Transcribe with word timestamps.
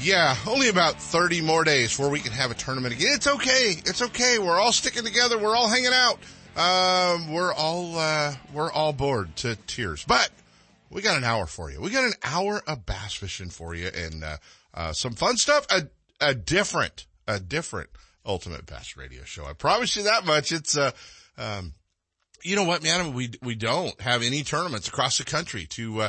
Yeah, 0.00 0.36
only 0.46 0.68
about 0.68 0.94
30 0.94 1.40
more 1.40 1.64
days 1.64 1.88
before 1.90 2.08
we 2.08 2.20
can 2.20 2.32
have 2.32 2.52
a 2.52 2.54
tournament 2.54 2.94
again. 2.94 3.10
It's 3.14 3.26
okay. 3.26 3.74
It's 3.84 4.00
okay. 4.00 4.38
We're 4.38 4.58
all 4.58 4.72
sticking 4.72 5.04
together. 5.04 5.38
We're 5.38 5.56
all 5.56 5.68
hanging 5.68 5.92
out. 5.92 6.18
Um, 6.56 7.32
we're 7.32 7.52
all, 7.52 7.98
uh, 7.98 8.34
we're 8.52 8.70
all 8.70 8.92
bored 8.92 9.34
to 9.36 9.56
tears, 9.66 10.04
but 10.04 10.30
we 10.90 11.02
got 11.02 11.16
an 11.16 11.24
hour 11.24 11.46
for 11.46 11.70
you. 11.70 11.80
We 11.80 11.90
got 11.90 12.04
an 12.04 12.14
hour 12.22 12.62
of 12.66 12.86
bass 12.86 13.14
fishing 13.14 13.50
for 13.50 13.74
you 13.74 13.88
and, 13.88 14.22
uh, 14.22 14.36
uh, 14.72 14.92
some 14.92 15.14
fun 15.14 15.36
stuff. 15.36 15.66
A, 15.70 15.88
a 16.20 16.34
different, 16.34 17.06
a 17.26 17.40
different 17.40 17.90
ultimate 18.24 18.66
bass 18.66 18.96
radio 18.96 19.24
show. 19.24 19.46
I 19.46 19.52
promise 19.52 19.96
you 19.96 20.04
that 20.04 20.24
much. 20.24 20.52
It's, 20.52 20.76
uh, 20.76 20.92
um, 21.36 21.74
you 22.44 22.54
know 22.54 22.64
what, 22.64 22.84
man? 22.84 23.14
We, 23.14 23.30
we 23.42 23.56
don't 23.56 24.00
have 24.00 24.22
any 24.22 24.44
tournaments 24.44 24.86
across 24.86 25.18
the 25.18 25.24
country 25.24 25.66
to, 25.70 26.02
uh, 26.02 26.08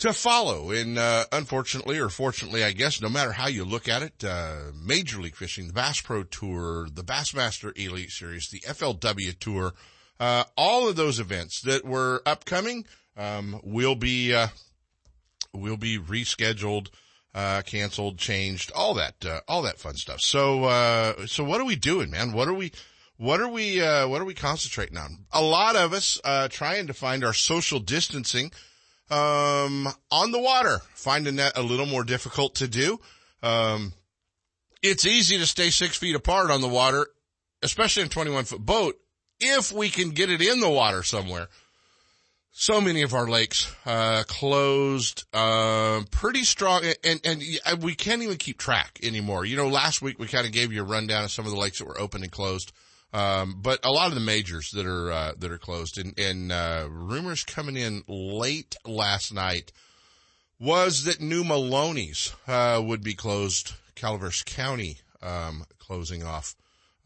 to 0.00 0.12
follow. 0.12 0.70
And 0.70 0.98
uh, 0.98 1.26
unfortunately, 1.30 1.98
or 1.98 2.08
fortunately, 2.08 2.64
I 2.64 2.72
guess, 2.72 3.00
no 3.00 3.08
matter 3.08 3.32
how 3.32 3.46
you 3.46 3.64
look 3.64 3.88
at 3.88 4.02
it, 4.02 4.24
uh, 4.24 4.72
Major 4.74 5.20
League 5.20 5.36
Fishing, 5.36 5.68
the 5.68 5.72
Bass 5.72 6.00
Pro 6.00 6.24
Tour, 6.24 6.88
the 6.92 7.04
Bassmaster 7.04 7.76
Elite 7.78 8.10
Series, 8.10 8.48
the 8.48 8.60
FLW 8.60 9.38
Tour, 9.38 9.74
uh, 10.18 10.44
all 10.56 10.88
of 10.88 10.96
those 10.96 11.20
events 11.20 11.60
that 11.62 11.84
were 11.84 12.22
upcoming 12.26 12.86
um, 13.16 13.60
will 13.62 13.94
be 13.94 14.34
uh, 14.34 14.48
will 15.52 15.76
be 15.76 15.98
rescheduled, 15.98 16.88
uh, 17.34 17.62
canceled, 17.62 18.18
changed, 18.18 18.72
all 18.74 18.94
that 18.94 19.24
uh, 19.24 19.40
all 19.48 19.62
that 19.62 19.78
fun 19.78 19.94
stuff. 19.94 20.20
So 20.20 21.14
so 21.26 21.44
what 21.44 21.60
are 21.60 21.66
we 21.66 21.76
doing, 21.76 22.10
man? 22.10 22.32
What 22.32 22.48
are 22.48 22.54
we 22.54 22.72
what 23.16 23.40
are 23.40 23.48
we 23.48 23.80
what 23.80 24.20
are 24.20 24.26
we 24.26 24.34
concentrating 24.34 24.98
on? 24.98 25.24
A 25.32 25.42
lot 25.42 25.76
of 25.76 25.92
us 25.92 26.20
trying 26.50 26.86
to 26.86 26.94
find 26.94 27.24
our 27.24 27.34
social 27.34 27.80
distancing 27.80 28.50
um, 29.10 29.88
on 30.10 30.30
the 30.30 30.38
water, 30.38 30.80
finding 30.94 31.36
that 31.36 31.56
a 31.56 31.62
little 31.62 31.86
more 31.86 32.04
difficult 32.04 32.56
to 32.56 32.68
do. 32.68 32.98
Um, 33.42 33.92
it's 34.82 35.06
easy 35.06 35.38
to 35.38 35.46
stay 35.46 35.70
six 35.70 35.96
feet 35.96 36.14
apart 36.14 36.50
on 36.50 36.60
the 36.60 36.68
water, 36.68 37.06
especially 37.62 38.02
in 38.02 38.06
a 38.06 38.10
21 38.10 38.44
foot 38.44 38.60
boat, 38.60 38.96
if 39.38 39.72
we 39.72 39.88
can 39.90 40.10
get 40.10 40.30
it 40.30 40.40
in 40.40 40.60
the 40.60 40.68
water 40.68 41.02
somewhere. 41.02 41.48
So 42.52 42.80
many 42.80 43.02
of 43.02 43.14
our 43.14 43.28
lakes, 43.28 43.72
uh, 43.86 44.24
closed, 44.26 45.24
uh, 45.32 46.02
pretty 46.10 46.44
strong 46.44 46.82
and, 47.04 47.20
and, 47.24 47.42
and 47.64 47.82
we 47.82 47.94
can't 47.94 48.22
even 48.22 48.38
keep 48.38 48.58
track 48.58 48.98
anymore. 49.02 49.44
You 49.44 49.56
know, 49.56 49.68
last 49.68 50.02
week 50.02 50.18
we 50.18 50.26
kind 50.26 50.46
of 50.46 50.52
gave 50.52 50.72
you 50.72 50.82
a 50.82 50.84
rundown 50.84 51.24
of 51.24 51.30
some 51.30 51.46
of 51.46 51.52
the 51.52 51.58
lakes 51.58 51.78
that 51.78 51.86
were 51.86 51.98
open 51.98 52.22
and 52.22 52.32
closed. 52.32 52.72
Um, 53.12 53.58
but 53.60 53.84
a 53.84 53.90
lot 53.90 54.08
of 54.08 54.14
the 54.14 54.20
majors 54.20 54.70
that 54.70 54.86
are, 54.86 55.10
uh, 55.10 55.32
that 55.38 55.50
are 55.50 55.58
closed 55.58 55.98
and, 55.98 56.16
and, 56.18 56.52
uh, 56.52 56.86
rumors 56.88 57.42
coming 57.42 57.76
in 57.76 58.04
late 58.06 58.76
last 58.86 59.34
night 59.34 59.72
was 60.60 61.04
that 61.04 61.20
New 61.20 61.42
Melones 61.42 62.32
uh, 62.46 62.80
would 62.80 63.02
be 63.02 63.14
closed. 63.14 63.72
Calaveras 63.96 64.42
County, 64.44 64.98
um, 65.22 65.64
closing 65.78 66.22
off, 66.22 66.54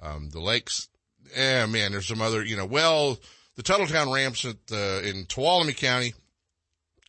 um, 0.00 0.28
the 0.30 0.40
lakes. 0.40 0.88
Yeah, 1.34 1.66
man, 1.66 1.92
there's 1.92 2.06
some 2.06 2.20
other, 2.20 2.44
you 2.44 2.56
know, 2.56 2.66
well, 2.66 3.18
the 3.56 3.62
Tuttletown 3.62 4.12
ramps 4.12 4.44
at, 4.44 4.56
uh, 4.70 5.00
in 5.02 5.24
Tuolumne 5.24 5.76
County. 5.76 6.12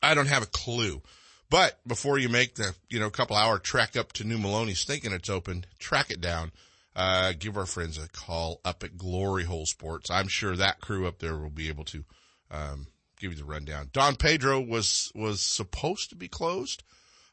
I 0.02 0.14
don't 0.14 0.28
have 0.30 0.44
a 0.44 0.48
clue. 0.48 1.02
But 1.50 1.80
before 1.86 2.18
you 2.18 2.30
make 2.30 2.56
the, 2.56 2.76
you 2.90 3.00
know, 3.00 3.10
couple 3.10 3.36
hour 3.36 3.60
trek 3.60 3.96
up 3.96 4.14
to 4.14 4.24
New 4.24 4.38
Melones, 4.38 4.86
thinking 4.86 5.12
it's 5.12 5.30
open, 5.30 5.66
track 5.80 6.10
it 6.10 6.22
down 6.22 6.52
uh, 6.96 7.34
give 7.38 7.58
our 7.58 7.66
friends 7.66 7.98
a 7.98 8.08
call 8.08 8.62
up 8.64 8.84
at 8.84 8.98
Glory 8.98 9.44
Hole 9.44 9.66
Sports. 9.66 10.10
I'm 10.10 10.28
sure 10.28 10.56
that 10.56 10.80
crew 10.80 11.08
up 11.08 11.20
there 11.20 11.38
will 11.38 11.50
be 11.50 11.68
able 11.68 11.84
to, 11.86 12.06
um, 12.50 12.88
give 13.20 13.32
you 13.32 13.38
the 13.38 13.46
rundown. 13.46 13.90
Don 13.92 14.16
Pedro 14.16 14.62
was, 14.62 15.12
was 15.14 15.42
supposed 15.42 16.10
to 16.10 16.16
be 16.16 16.28
closed, 16.28 16.84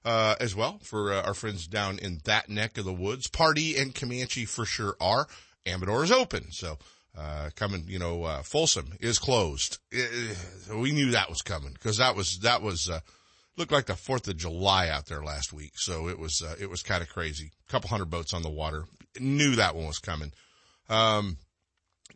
uh, 0.04 0.34
as 0.40 0.54
well 0.54 0.78
for 0.82 1.12
uh, 1.12 1.22
our 1.22 1.34
friends 1.34 1.66
down 1.66 1.98
in 1.98 2.20
that 2.24 2.48
neck 2.48 2.78
of 2.78 2.84
the 2.84 2.92
woods. 2.92 3.28
Pardee 3.28 3.76
and 3.76 3.94
Camanche 3.94 4.48
for 4.48 4.64
sure 4.64 4.96
are. 5.00 5.26
Amador 5.66 6.02
is 6.02 6.10
open. 6.10 6.50
So, 6.50 6.78
uh, 7.16 7.50
coming, 7.54 7.84
you 7.86 7.98
know, 7.98 8.24
uh, 8.24 8.42
Folsom 8.42 8.94
is 9.00 9.18
closed. 9.18 9.78
It, 9.90 10.36
we 10.74 10.92
knew 10.92 11.12
that 11.12 11.28
was 11.28 11.42
coming 11.42 11.72
because 11.72 11.98
that 11.98 12.16
was, 12.16 12.40
that 12.40 12.62
was, 12.62 12.88
uh, 12.88 13.00
looked 13.56 13.70
like 13.70 13.86
the 13.86 13.92
4th 13.92 14.28
of 14.28 14.36
July 14.36 14.88
out 14.88 15.06
there 15.06 15.22
last 15.22 15.52
week. 15.52 15.72
So 15.76 16.08
it 16.08 16.18
was, 16.18 16.42
uh, 16.42 16.56
it 16.58 16.70
was 16.70 16.82
kind 16.82 17.02
of 17.02 17.08
crazy. 17.08 17.52
A 17.68 17.70
couple 17.70 17.90
hundred 17.90 18.10
boats 18.10 18.32
on 18.32 18.42
the 18.42 18.50
water 18.50 18.86
knew 19.18 19.56
that 19.56 19.74
one 19.74 19.86
was 19.86 19.98
coming. 19.98 20.32
Um, 20.88 21.38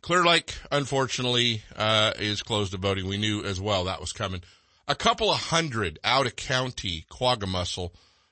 Clear 0.01 0.23
Lake, 0.23 0.55
unfortunately, 0.71 1.63
uh, 1.75 2.13
is 2.19 2.43
closed 2.43 2.71
to 2.71 2.77
voting. 2.77 3.07
We 3.07 3.17
knew 3.17 3.43
as 3.43 3.59
well 3.59 3.85
that 3.85 3.99
was 3.99 4.13
coming. 4.13 4.41
A 4.87 4.95
couple 4.95 5.31
of 5.31 5.37
hundred 5.37 5.99
out 6.03 6.27
of 6.27 6.35
county 6.35 7.05
Quagga 7.09 7.89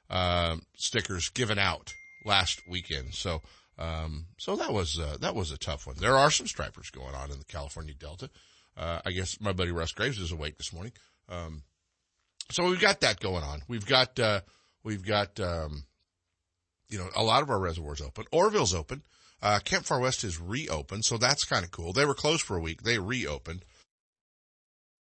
uh, 0.10 0.56
stickers 0.78 1.30
given 1.30 1.60
out 1.60 1.94
last 2.24 2.62
weekend. 2.70 3.14
So, 3.14 3.42
um, 3.78 4.28
so 4.38 4.56
that 4.56 4.72
was, 4.72 5.00
uh, 5.00 5.18
that 5.22 5.36
was 5.36 5.52
a 5.52 5.58
tough 5.58 5.86
one. 5.88 5.98
There 6.00 6.16
are 6.16 6.32
some 6.32 6.48
stripers 6.48 6.90
going 6.92 7.16
on 7.16 7.32
in 7.32 7.40
the 7.40 7.46
California 7.46 7.94
Delta. 7.94 8.30
Uh, 8.78 9.00
I 9.06 9.12
guess 9.12 9.42
my 9.42 9.52
buddy 9.52 9.72
Russ 9.72 9.92
Graves 9.92 10.20
is 10.20 10.32
awake 10.32 10.58
this 10.58 10.72
morning. 10.72 10.94
Um, 11.28 11.64
so 12.52 12.70
we've 12.70 12.80
got 12.80 13.02
that 13.02 13.20
going 13.20 13.44
on. 13.44 13.64
We've 13.68 13.86
got, 13.86 14.20
uh, 14.20 14.42
we've 14.84 15.06
got, 15.06 15.40
um, 15.40 15.84
you 16.90 16.98
know, 16.98 17.10
a 17.16 17.24
lot 17.24 17.42
of 17.42 17.50
our 17.50 17.60
reservoirs 17.60 18.02
open. 18.02 18.26
Oroville's 18.32 18.74
open. 18.74 19.04
Uh, 19.42 19.60
Camp 19.60 19.86
Far 19.86 20.00
West 20.00 20.24
is 20.24 20.40
reopened, 20.40 21.06
so 21.06 21.18
that's 21.18 21.44
kind 21.44 21.64
of 21.64 21.72
cool. 21.72 21.94
They 21.94 22.06
were 22.06 22.14
closed 22.14 22.44
for 22.44 22.58
a 22.58 22.62
week. 22.62 22.84
They 22.84 22.98
reopened. 22.98 23.64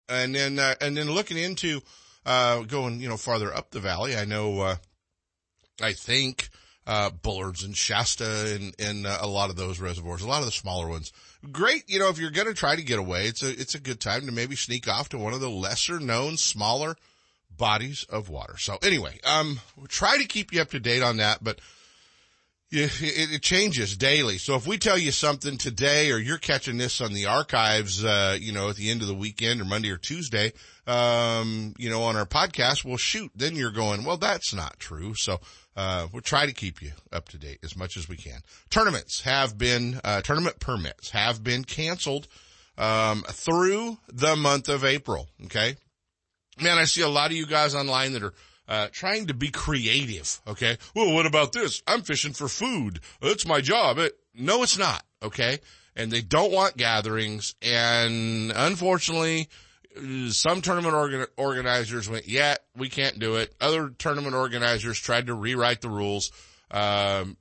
And 0.08 0.34
then, 0.34 0.60
uh, 0.60 0.76
and 0.82 0.96
then 0.96 1.12
looking 1.12 1.38
into, 1.38 1.82
uh, 2.26 2.62
going, 2.62 3.00
you 3.00 3.10
know, 3.10 3.18
farther 3.18 3.54
up 3.54 3.72
the 3.72 3.80
valley, 3.80 4.16
I 4.16 4.26
know, 4.26 4.62
uh, 4.62 4.76
I 5.82 5.94
think, 5.94 6.50
uh, 6.88 7.10
Bullards 7.10 7.64
and 7.64 7.76
Shasta 7.76 8.56
and, 8.56 8.74
and 8.80 9.06
uh, 9.06 9.20
a 9.22 9.28
lot 9.28 9.50
of 9.50 9.56
those 9.56 9.80
reservoirs, 9.80 10.22
a 10.22 10.28
lot 10.28 10.40
of 10.40 10.46
the 10.46 10.52
smaller 10.52 10.88
ones. 10.88 11.12
Great, 11.52 11.84
you 11.88 12.00
know, 12.00 12.10
if 12.10 12.18
you're 12.18 12.32
going 12.32 12.48
to 12.48 12.54
try 12.54 12.76
to 12.76 12.82
get 12.82 12.98
away, 12.98 13.26
it's 13.28 13.44
a, 13.44 13.50
it's 13.50 13.76
a 13.76 13.80
good 13.80 14.00
time 14.00 14.26
to 14.26 14.32
maybe 14.32 14.56
sneak 14.56 14.88
off 14.88 15.10
to 15.10 15.18
one 15.18 15.34
of 15.34 15.42
the 15.42 15.50
lesser 15.50 16.00
known, 16.00 16.38
smaller 16.38 16.96
bodies 17.60 18.06
of 18.10 18.30
water. 18.30 18.58
So 18.58 18.80
anyway, 18.82 19.20
um, 19.24 19.60
we'll 19.78 19.86
try 19.86 20.18
to 20.18 20.26
keep 20.26 20.52
you 20.52 20.62
up 20.62 20.72
to 20.72 20.80
date 20.80 21.04
on 21.04 21.18
that, 21.18 21.44
but 21.44 21.60
it, 22.72 22.92
it, 23.02 23.42
changes 23.42 23.98
daily. 23.98 24.38
So 24.38 24.56
if 24.56 24.66
we 24.68 24.78
tell 24.78 24.98
you 24.98 25.12
something 25.12 25.58
today 25.58 26.12
or 26.12 26.18
you're 26.18 26.38
catching 26.38 26.78
this 26.78 27.02
on 27.02 27.14
the 27.14 27.26
archives, 27.26 28.04
uh, 28.04 28.38
you 28.40 28.52
know, 28.52 28.70
at 28.70 28.76
the 28.76 28.90
end 28.90 29.02
of 29.02 29.08
the 29.08 29.14
weekend 29.14 29.62
or 29.62 29.66
Monday 29.66 29.90
or 29.90 29.98
Tuesday, 29.98 30.54
um, 30.88 31.74
you 31.78 31.90
know, 31.90 32.04
on 32.04 32.16
our 32.16 32.26
podcast, 32.26 32.86
well, 32.86 32.98
shoot, 32.98 33.32
then 33.36 33.56
you're 33.56 33.72
going, 33.72 34.04
well, 34.04 34.18
that's 34.18 34.54
not 34.54 34.80
true. 34.80 35.14
So, 35.16 35.40
uh, 35.76 36.08
we'll 36.12 36.22
try 36.22 36.46
to 36.46 36.54
keep 36.54 36.82
you 36.82 36.92
up 37.12 37.30
to 37.30 37.38
date 37.38 37.60
as 37.64 37.76
much 37.76 37.98
as 37.98 38.10
we 38.10 38.18
can. 38.18 38.42
Tournaments 38.70 39.22
have 39.22 39.58
been, 39.58 40.00
uh, 40.04 40.22
tournament 40.22 40.60
permits 40.60 41.12
have 41.12 41.44
been 41.44 41.64
canceled, 41.64 42.28
um, 42.78 43.24
through 43.30 43.98
the 44.08 44.36
month 44.36 44.70
of 44.70 44.86
April. 44.86 45.28
Okay 45.46 45.76
man, 46.62 46.78
I 46.78 46.86
see 46.86 47.02
a 47.02 47.10
lot 47.10 47.32
of 47.32 47.38
you 47.38 47.46
guys 47.46 47.76
online 47.76 48.14
that 48.14 48.24
are 48.24 48.34
uh, 48.68 48.88
trying 48.92 49.28
to 49.28 49.34
be 49.34 49.50
creative. 49.50 50.40
Okay. 50.48 50.78
Well, 50.96 51.14
what 51.14 51.26
about 51.26 51.54
this? 51.54 51.82
I'm 51.88 52.04
fishing 52.04 52.34
for 52.34 52.48
food. 52.48 53.00
That's 53.20 53.48
my 53.48 53.62
job. 53.62 53.98
It, 53.98 54.14
no, 54.36 54.62
it's 54.64 54.78
not. 54.78 55.04
Okay. 55.24 55.60
And 55.96 56.12
they 56.12 56.22
don't 56.22 56.52
want 56.52 56.78
gatherings. 56.78 57.56
And 57.62 58.54
unfortunately, 58.56 59.50
some 60.30 60.62
tournament 60.62 60.94
organ- 60.94 61.26
organizers 61.36 62.08
went, 62.08 62.28
yeah, 62.28 62.56
we 62.78 62.90
can't 62.90 63.18
do 63.20 63.38
it. 63.38 63.54
Other 63.60 63.90
tournament 63.90 64.36
organizers 64.36 65.00
tried 65.00 65.28
to 65.28 65.34
rewrite 65.34 65.82
the 65.82 65.90
rules, 65.90 66.32
um, 66.70 67.38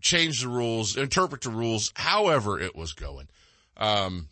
change 0.00 0.42
the 0.42 0.48
rules, 0.48 0.96
interpret 0.96 1.42
the 1.42 1.50
rules, 1.50 1.92
however 1.96 2.60
it 2.60 2.76
was 2.76 2.92
going. 2.92 3.28
Um, 3.76 4.28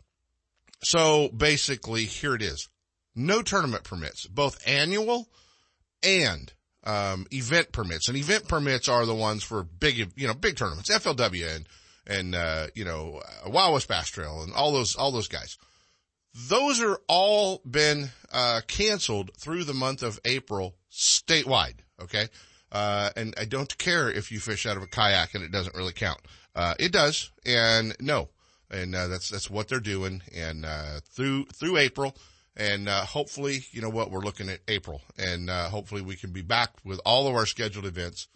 so 0.85 1.29
basically 1.29 2.05
here 2.05 2.35
it 2.37 2.43
is 2.43 2.69
no 3.15 3.43
tournament 3.43 3.85
permits, 3.85 4.27
both 4.27 4.59
annual 4.67 5.29
and 6.03 6.53
um, 6.85 7.27
event 7.33 7.73
permits. 7.73 8.09
And 8.09 8.17
event 8.17 8.49
permits 8.49 8.89
are 8.89 9.07
the 9.07 9.15
ones 9.15 9.43
for 9.43 9.63
big, 9.63 10.13
you 10.17 10.27
know, 10.27 10.35
big 10.35 10.57
tournaments, 10.57 10.91
FLW 10.91 11.57
and 11.57 11.69
and 12.05 12.35
uh, 12.35 12.67
you 12.75 12.85
know, 12.85 13.23
Wild 13.47 13.75
West 13.75 13.89
Bass 13.89 14.09
Trail 14.09 14.43
and 14.43 14.53
all 14.53 14.73
those 14.73 14.97
all 14.97 15.13
those 15.13 15.29
guys. 15.29 15.57
Those 16.35 16.81
are 16.81 16.99
all 17.09 17.61
been 17.69 18.11
uh, 18.33 18.63
canceled 18.67 19.31
through 19.37 19.65
the 19.65 19.75
month 19.75 20.03
of 20.03 20.19
April 20.25 20.77
statewide. 20.91 21.81
Okay. 22.01 22.29
Uh, 22.71 23.11
and 23.17 23.35
I 23.39 23.45
don't 23.45 23.77
care 23.77 24.11
if 24.11 24.33
you 24.33 24.41
fish 24.41 24.65
out 24.65 24.79
of 24.79 24.83
a 24.83 24.87
kayak 24.87 25.35
and 25.35 25.45
it 25.45 25.53
doesn't 25.53 25.77
really 25.77 25.93
count. 25.93 26.21
Uh, 26.55 26.75
it 26.79 26.91
does. 26.91 27.31
And 27.45 27.95
no. 28.01 28.31
And, 28.71 28.95
uh, 28.95 29.09
that's, 29.09 29.29
that's 29.29 29.51
what 29.51 29.69
they're 29.69 29.79
doing. 29.79 30.23
And, 30.35 30.65
uh, 30.65 31.01
through, 31.05 31.45
through 31.47 31.77
April. 31.77 32.17
And, 32.57 32.89
uh, 32.89 33.05
hopefully, 33.07 33.65
you 33.71 33.81
know 33.81 33.89
what, 33.89 34.11
we're 34.11 34.21
looking 34.21 34.51
at 34.51 34.61
April 34.69 35.01
and, 35.17 35.49
uh, 35.49 35.71
hopefully 35.71 36.03
we 36.03 36.17
can 36.17 36.33
be 36.33 36.43
back 36.43 36.71
with 36.85 37.01
all 37.07 37.27
of 37.27 37.35
our 37.35 37.47
scheduled 37.47 37.87
events 37.87 38.29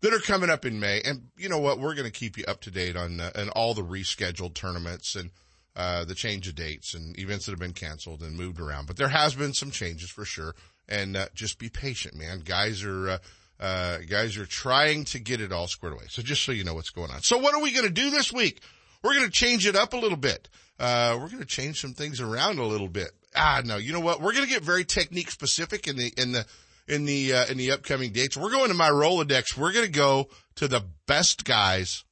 that 0.00 0.12
are 0.12 0.18
coming 0.18 0.50
up 0.50 0.64
in 0.64 0.80
May. 0.80 1.00
And 1.02 1.28
you 1.36 1.48
know 1.48 1.58
what, 1.58 1.78
we're 1.78 1.94
going 1.94 2.10
to 2.10 2.18
keep 2.18 2.36
you 2.36 2.44
up 2.48 2.60
to 2.62 2.70
date 2.70 2.96
on, 2.96 3.20
uh, 3.20 3.30
and 3.34 3.50
all 3.50 3.74
the 3.74 3.82
rescheduled 3.82 4.54
tournaments 4.54 5.14
and, 5.14 5.30
uh, 5.76 6.04
the 6.04 6.16
change 6.16 6.48
of 6.48 6.56
dates 6.56 6.94
and 6.94 7.16
events 7.18 7.46
that 7.46 7.52
have 7.52 7.60
been 7.60 7.72
canceled 7.72 8.22
and 8.22 8.36
moved 8.36 8.60
around. 8.60 8.86
But 8.86 8.96
there 8.96 9.08
has 9.08 9.34
been 9.36 9.54
some 9.54 9.70
changes 9.70 10.10
for 10.10 10.24
sure. 10.24 10.56
And, 10.88 11.16
uh, 11.16 11.26
just 11.34 11.60
be 11.60 11.68
patient, 11.68 12.16
man. 12.16 12.40
Guys 12.40 12.82
are, 12.82 13.08
uh, 13.10 13.18
uh, 13.60 13.98
guys 13.98 14.36
are 14.36 14.46
trying 14.46 15.04
to 15.04 15.20
get 15.20 15.40
it 15.40 15.52
all 15.52 15.68
squared 15.68 15.94
away. 15.94 16.06
So 16.08 16.22
just 16.22 16.42
so 16.42 16.50
you 16.50 16.64
know 16.64 16.74
what's 16.74 16.90
going 16.90 17.12
on. 17.12 17.22
So 17.22 17.38
what 17.38 17.54
are 17.54 17.60
we 17.60 17.70
going 17.70 17.86
to 17.86 17.92
do 17.92 18.10
this 18.10 18.32
week? 18.32 18.62
We're 19.02 19.14
going 19.14 19.26
to 19.26 19.30
change 19.30 19.66
it 19.66 19.76
up 19.76 19.92
a 19.92 19.96
little 19.96 20.18
bit. 20.18 20.48
Uh, 20.78 21.16
we're 21.20 21.28
going 21.28 21.38
to 21.38 21.44
change 21.44 21.80
some 21.80 21.92
things 21.92 22.20
around 22.20 22.58
a 22.58 22.64
little 22.64 22.88
bit. 22.88 23.10
Ah, 23.34 23.62
no, 23.64 23.76
you 23.76 23.92
know 23.92 24.00
what? 24.00 24.20
We're 24.20 24.32
going 24.32 24.44
to 24.44 24.50
get 24.50 24.62
very 24.62 24.84
technique 24.84 25.30
specific 25.30 25.86
in 25.86 25.96
the, 25.96 26.12
in 26.16 26.32
the, 26.32 26.46
in 26.88 27.04
the, 27.04 27.32
uh, 27.32 27.46
in 27.46 27.58
the 27.58 27.70
upcoming 27.70 28.12
dates. 28.12 28.36
We're 28.36 28.50
going 28.50 28.68
to 28.68 28.74
my 28.74 28.90
Rolodex. 28.90 29.56
We're 29.56 29.72
going 29.72 29.86
to 29.86 29.92
go 29.92 30.28
to 30.56 30.66
the 30.66 30.84
best 31.06 31.44
guys 31.44 32.04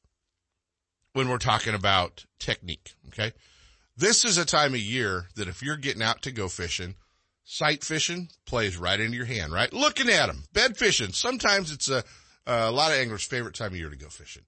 when 1.12 1.28
we're 1.28 1.38
talking 1.38 1.74
about 1.74 2.24
technique. 2.38 2.94
Okay. 3.08 3.32
This 3.96 4.24
is 4.24 4.38
a 4.38 4.44
time 4.44 4.74
of 4.74 4.80
year 4.80 5.26
that 5.34 5.48
if 5.48 5.60
you're 5.60 5.76
getting 5.76 6.02
out 6.02 6.22
to 6.22 6.30
go 6.30 6.46
fishing, 6.46 6.94
sight 7.44 7.82
fishing 7.82 8.28
plays 8.46 8.76
right 8.76 9.00
into 9.00 9.16
your 9.16 9.26
hand, 9.26 9.52
right? 9.52 9.72
Looking 9.72 10.08
at 10.08 10.26
them, 10.26 10.44
bed 10.52 10.76
fishing. 10.76 11.12
Sometimes 11.12 11.72
it's 11.72 11.90
a, 11.90 12.04
a 12.46 12.70
lot 12.70 12.92
of 12.92 12.98
anglers' 12.98 13.24
favorite 13.24 13.56
time 13.56 13.72
of 13.72 13.76
year 13.76 13.90
to 13.90 13.96
go 13.96 14.08
fishing. 14.08 14.44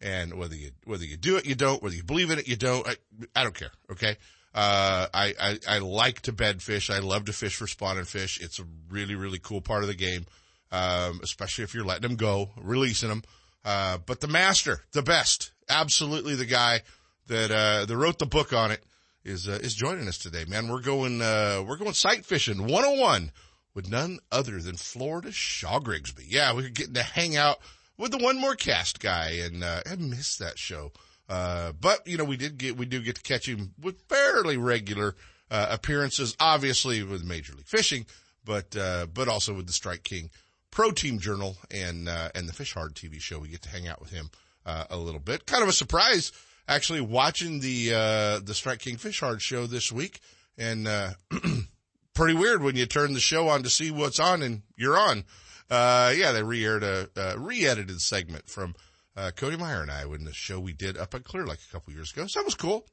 And 0.00 0.34
whether 0.34 0.54
you, 0.54 0.70
whether 0.84 1.04
you 1.04 1.16
do 1.16 1.36
it, 1.36 1.46
you 1.46 1.56
don't, 1.56 1.82
whether 1.82 1.96
you 1.96 2.04
believe 2.04 2.30
in 2.30 2.38
it, 2.38 2.46
you 2.46 2.56
don't, 2.56 2.86
I, 2.86 2.96
I 3.34 3.42
don't 3.42 3.54
care. 3.54 3.72
Okay. 3.90 4.16
Uh, 4.54 5.06
I, 5.14 5.34
I, 5.40 5.58
I 5.68 5.78
like 5.78 6.20
to 6.22 6.32
bed 6.32 6.62
fish. 6.62 6.90
I 6.90 6.98
love 6.98 7.24
to 7.26 7.32
fish 7.32 7.56
for 7.56 7.66
spawning 7.66 8.04
fish. 8.04 8.40
It's 8.40 8.58
a 8.58 8.64
really, 8.90 9.14
really 9.14 9.38
cool 9.38 9.60
part 9.60 9.82
of 9.82 9.88
the 9.88 9.94
game. 9.94 10.26
Um, 10.70 11.20
especially 11.22 11.64
if 11.64 11.74
you're 11.74 11.84
letting 11.84 12.08
them 12.08 12.16
go, 12.16 12.48
releasing 12.56 13.10
them. 13.10 13.22
Uh, 13.62 13.98
but 13.98 14.20
the 14.20 14.26
master, 14.26 14.80
the 14.92 15.02
best, 15.02 15.52
absolutely 15.68 16.34
the 16.34 16.46
guy 16.46 16.80
that, 17.26 17.50
uh, 17.50 17.84
that 17.84 17.96
wrote 17.96 18.18
the 18.18 18.26
book 18.26 18.54
on 18.54 18.70
it 18.70 18.82
is, 19.22 19.48
uh, 19.48 19.58
is 19.62 19.74
joining 19.74 20.08
us 20.08 20.16
today, 20.16 20.46
man. 20.48 20.68
We're 20.68 20.80
going, 20.80 21.20
uh, 21.20 21.62
we're 21.66 21.76
going 21.76 21.92
sight 21.92 22.24
fishing 22.24 22.66
101 22.66 23.32
with 23.74 23.90
none 23.90 24.18
other 24.30 24.60
than 24.60 24.76
Florida 24.76 25.30
Shaw 25.30 25.78
Grigsby. 25.78 26.24
Yeah, 26.26 26.54
we're 26.54 26.70
getting 26.70 26.94
to 26.94 27.02
hang 27.02 27.36
out 27.36 27.58
with 27.98 28.10
the 28.10 28.18
one 28.18 28.40
more 28.40 28.54
cast 28.54 28.98
guy 28.98 29.42
and, 29.42 29.62
uh, 29.62 29.82
I 29.84 29.96
missed 29.96 30.38
that 30.38 30.58
show. 30.58 30.92
Uh, 31.32 31.72
but 31.80 32.06
you 32.06 32.18
know, 32.18 32.24
we 32.24 32.36
did 32.36 32.58
get, 32.58 32.76
we 32.76 32.84
do 32.84 33.00
get 33.00 33.14
to 33.14 33.22
catch 33.22 33.48
him 33.48 33.72
with 33.80 33.98
fairly 34.06 34.58
regular, 34.58 35.16
uh, 35.50 35.66
appearances, 35.70 36.36
obviously 36.38 37.02
with 37.02 37.24
Major 37.24 37.54
League 37.54 37.66
Fishing, 37.66 38.04
but, 38.44 38.76
uh, 38.76 39.06
but 39.06 39.28
also 39.28 39.54
with 39.54 39.66
the 39.66 39.72
Strike 39.72 40.02
King 40.02 40.28
Pro 40.70 40.90
Team 40.90 41.18
Journal 41.18 41.56
and, 41.70 42.06
uh, 42.06 42.28
and 42.34 42.46
the 42.46 42.52
Fish 42.52 42.74
Hard 42.74 42.94
TV 42.94 43.18
show. 43.18 43.38
We 43.38 43.48
get 43.48 43.62
to 43.62 43.70
hang 43.70 43.88
out 43.88 43.98
with 43.98 44.10
him, 44.10 44.28
uh, 44.66 44.84
a 44.90 44.98
little 44.98 45.20
bit. 45.20 45.46
Kind 45.46 45.62
of 45.62 45.70
a 45.70 45.72
surprise, 45.72 46.32
actually 46.68 47.00
watching 47.00 47.60
the, 47.60 47.94
uh, 47.94 48.40
the 48.44 48.52
Strike 48.52 48.80
King 48.80 48.98
Fish 48.98 49.20
Hard 49.20 49.40
show 49.40 49.66
this 49.66 49.90
week 49.90 50.20
and, 50.58 50.86
pretty 52.14 52.34
weird 52.34 52.62
when 52.62 52.76
you 52.76 52.84
turn 52.84 53.14
the 53.14 53.20
show 53.20 53.48
on 53.48 53.62
to 53.62 53.70
see 53.70 53.90
what's 53.90 54.20
on 54.20 54.42
and 54.42 54.60
you're 54.76 54.98
on. 54.98 55.24
yeah, 55.70 56.32
they 56.32 56.42
re-aired 56.42 56.82
a 56.82 57.36
re-edited 57.38 58.02
segment 58.02 58.50
from, 58.50 58.74
uh, 59.16 59.30
Cody 59.36 59.56
Meyer 59.56 59.82
and 59.82 59.90
I 59.90 60.06
when 60.06 60.24
the 60.24 60.32
show 60.32 60.58
we 60.58 60.72
did 60.72 60.96
up 60.96 61.14
at 61.14 61.24
Clear 61.24 61.46
Lake 61.46 61.60
a 61.68 61.72
couple 61.72 61.92
years 61.92 62.12
ago. 62.12 62.26
So 62.26 62.40
that 62.40 62.44
was 62.44 62.54
cool. 62.54 62.86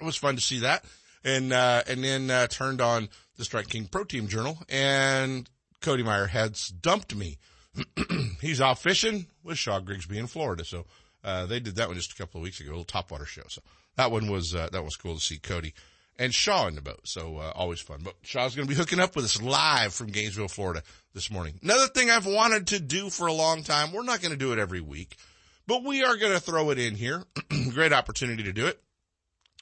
It 0.00 0.04
was 0.04 0.16
fun 0.16 0.36
to 0.36 0.42
see 0.42 0.60
that. 0.60 0.84
And, 1.24 1.52
uh, 1.52 1.82
and 1.86 2.02
then, 2.02 2.30
uh, 2.30 2.46
turned 2.48 2.80
on 2.80 3.08
the 3.36 3.44
Strike 3.44 3.68
King 3.68 3.86
Pro 3.86 4.04
Team 4.04 4.26
Journal 4.26 4.58
and 4.68 5.48
Cody 5.80 6.02
Meyer 6.02 6.26
had 6.26 6.56
dumped 6.80 7.14
me. 7.14 7.38
He's 8.40 8.60
off 8.60 8.82
fishing 8.82 9.26
with 9.42 9.58
Shaw 9.58 9.80
Grigsby 9.80 10.18
in 10.18 10.26
Florida. 10.26 10.64
So, 10.64 10.86
uh, 11.24 11.46
they 11.46 11.60
did 11.60 11.76
that 11.76 11.88
one 11.88 11.96
just 11.96 12.12
a 12.12 12.16
couple 12.16 12.40
of 12.40 12.42
weeks 12.42 12.60
ago, 12.60 12.70
a 12.70 12.76
little 12.76 12.84
topwater 12.84 13.26
show. 13.26 13.44
So 13.48 13.62
that 13.96 14.10
one 14.10 14.30
was, 14.30 14.54
uh, 14.54 14.68
that 14.72 14.84
was 14.84 14.96
cool 14.96 15.14
to 15.14 15.20
see 15.20 15.38
Cody 15.38 15.74
and 16.18 16.34
Shaw 16.34 16.66
in 16.66 16.74
the 16.74 16.82
boat. 16.82 17.00
So, 17.04 17.38
uh, 17.38 17.52
always 17.54 17.80
fun. 17.80 18.00
But 18.02 18.14
Shaw's 18.22 18.56
going 18.56 18.66
to 18.66 18.74
be 18.74 18.78
hooking 18.78 19.00
up 19.00 19.14
with 19.14 19.24
us 19.24 19.40
live 19.40 19.94
from 19.94 20.08
Gainesville, 20.08 20.48
Florida 20.48 20.82
this 21.14 21.30
morning. 21.30 21.60
Another 21.62 21.86
thing 21.86 22.10
I've 22.10 22.26
wanted 22.26 22.66
to 22.68 22.80
do 22.80 23.10
for 23.10 23.28
a 23.28 23.32
long 23.32 23.62
time. 23.62 23.92
We're 23.92 24.02
not 24.02 24.20
going 24.20 24.32
to 24.32 24.38
do 24.38 24.52
it 24.52 24.58
every 24.58 24.80
week 24.80 25.16
but 25.66 25.84
we 25.84 26.04
are 26.04 26.16
going 26.16 26.32
to 26.32 26.40
throw 26.40 26.70
it 26.70 26.78
in 26.78 26.94
here. 26.94 27.24
Great 27.70 27.92
opportunity 27.92 28.42
to 28.44 28.52
do 28.52 28.66
it. 28.66 28.82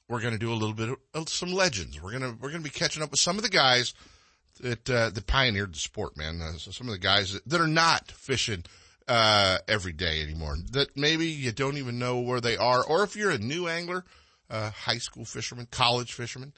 We're 0.09 0.21
going 0.21 0.33
to 0.35 0.39
do 0.39 0.53
a 0.53 0.55
little 0.55 0.75
bit 0.75 0.97
of 1.15 1.29
some 1.29 1.53
legends. 1.53 2.01
We're 2.03 2.19
going 2.19 2.23
to, 2.23 2.39
we're 2.41 2.51
going 2.51 2.63
to 2.63 2.71
be 2.71 2.77
catching 2.77 3.03
up 3.03 3.11
with 3.11 3.21
some 3.21 3.37
of 3.37 3.43
the 3.43 3.49
guys 3.49 3.95
that, 4.61 4.91
uh, 4.91 5.11
that 5.11 5.27
pioneered 5.27 5.75
the 5.75 5.79
sport, 5.79 6.17
man. 6.17 6.41
Uh, 6.41 6.59
so 6.59 6.73
some 6.73 6.89
of 6.89 6.93
the 6.93 6.99
guys 6.99 7.33
that, 7.33 7.49
that 7.49 7.61
are 7.61 7.69
not 7.69 8.11
fishing, 8.11 8.65
uh, 9.11 9.59
every 9.67 9.93
day 9.93 10.23
anymore 10.23 10.57
that 10.71 10.97
maybe 10.97 11.27
you 11.27 11.51
don't 11.51 11.79
even 11.79 11.99
know 11.99 12.21
where 12.21 12.41
they 12.41 12.57
are. 12.57 12.85
Or 12.85 13.03
if 13.03 13.17
you're 13.17 13.33
a 13.33 13.39
new 13.39 13.67
angler, 13.67 14.05
uh, 14.49 14.71
high 14.71 14.99
school 14.99 15.25
fisherman, 15.25 15.67
college 15.71 16.13
fisherman, 16.13 16.53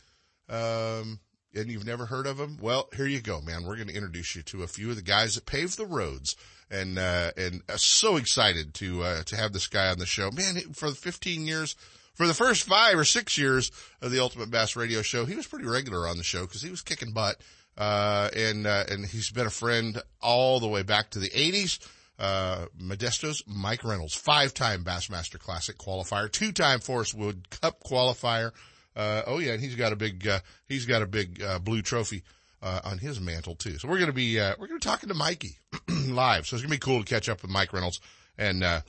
um, 0.50 1.20
and 1.54 1.70
you've 1.70 1.86
never 1.86 2.04
heard 2.04 2.26
of 2.26 2.36
them, 2.36 2.58
well, 2.60 2.90
here 2.94 3.06
you 3.06 3.22
go, 3.22 3.40
man. 3.40 3.64
We're 3.64 3.76
going 3.76 3.88
to 3.88 3.94
introduce 3.94 4.36
you 4.36 4.42
to 4.42 4.62
a 4.62 4.66
few 4.66 4.90
of 4.90 4.96
the 4.96 5.02
guys 5.02 5.34
that 5.34 5.46
paved 5.46 5.78
the 5.78 5.86
roads 5.86 6.36
and 6.72 6.98
uh, 6.98 7.30
and 7.36 7.62
uh, 7.68 7.76
so 7.76 8.16
excited 8.16 8.74
to 8.74 9.02
uh, 9.04 9.22
to 9.24 9.36
have 9.36 9.52
this 9.52 9.68
guy 9.68 9.88
on 9.88 9.98
the 9.98 10.06
show. 10.06 10.30
Man, 10.30 10.56
for 10.72 10.90
15 10.90 11.46
years, 11.46 11.76
for 12.14 12.26
the 12.26 12.34
first 12.34 12.64
five 12.64 12.98
or 12.98 13.04
six 13.04 13.38
years 13.38 13.70
of 14.00 14.10
the 14.10 14.20
Ultimate 14.20 14.50
Bass 14.50 14.74
Radio 14.74 15.02
Show, 15.02 15.26
he 15.26 15.36
was 15.36 15.46
pretty 15.46 15.66
regular 15.66 16.08
on 16.08 16.16
the 16.16 16.24
show 16.24 16.42
because 16.42 16.62
he 16.62 16.70
was 16.70 16.82
kicking 16.82 17.12
butt. 17.12 17.36
Uh, 17.76 18.28
and 18.36 18.66
uh, 18.66 18.84
and 18.88 19.06
he's 19.06 19.30
been 19.30 19.46
a 19.46 19.50
friend 19.50 20.02
all 20.20 20.60
the 20.60 20.68
way 20.68 20.82
back 20.82 21.10
to 21.10 21.18
the 21.18 21.30
80s. 21.30 21.78
Uh, 22.18 22.66
Modesto's 22.78 23.42
Mike 23.46 23.82
Reynolds, 23.82 24.14
five-time 24.14 24.84
Bassmaster 24.84 25.38
Classic 25.38 25.76
qualifier, 25.76 26.30
two-time 26.30 26.80
Forrest 26.80 27.14
Wood 27.14 27.48
Cup 27.50 27.82
qualifier. 27.82 28.52
oh 28.96 29.38
yeah, 29.38 29.52
and 29.52 29.62
he's 29.62 29.74
got 29.74 29.92
a 29.92 29.96
big 29.96 30.28
he's 30.66 30.86
got 30.86 31.02
a 31.02 31.06
big 31.06 31.42
blue 31.64 31.82
trophy 31.82 32.22
uh, 32.62 32.80
on 32.84 32.98
his 32.98 33.20
mantle 33.20 33.54
too. 33.54 33.78
So 33.78 33.88
we're 33.88 33.98
going 33.98 34.06
to 34.06 34.14
be, 34.14 34.38
uh, 34.38 34.54
we're 34.58 34.68
to 34.68 34.74
be 34.74 34.80
talking 34.80 35.08
to 35.08 35.14
Mikey 35.14 35.58
live. 35.88 36.46
So 36.46 36.56
it's 36.56 36.62
going 36.62 36.70
to 36.72 36.76
be 36.76 36.78
cool 36.78 37.02
to 37.02 37.04
catch 37.04 37.28
up 37.28 37.42
with 37.42 37.50
Mike 37.50 37.72
Reynolds. 37.72 38.00
And, 38.38 38.62
uh, 38.62 38.80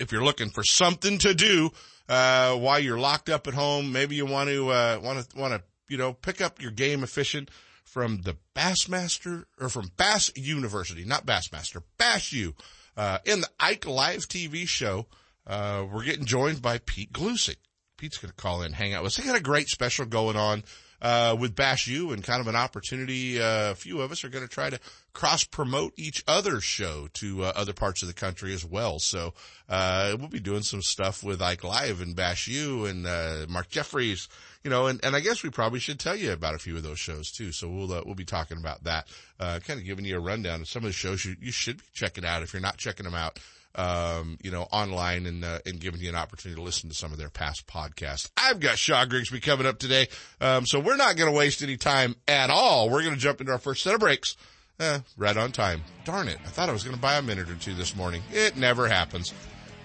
if 0.00 0.12
you're 0.12 0.24
looking 0.24 0.50
for 0.50 0.62
something 0.62 1.18
to 1.18 1.34
do, 1.34 1.70
uh, 2.08 2.54
while 2.54 2.78
you're 2.78 2.98
locked 2.98 3.28
up 3.28 3.46
at 3.46 3.54
home, 3.54 3.92
maybe 3.92 4.14
you 4.14 4.26
want 4.26 4.48
to, 4.48 4.70
uh, 4.70 5.00
want 5.02 5.28
to, 5.28 5.38
want 5.38 5.54
to, 5.54 5.62
you 5.88 5.98
know, 5.98 6.12
pick 6.12 6.40
up 6.40 6.62
your 6.62 6.70
game 6.70 7.02
efficient 7.02 7.50
from 7.84 8.22
the 8.22 8.36
Bassmaster 8.54 9.44
or 9.60 9.68
from 9.68 9.90
Bass 9.96 10.30
University, 10.36 11.04
not 11.04 11.26
Bassmaster, 11.26 11.82
Bass 11.98 12.32
U, 12.32 12.54
uh, 12.96 13.18
in 13.24 13.40
the 13.40 13.48
Ike 13.58 13.86
Live 13.86 14.28
TV 14.28 14.68
show. 14.68 15.06
Uh, 15.46 15.86
we're 15.90 16.04
getting 16.04 16.26
joined 16.26 16.60
by 16.60 16.78
Pete 16.78 17.12
Gluszek. 17.12 17.56
Pete's 17.96 18.18
going 18.18 18.30
to 18.30 18.36
call 18.36 18.62
in, 18.62 18.72
hang 18.72 18.94
out 18.94 19.02
with 19.02 19.12
us. 19.12 19.16
They 19.16 19.24
got 19.24 19.38
a 19.38 19.42
great 19.42 19.68
special 19.68 20.04
going 20.04 20.36
on 20.36 20.62
uh, 21.00 21.36
with 21.38 21.54
Bass 21.54 21.86
U 21.86 22.12
and 22.12 22.22
kind 22.22 22.40
of 22.40 22.46
an 22.46 22.56
opportunity. 22.56 23.40
Uh, 23.40 23.72
a 23.72 23.74
few 23.74 24.00
of 24.00 24.10
us 24.12 24.24
are 24.24 24.28
going 24.28 24.46
to 24.46 24.50
try 24.50 24.70
to 24.70 24.80
cross 25.12 25.44
promote 25.44 25.92
each 25.96 26.22
other's 26.28 26.64
show 26.64 27.08
to 27.14 27.44
uh, 27.44 27.52
other 27.56 27.72
parts 27.72 28.02
of 28.02 28.08
the 28.08 28.14
country 28.14 28.52
as 28.52 28.64
well. 28.64 28.98
So, 28.98 29.34
uh, 29.68 30.16
we'll 30.18 30.28
be 30.28 30.40
doing 30.40 30.62
some 30.62 30.82
stuff 30.82 31.22
with 31.22 31.42
Ike 31.42 31.64
Live 31.64 32.00
and 32.00 32.14
Bass 32.14 32.46
U 32.46 32.86
and, 32.86 33.06
uh, 33.06 33.46
Mark 33.48 33.68
Jeffries, 33.68 34.28
you 34.62 34.70
know, 34.70 34.86
and, 34.86 35.04
and 35.04 35.16
I 35.16 35.20
guess 35.20 35.42
we 35.42 35.50
probably 35.50 35.80
should 35.80 35.98
tell 35.98 36.16
you 36.16 36.32
about 36.32 36.54
a 36.54 36.58
few 36.58 36.76
of 36.76 36.82
those 36.82 36.98
shows 36.98 37.30
too. 37.30 37.52
So 37.52 37.68
we'll, 37.68 37.92
uh, 37.92 38.02
we'll 38.04 38.14
be 38.14 38.24
talking 38.24 38.58
about 38.58 38.84
that, 38.84 39.08
uh 39.40 39.60
kind 39.60 39.80
of 39.80 39.86
giving 39.86 40.04
you 40.04 40.16
a 40.16 40.20
rundown 40.20 40.60
of 40.60 40.68
some 40.68 40.84
of 40.84 40.88
the 40.88 40.92
shows 40.92 41.24
you, 41.24 41.36
you 41.40 41.52
should 41.52 41.78
be 41.78 41.84
checking 41.92 42.24
out 42.24 42.42
if 42.42 42.52
you're 42.52 42.62
not 42.62 42.76
checking 42.76 43.04
them 43.04 43.14
out 43.14 43.38
um, 43.74 44.38
you 44.42 44.50
know, 44.50 44.62
online 44.72 45.26
and, 45.26 45.44
uh, 45.44 45.58
and 45.64 45.80
giving 45.80 46.00
you 46.00 46.08
an 46.08 46.14
opportunity 46.14 46.58
to 46.60 46.64
listen 46.64 46.88
to 46.88 46.94
some 46.94 47.12
of 47.12 47.18
their 47.18 47.30
past 47.30 47.66
podcasts. 47.66 48.30
I've 48.36 48.60
got 48.60 48.78
Shaw 48.78 49.04
Grigsby 49.04 49.40
coming 49.40 49.66
up 49.66 49.78
today. 49.78 50.08
Um, 50.40 50.66
so 50.66 50.80
we're 50.80 50.96
not 50.96 51.16
going 51.16 51.30
to 51.30 51.36
waste 51.36 51.62
any 51.62 51.76
time 51.76 52.16
at 52.26 52.50
all. 52.50 52.90
We're 52.90 53.02
going 53.02 53.14
to 53.14 53.20
jump 53.20 53.40
into 53.40 53.52
our 53.52 53.58
first 53.58 53.82
set 53.82 53.94
of 53.94 54.00
breaks. 54.00 54.36
Eh, 54.80 55.00
right 55.16 55.36
on 55.36 55.50
time. 55.50 55.82
Darn 56.04 56.28
it. 56.28 56.38
I 56.44 56.48
thought 56.48 56.68
I 56.68 56.72
was 56.72 56.84
going 56.84 56.94
to 56.94 57.02
buy 57.02 57.16
a 57.16 57.22
minute 57.22 57.50
or 57.50 57.56
two 57.56 57.74
this 57.74 57.96
morning. 57.96 58.22
It 58.32 58.56
never 58.56 58.88
happens. 58.88 59.34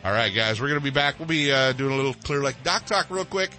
All 0.05 0.11
right, 0.11 0.33
guys, 0.33 0.61
we're 0.61 0.67
going 0.67 0.79
to 0.79 0.83
be 0.83 0.91
back. 0.91 1.17
We'll 1.17 1.27
be, 1.27 1.51
uh, 1.51 1.73
doing 1.73 1.93
a 1.93 1.95
little 1.95 2.13
Clear 2.13 2.41
Lake 2.41 2.57
Dock 2.63 2.85
Talk 2.85 3.09
real 3.09 3.25
quick. 3.25 3.51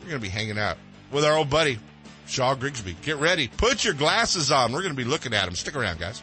We're 0.00 0.10
going 0.10 0.20
to 0.20 0.26
be 0.26 0.28
hanging 0.28 0.58
out 0.58 0.76
with 1.10 1.24
our 1.24 1.36
old 1.36 1.50
buddy, 1.50 1.78
Shaw 2.26 2.54
Grigsby. 2.54 2.96
Get 3.02 3.16
ready. 3.16 3.48
Put 3.48 3.84
your 3.84 3.94
glasses 3.94 4.52
on. 4.52 4.72
We're 4.72 4.82
going 4.82 4.94
to 4.94 4.96
be 4.96 5.08
looking 5.08 5.34
at 5.34 5.48
him. 5.48 5.54
Stick 5.54 5.74
around, 5.74 5.98
guys. 5.98 6.22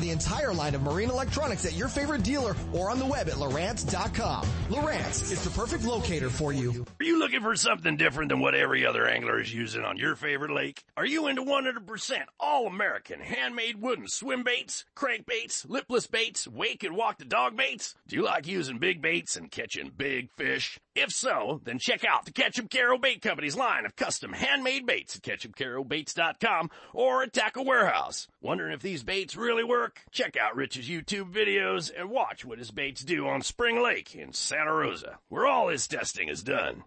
the 0.00 0.10
entire 0.10 0.52
line 0.52 0.74
of 0.74 0.82
marine 0.82 1.10
electronics 1.10 1.64
at 1.64 1.74
your 1.74 1.88
favorite 1.88 2.22
dealer 2.22 2.54
or 2.72 2.90
on 2.90 2.98
the 2.98 3.06
web 3.06 3.28
at 3.28 3.34
Lowrance.com. 3.34 4.46
Lowrance 4.68 5.30
is 5.32 5.42
the 5.42 5.50
perfect 5.50 5.84
locator 5.84 6.30
for 6.30 6.52
you. 6.52 6.84
Are 7.00 7.04
you 7.04 7.18
looking 7.18 7.40
for 7.40 7.56
something 7.56 7.96
different 7.96 8.30
than 8.30 8.40
what 8.40 8.54
every 8.54 8.86
other 8.86 9.06
angler 9.06 9.40
is 9.40 9.52
using 9.52 9.84
on 9.84 9.96
your 9.96 10.16
favorite 10.16 10.52
lake? 10.52 10.84
Are 10.96 11.06
you 11.06 11.26
into 11.28 11.42
100% 11.42 12.18
all 12.40 12.66
American 12.66 13.20
handmade 13.20 13.80
wooden 13.80 14.08
swim 14.08 14.42
baits, 14.42 14.84
crankbaits, 14.96 15.68
lipless 15.68 16.06
baits, 16.06 16.46
wake 16.46 16.82
and 16.84 16.96
walk 16.96 17.18
the 17.18 17.24
dog 17.24 17.56
baits? 17.56 17.94
Do 18.08 18.16
you 18.16 18.24
like 18.24 18.46
using 18.46 18.78
big 18.78 19.00
baits 19.02 19.36
and 19.36 19.50
catching 19.50 19.90
big 19.96 20.30
fish? 20.32 20.78
If 20.94 21.10
so, 21.10 21.60
then 21.64 21.78
check 21.78 22.04
out 22.06 22.24
the 22.24 22.32
Ketchup 22.32 22.70
Caro 22.70 22.96
Bait 22.96 23.20
Company's 23.20 23.54
line 23.54 23.84
of 23.84 23.96
custom 23.96 24.32
handmade 24.32 24.86
baits 24.86 25.16
at 25.16 25.22
ketchupcarobaits.com 25.22 26.70
or 26.94 27.22
at 27.22 27.34
Tackle 27.34 27.66
Warehouse. 27.66 28.28
Wondering 28.46 28.72
if 28.72 28.80
these 28.80 29.02
baits 29.02 29.34
really 29.34 29.64
work? 29.64 30.02
Check 30.12 30.36
out 30.36 30.54
Rich's 30.54 30.88
YouTube 30.88 31.32
videos 31.32 31.90
and 31.98 32.08
watch 32.08 32.44
what 32.44 32.60
his 32.60 32.70
baits 32.70 33.02
do 33.02 33.26
on 33.26 33.42
Spring 33.42 33.82
Lake 33.82 34.14
in 34.14 34.32
Santa 34.32 34.72
Rosa, 34.72 35.18
where 35.28 35.48
all 35.48 35.66
his 35.66 35.88
testing 35.88 36.28
is 36.28 36.44
done. 36.44 36.84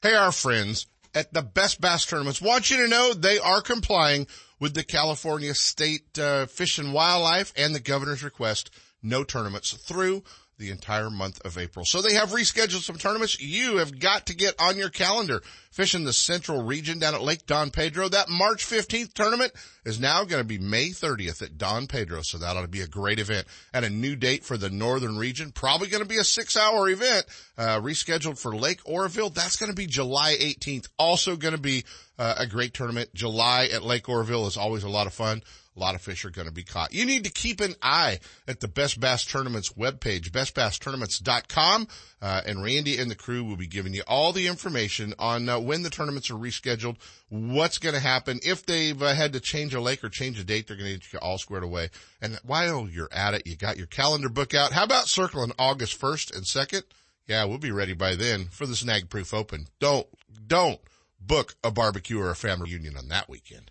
Hey, 0.00 0.14
our 0.14 0.32
friends 0.32 0.86
at 1.14 1.34
the 1.34 1.42
Best 1.42 1.82
Bass 1.82 2.06
Tournaments 2.06 2.40
want 2.40 2.70
you 2.70 2.78
to 2.78 2.88
know 2.88 3.12
they 3.12 3.38
are 3.38 3.60
complying 3.60 4.26
with 4.58 4.72
the 4.72 4.82
California 4.82 5.52
State 5.52 6.18
uh, 6.18 6.46
Fish 6.46 6.78
and 6.78 6.94
Wildlife 6.94 7.52
and 7.58 7.74
the 7.74 7.80
governor's 7.80 8.24
request 8.24 8.70
no 9.02 9.22
tournaments 9.22 9.74
through 9.74 10.22
the 10.62 10.70
entire 10.70 11.10
month 11.10 11.40
of 11.44 11.58
April. 11.58 11.84
So 11.84 12.00
they 12.00 12.14
have 12.14 12.30
rescheduled 12.30 12.82
some 12.82 12.96
tournaments. 12.96 13.40
You 13.40 13.78
have 13.78 13.98
got 13.98 14.26
to 14.26 14.36
get 14.36 14.54
on 14.60 14.76
your 14.76 14.88
calendar. 14.88 15.42
Fishing 15.72 16.04
the 16.04 16.12
central 16.12 16.62
region 16.62 16.98
down 16.98 17.14
at 17.14 17.22
Lake 17.22 17.46
Don 17.46 17.70
Pedro. 17.70 18.08
That 18.08 18.28
March 18.28 18.64
15th 18.66 19.14
tournament 19.14 19.52
is 19.84 19.98
now 19.98 20.24
going 20.24 20.40
to 20.40 20.46
be 20.46 20.58
May 20.58 20.88
30th 20.88 21.42
at 21.42 21.58
Don 21.58 21.86
Pedro. 21.86 22.20
So 22.22 22.38
that 22.38 22.56
ought 22.56 22.62
to 22.62 22.68
be 22.68 22.82
a 22.82 22.86
great 22.86 23.18
event 23.18 23.46
and 23.72 23.84
a 23.84 23.90
new 23.90 24.14
date 24.14 24.44
for 24.44 24.56
the 24.56 24.70
northern 24.70 25.16
region. 25.16 25.50
Probably 25.50 25.88
going 25.88 26.02
to 26.02 26.08
be 26.08 26.18
a 26.18 26.24
six 26.24 26.56
hour 26.56 26.88
event, 26.88 27.26
uh, 27.58 27.80
rescheduled 27.80 28.38
for 28.38 28.54
Lake 28.54 28.80
Oroville. 28.84 29.30
That's 29.30 29.56
going 29.56 29.70
to 29.70 29.76
be 29.76 29.86
July 29.86 30.36
18th. 30.38 30.88
Also 30.98 31.36
going 31.36 31.54
to 31.54 31.60
be 31.60 31.84
uh, 32.22 32.34
a 32.38 32.46
great 32.46 32.72
tournament. 32.72 33.12
July 33.14 33.68
at 33.72 33.82
Lake 33.82 34.08
Oroville 34.08 34.46
is 34.46 34.56
always 34.56 34.84
a 34.84 34.88
lot 34.88 35.08
of 35.08 35.12
fun. 35.12 35.42
A 35.76 35.80
lot 35.80 35.96
of 35.96 36.02
fish 36.02 36.24
are 36.24 36.30
going 36.30 36.46
to 36.46 36.54
be 36.54 36.62
caught. 36.62 36.92
You 36.92 37.04
need 37.04 37.24
to 37.24 37.32
keep 37.32 37.60
an 37.60 37.74
eye 37.82 38.20
at 38.46 38.60
the 38.60 38.68
Best 38.68 39.00
Bass 39.00 39.24
Tournaments 39.24 39.72
webpage, 39.72 40.30
bestbasstournaments.com. 40.30 41.88
Uh, 42.20 42.42
and 42.46 42.62
Randy 42.62 42.98
and 42.98 43.10
the 43.10 43.16
crew 43.16 43.42
will 43.42 43.56
be 43.56 43.66
giving 43.66 43.92
you 43.92 44.02
all 44.06 44.32
the 44.32 44.46
information 44.46 45.14
on 45.18 45.48
uh, 45.48 45.58
when 45.58 45.82
the 45.82 45.90
tournaments 45.90 46.30
are 46.30 46.34
rescheduled, 46.34 46.96
what's 47.28 47.78
going 47.78 47.94
to 47.94 48.00
happen. 48.00 48.38
If 48.44 48.66
they've 48.66 49.02
uh, 49.02 49.14
had 49.14 49.32
to 49.32 49.40
change 49.40 49.74
a 49.74 49.80
lake 49.80 50.04
or 50.04 50.08
change 50.08 50.38
a 50.38 50.44
date, 50.44 50.68
they're 50.68 50.76
going 50.76 50.92
to 50.92 50.98
get 51.00 51.12
you 51.12 51.18
all 51.18 51.38
squared 51.38 51.64
away. 51.64 51.88
And 52.20 52.38
while 52.44 52.86
you're 52.88 53.08
at 53.10 53.34
it, 53.34 53.48
you 53.48 53.56
got 53.56 53.78
your 53.78 53.88
calendar 53.88 54.28
book 54.28 54.54
out. 54.54 54.72
How 54.72 54.84
about 54.84 55.08
circling 55.08 55.52
August 55.58 56.00
1st 56.00 56.36
and 56.36 56.44
2nd? 56.44 56.82
Yeah, 57.26 57.46
we'll 57.46 57.58
be 57.58 57.72
ready 57.72 57.94
by 57.94 58.14
then 58.14 58.44
for 58.44 58.66
the 58.66 58.76
Snag 58.76 59.08
Proof 59.08 59.34
Open. 59.34 59.66
Don't, 59.80 60.06
don't 60.46 60.78
book 61.26 61.56
a 61.62 61.70
barbecue 61.70 62.20
or 62.20 62.30
a 62.30 62.36
family 62.36 62.70
reunion 62.70 62.96
on 62.96 63.08
that 63.08 63.28
weekend. 63.28 63.70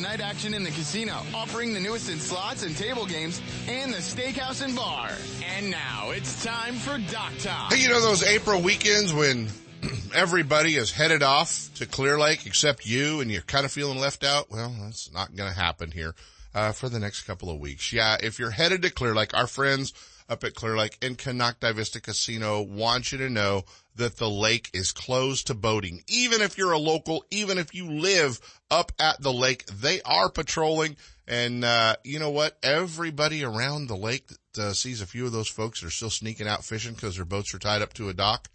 night 0.00 0.20
action 0.20 0.54
in 0.54 0.62
the 0.62 0.70
casino, 0.70 1.14
offering 1.34 1.74
the 1.74 1.80
newest 1.80 2.10
in 2.10 2.18
slots 2.18 2.62
and 2.62 2.76
table 2.76 3.06
games, 3.06 3.40
and 3.68 3.92
the 3.92 3.98
steakhouse 3.98 4.64
and 4.64 4.74
bar. 4.74 5.10
And 5.56 5.70
now 5.70 6.10
it's 6.10 6.44
time 6.44 6.74
for 6.74 6.98
Dock 7.12 7.32
Talk. 7.38 7.72
Hey, 7.72 7.82
you 7.82 7.88
know 7.88 8.00
those 8.00 8.22
April 8.22 8.60
weekends 8.60 9.12
when 9.12 9.48
everybody 10.14 10.76
is 10.76 10.90
headed 10.92 11.22
off 11.22 11.70
to 11.74 11.86
Clear 11.86 12.18
Lake 12.18 12.46
except 12.46 12.86
you 12.86 13.20
and 13.20 13.30
you're 13.30 13.42
kind 13.42 13.64
of 13.64 13.72
feeling 13.72 13.98
left 13.98 14.24
out? 14.24 14.50
Well, 14.50 14.74
that's 14.80 15.12
not 15.12 15.34
going 15.36 15.52
to 15.52 15.58
happen 15.58 15.90
here, 15.90 16.14
uh, 16.54 16.72
for 16.72 16.88
the 16.88 16.98
next 16.98 17.22
couple 17.22 17.50
of 17.50 17.60
weeks. 17.60 17.92
Yeah, 17.92 18.16
if 18.22 18.38
you're 18.38 18.50
headed 18.50 18.82
to 18.82 18.90
Clear 18.90 19.14
Lake, 19.14 19.34
our 19.34 19.46
friends 19.46 19.92
up 20.30 20.44
at 20.44 20.54
Clear 20.54 20.76
Lake 20.76 20.96
and 21.02 21.18
Konocti 21.18 21.74
Vista 21.74 22.00
Casino 22.00 22.62
want 22.62 23.10
you 23.10 23.18
to 23.18 23.28
know 23.28 23.64
that 23.96 24.16
the 24.16 24.30
lake 24.30 24.70
is 24.72 24.92
closed 24.92 25.48
to 25.48 25.54
boating. 25.54 26.02
Even 26.06 26.40
if 26.40 26.56
you're 26.56 26.72
a 26.72 26.78
local, 26.78 27.24
even 27.30 27.58
if 27.58 27.74
you 27.74 27.90
live 27.90 28.40
up 28.70 28.92
at 29.00 29.20
the 29.20 29.32
lake, 29.32 29.66
they 29.66 30.00
are 30.02 30.30
patrolling. 30.30 30.96
And, 31.26 31.64
uh, 31.64 31.96
you 32.04 32.18
know 32.18 32.30
what? 32.30 32.56
Everybody 32.62 33.44
around 33.44 33.88
the 33.88 33.96
lake 33.96 34.28
that 34.54 34.62
uh, 34.62 34.72
sees 34.72 35.00
a 35.00 35.06
few 35.06 35.26
of 35.26 35.32
those 35.32 35.48
folks 35.48 35.80
that 35.80 35.88
are 35.88 35.90
still 35.90 36.10
sneaking 36.10 36.48
out 36.48 36.64
fishing 36.64 36.94
because 36.94 37.16
their 37.16 37.24
boats 37.24 37.52
are 37.52 37.58
tied 37.58 37.82
up 37.82 37.92
to 37.94 38.08
a 38.08 38.14
dock. 38.14 38.48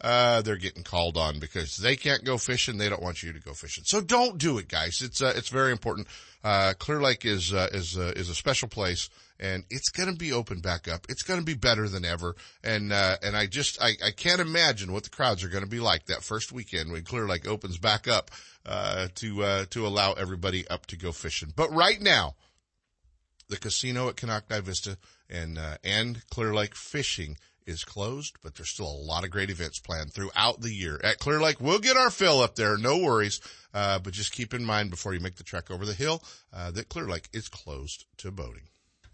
Uh, 0.00 0.40
they're 0.40 0.56
getting 0.56 0.82
called 0.82 1.18
on 1.18 1.38
because 1.38 1.76
they 1.76 1.94
can't 1.94 2.24
go 2.24 2.38
fishing. 2.38 2.78
They 2.78 2.88
don't 2.88 3.02
want 3.02 3.22
you 3.22 3.34
to 3.34 3.40
go 3.40 3.52
fishing. 3.52 3.84
So 3.84 4.00
don't 4.00 4.38
do 4.38 4.56
it, 4.56 4.66
guys. 4.66 5.02
It's, 5.02 5.20
uh, 5.20 5.34
it's 5.36 5.50
very 5.50 5.72
important. 5.72 6.08
Uh, 6.42 6.72
Clear 6.78 7.02
Lake 7.02 7.26
is, 7.26 7.52
uh, 7.52 7.68
is, 7.72 7.98
is 7.98 8.30
a 8.30 8.34
special 8.34 8.68
place 8.68 9.10
and 9.40 9.64
it's 9.70 9.88
going 9.88 10.08
to 10.08 10.14
be 10.14 10.32
open 10.32 10.60
back 10.60 10.86
up. 10.86 11.06
It's 11.08 11.22
going 11.22 11.40
to 11.40 11.46
be 11.46 11.54
better 11.54 11.88
than 11.88 12.04
ever. 12.04 12.36
And, 12.62 12.92
uh, 12.92 13.16
and 13.22 13.36
I 13.36 13.46
just, 13.46 13.82
I, 13.82 13.92
I 14.04 14.10
can't 14.10 14.40
imagine 14.40 14.92
what 14.92 15.04
the 15.04 15.10
crowds 15.10 15.42
are 15.42 15.48
going 15.48 15.64
to 15.64 15.70
be 15.70 15.80
like 15.80 16.06
that 16.06 16.22
first 16.22 16.52
weekend 16.52 16.92
when 16.92 17.02
Clear 17.02 17.26
Lake 17.26 17.48
opens 17.48 17.78
back 17.78 18.06
up, 18.06 18.30
uh, 18.66 19.08
to, 19.16 19.42
uh, 19.42 19.64
to 19.70 19.86
allow 19.86 20.12
everybody 20.12 20.68
up 20.68 20.86
to 20.86 20.96
go 20.96 21.10
fishing. 21.10 21.52
But 21.56 21.72
right 21.72 22.00
now, 22.00 22.34
the 23.48 23.56
casino 23.56 24.08
at 24.10 24.16
Konocti 24.16 24.60
Vista 24.60 24.98
and, 25.30 25.58
uh, 25.58 25.78
and 25.82 26.22
Clear 26.28 26.54
Lake 26.54 26.76
fishing 26.76 27.38
is 27.66 27.84
closed, 27.84 28.36
but 28.42 28.54
there's 28.54 28.68
still 28.68 28.90
a 28.90 29.06
lot 29.06 29.24
of 29.24 29.30
great 29.30 29.48
events 29.48 29.78
planned 29.78 30.12
throughout 30.12 30.60
the 30.60 30.72
year 30.72 31.00
at 31.02 31.18
Clear 31.18 31.40
Lake. 31.40 31.60
We'll 31.60 31.78
get 31.78 31.96
our 31.96 32.10
fill 32.10 32.40
up 32.40 32.56
there. 32.56 32.76
No 32.76 32.98
worries. 32.98 33.40
Uh, 33.72 33.98
but 34.00 34.12
just 34.12 34.32
keep 34.32 34.52
in 34.52 34.64
mind 34.64 34.90
before 34.90 35.14
you 35.14 35.20
make 35.20 35.36
the 35.36 35.44
trek 35.44 35.70
over 35.70 35.86
the 35.86 35.94
hill, 35.94 36.22
uh, 36.52 36.70
that 36.72 36.88
Clear 36.88 37.06
Lake 37.06 37.28
is 37.32 37.48
closed 37.48 38.04
to 38.18 38.30
boating. 38.30 38.64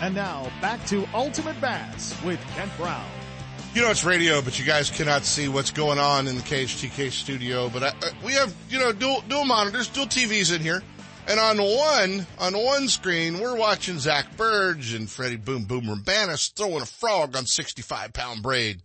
And 0.00 0.14
now 0.14 0.50
back 0.62 0.84
to 0.86 1.06
Ultimate 1.12 1.60
Bass 1.60 2.14
with 2.24 2.40
Kent 2.54 2.72
Brown. 2.78 3.06
You 3.74 3.82
know 3.82 3.90
it's 3.90 4.02
radio, 4.02 4.40
but 4.40 4.58
you 4.58 4.64
guys 4.64 4.90
cannot 4.90 5.24
see 5.24 5.46
what's 5.46 5.70
going 5.70 5.98
on 5.98 6.26
in 6.26 6.36
the 6.36 6.42
KHTK 6.42 7.10
studio. 7.10 7.68
But 7.68 7.82
I, 7.82 7.88
uh, 7.88 8.10
we 8.24 8.32
have, 8.32 8.52
you 8.68 8.78
know, 8.78 8.92
dual, 8.92 9.22
dual 9.28 9.44
monitors, 9.44 9.88
dual 9.88 10.06
TVs 10.06 10.54
in 10.54 10.62
here. 10.62 10.82
And 11.28 11.38
on 11.38 11.58
one, 11.58 12.26
on 12.38 12.56
one 12.56 12.88
screen, 12.88 13.38
we're 13.38 13.56
watching 13.56 13.98
Zack 13.98 14.36
Birge 14.36 14.96
and 14.96 15.08
Freddie 15.08 15.36
Boom 15.36 15.66
Boom 15.66 15.84
Roumbanis 15.84 16.52
throwing 16.54 16.82
a 16.82 16.86
frog 16.86 17.36
on 17.36 17.46
65 17.46 18.12
pound 18.12 18.42
braid. 18.42 18.80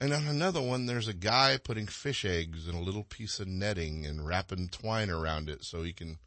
And 0.00 0.12
on 0.12 0.26
another 0.26 0.60
one, 0.60 0.86
there's 0.86 1.08
a 1.08 1.14
guy 1.14 1.58
putting 1.62 1.86
fish 1.86 2.24
eggs 2.24 2.66
in 2.66 2.74
a 2.74 2.80
little 2.80 3.04
piece 3.04 3.38
of 3.38 3.48
netting 3.48 4.04
and 4.04 4.26
wrapping 4.26 4.68
twine 4.68 5.10
around 5.10 5.48
it 5.48 5.62
so 5.62 5.82
he 5.82 5.92
can 5.92 6.18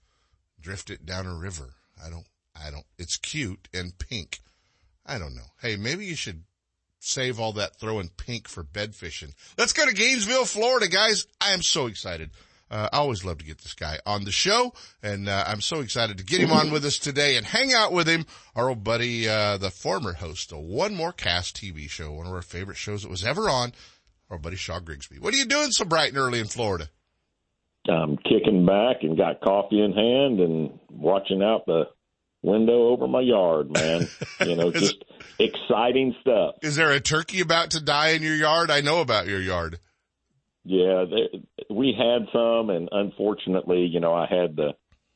drift 0.62 0.90
it 0.90 1.06
down 1.06 1.26
a 1.26 1.36
river. 1.36 1.74
I 2.04 2.10
don't, 2.10 2.26
I 2.64 2.72
don't, 2.72 2.86
it's 2.98 3.18
cute 3.18 3.68
and 3.74 3.98
pink. 3.98 4.40
I 5.06 5.18
don't 5.18 5.36
know. 5.36 5.48
Hey, 5.62 5.76
maybe 5.76 6.06
you 6.06 6.16
should 6.16 6.44
save 7.00 7.40
all 7.40 7.54
that 7.54 7.76
throwing 7.78 8.10
pink 8.10 8.48
for 8.48 8.64
bed 8.64 8.96
fishing. 8.96 9.34
Let's 9.58 9.74
go 9.74 9.86
to 9.86 9.94
Gainesville, 9.94 10.46
Florida, 10.46 10.88
guys. 10.88 11.26
I 11.42 11.54
am 11.54 11.62
so 11.62 11.88
excited. 11.88 12.32
Uh, 12.72 12.88
I 12.94 12.98
always 12.98 13.26
love 13.26 13.40
to 13.40 13.46
get 13.46 13.60
this 13.60 13.74
guy 13.74 13.98
on 14.06 14.26
the 14.26 14.32
show, 14.32 14.74
and 15.02 15.28
uh, 15.28 15.44
I'm 15.48 15.62
so 15.62 15.80
excited 15.80 16.20
to 16.20 16.24
get 16.24 16.40
him 16.40 16.52
on 16.52 16.70
with 16.70 16.86
us 16.86 17.00
today 17.00 17.36
and 17.36 17.46
hang 17.46 17.74
out 17.74 17.92
with 17.92 18.08
him. 18.08 18.28
Our 18.56 18.70
old 18.70 18.84
buddy, 18.84 19.28
uh, 19.28 19.58
the 19.58 19.72
former 19.72 20.14
host 20.14 20.52
of 20.52 20.60
One 20.60 20.94
More 20.94 21.12
Cast 21.12 21.58
TV 21.58 21.90
show, 21.90 22.12
one 22.12 22.28
of 22.28 22.34
our 22.34 22.44
favorite 22.44 22.78
shows 22.78 23.02
that 23.02 23.10
was 23.10 23.26
ever 23.26 23.50
on, 23.50 23.74
our 24.30 24.38
buddy 24.38 24.56
Shaw 24.56 24.80
Grigsby. 24.80 25.18
What 25.18 25.34
are 25.34 25.38
you 25.38 25.46
doing 25.46 25.72
so 25.72 25.84
bright 25.84 26.10
and 26.10 26.18
early 26.20 26.40
in 26.40 26.46
Florida? 26.46 26.90
I'm 27.90 28.18
kicking 28.18 28.68
back 28.68 28.98
and 29.02 29.18
got 29.18 29.42
coffee 29.42 29.82
in 29.82 29.94
hand 29.94 30.40
and 30.40 30.80
watching 30.92 31.42
out 31.42 31.66
the 31.66 31.86
window 32.42 32.90
over 32.90 33.08
my 33.08 33.22
yard, 33.22 33.72
man. 33.72 34.08
You 34.46 34.56
know, 34.56 34.72
just 34.72 35.04
exciting 35.38 36.16
stuff. 36.22 36.56
Is 36.62 36.78
there 36.78 36.92
a 36.92 37.02
turkey 37.02 37.42
about 37.42 37.72
to 37.72 37.82
die 37.84 38.10
in 38.12 38.22
your 38.22 38.36
yard? 38.36 38.72
I 38.72 38.80
know 38.80 39.02
about 39.02 39.28
your 39.28 39.42
yard. 39.42 39.80
Yeah, 40.64 41.04
they, 41.10 41.44
we 41.70 41.94
had 41.98 42.28
some, 42.32 42.70
and 42.70 42.88
unfortunately, 42.90 43.82
you 43.86 44.00
know, 44.00 44.14
I 44.14 44.28
had 44.30 44.56
the 44.56 44.76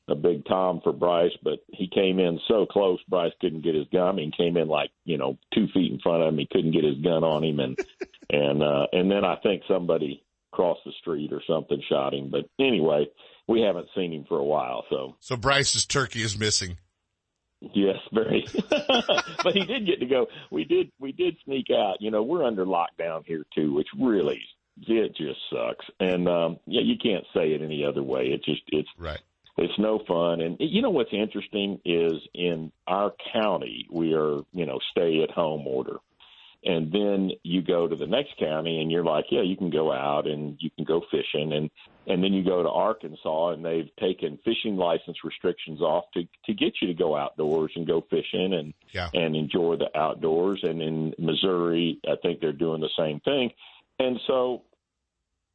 a 0.09 0.15
big 0.15 0.45
Tom 0.45 0.81
for 0.83 0.91
Bryce, 0.91 1.31
but 1.43 1.59
he 1.71 1.87
came 1.87 2.19
in 2.19 2.39
so 2.47 2.65
close, 2.65 2.99
Bryce 3.07 3.31
couldn't 3.39 3.63
get 3.63 3.75
his 3.75 3.87
gun. 3.91 4.07
I 4.07 4.11
mean, 4.11 4.31
came 4.37 4.57
in 4.57 4.67
like 4.67 4.89
you 5.05 5.17
know 5.17 5.37
two 5.53 5.67
feet 5.73 5.91
in 5.91 5.99
front 5.99 6.23
of 6.23 6.29
him. 6.29 6.39
He 6.39 6.47
couldn't 6.51 6.73
get 6.73 6.83
his 6.83 6.97
gun 6.97 7.23
on 7.23 7.43
him, 7.43 7.59
and 7.59 7.79
and 8.29 8.61
uh, 8.61 8.87
and 8.91 9.09
then 9.09 9.23
I 9.23 9.37
think 9.37 9.63
somebody 9.67 10.23
crossed 10.51 10.81
the 10.85 10.91
street 10.99 11.31
or 11.31 11.41
something 11.47 11.81
shot 11.89 12.13
him. 12.13 12.29
But 12.29 12.49
anyway, 12.59 13.07
we 13.47 13.61
haven't 13.61 13.87
seen 13.95 14.11
him 14.11 14.25
for 14.27 14.37
a 14.37 14.43
while. 14.43 14.83
So 14.89 15.15
so 15.19 15.37
Bryce's 15.37 15.85
turkey 15.85 16.21
is 16.21 16.37
missing. 16.37 16.77
Yes, 17.73 17.97
very. 18.11 18.45
but 18.69 19.53
he 19.53 19.65
did 19.65 19.85
get 19.85 19.99
to 19.99 20.05
go. 20.05 20.27
We 20.51 20.65
did 20.65 20.91
we 20.99 21.11
did 21.11 21.37
sneak 21.45 21.67
out. 21.71 21.97
You 22.01 22.11
know, 22.11 22.23
we're 22.23 22.43
under 22.43 22.65
lockdown 22.65 23.23
here 23.25 23.45
too, 23.55 23.73
which 23.73 23.87
really 23.97 24.41
it 24.87 25.15
just 25.15 25.39
sucks. 25.49 25.85
And 25.99 26.27
um 26.27 26.57
yeah, 26.65 26.81
you 26.83 26.95
can't 27.01 27.25
say 27.33 27.53
it 27.53 27.61
any 27.61 27.85
other 27.85 28.03
way. 28.03 28.27
It 28.27 28.43
just 28.43 28.61
it's 28.67 28.89
right. 28.97 29.21
It's 29.57 29.77
no 29.77 29.99
fun. 30.07 30.41
And 30.41 30.57
you 30.59 30.81
know 30.81 30.89
what's 30.89 31.13
interesting 31.13 31.79
is 31.85 32.13
in 32.33 32.71
our 32.87 33.13
county 33.31 33.87
we 33.91 34.13
are, 34.13 34.41
you 34.51 34.65
know, 34.65 34.79
stay 34.91 35.21
at 35.23 35.31
home 35.31 35.65
order. 35.67 35.97
And 36.65 36.91
then 36.91 37.31
you 37.43 37.61
go 37.61 37.87
to 37.87 37.95
the 37.95 38.07
next 38.07 38.37
county 38.39 38.81
and 38.81 38.91
you're 38.91 39.03
like, 39.03 39.25
yeah, 39.29 39.41
you 39.41 39.57
can 39.57 39.69
go 39.69 39.91
out 39.91 40.27
and 40.27 40.55
you 40.59 40.69
can 40.69 40.85
go 40.85 41.01
fishing 41.11 41.53
and 41.53 41.69
and 42.05 42.21
then 42.21 42.33
you 42.33 42.43
go 42.43 42.61
to 42.61 42.69
Arkansas 42.69 43.49
and 43.49 43.63
they've 43.63 43.89
taken 43.97 44.37
fishing 44.43 44.75
license 44.75 45.17
restrictions 45.23 45.81
off 45.81 46.05
to 46.13 46.23
to 46.45 46.53
get 46.53 46.73
you 46.81 46.87
to 46.87 46.93
go 46.93 47.15
outdoors 47.15 47.71
and 47.75 47.85
go 47.87 48.05
fishing 48.09 48.53
and 48.53 48.73
yeah. 48.91 49.09
and 49.13 49.35
enjoy 49.35 49.75
the 49.75 49.89
outdoors 49.97 50.59
and 50.63 50.81
in 50.81 51.13
Missouri 51.17 51.99
I 52.07 52.15
think 52.21 52.39
they're 52.39 52.53
doing 52.53 52.81
the 52.81 52.89
same 52.97 53.19
thing. 53.21 53.51
And 53.99 54.19
so 54.27 54.63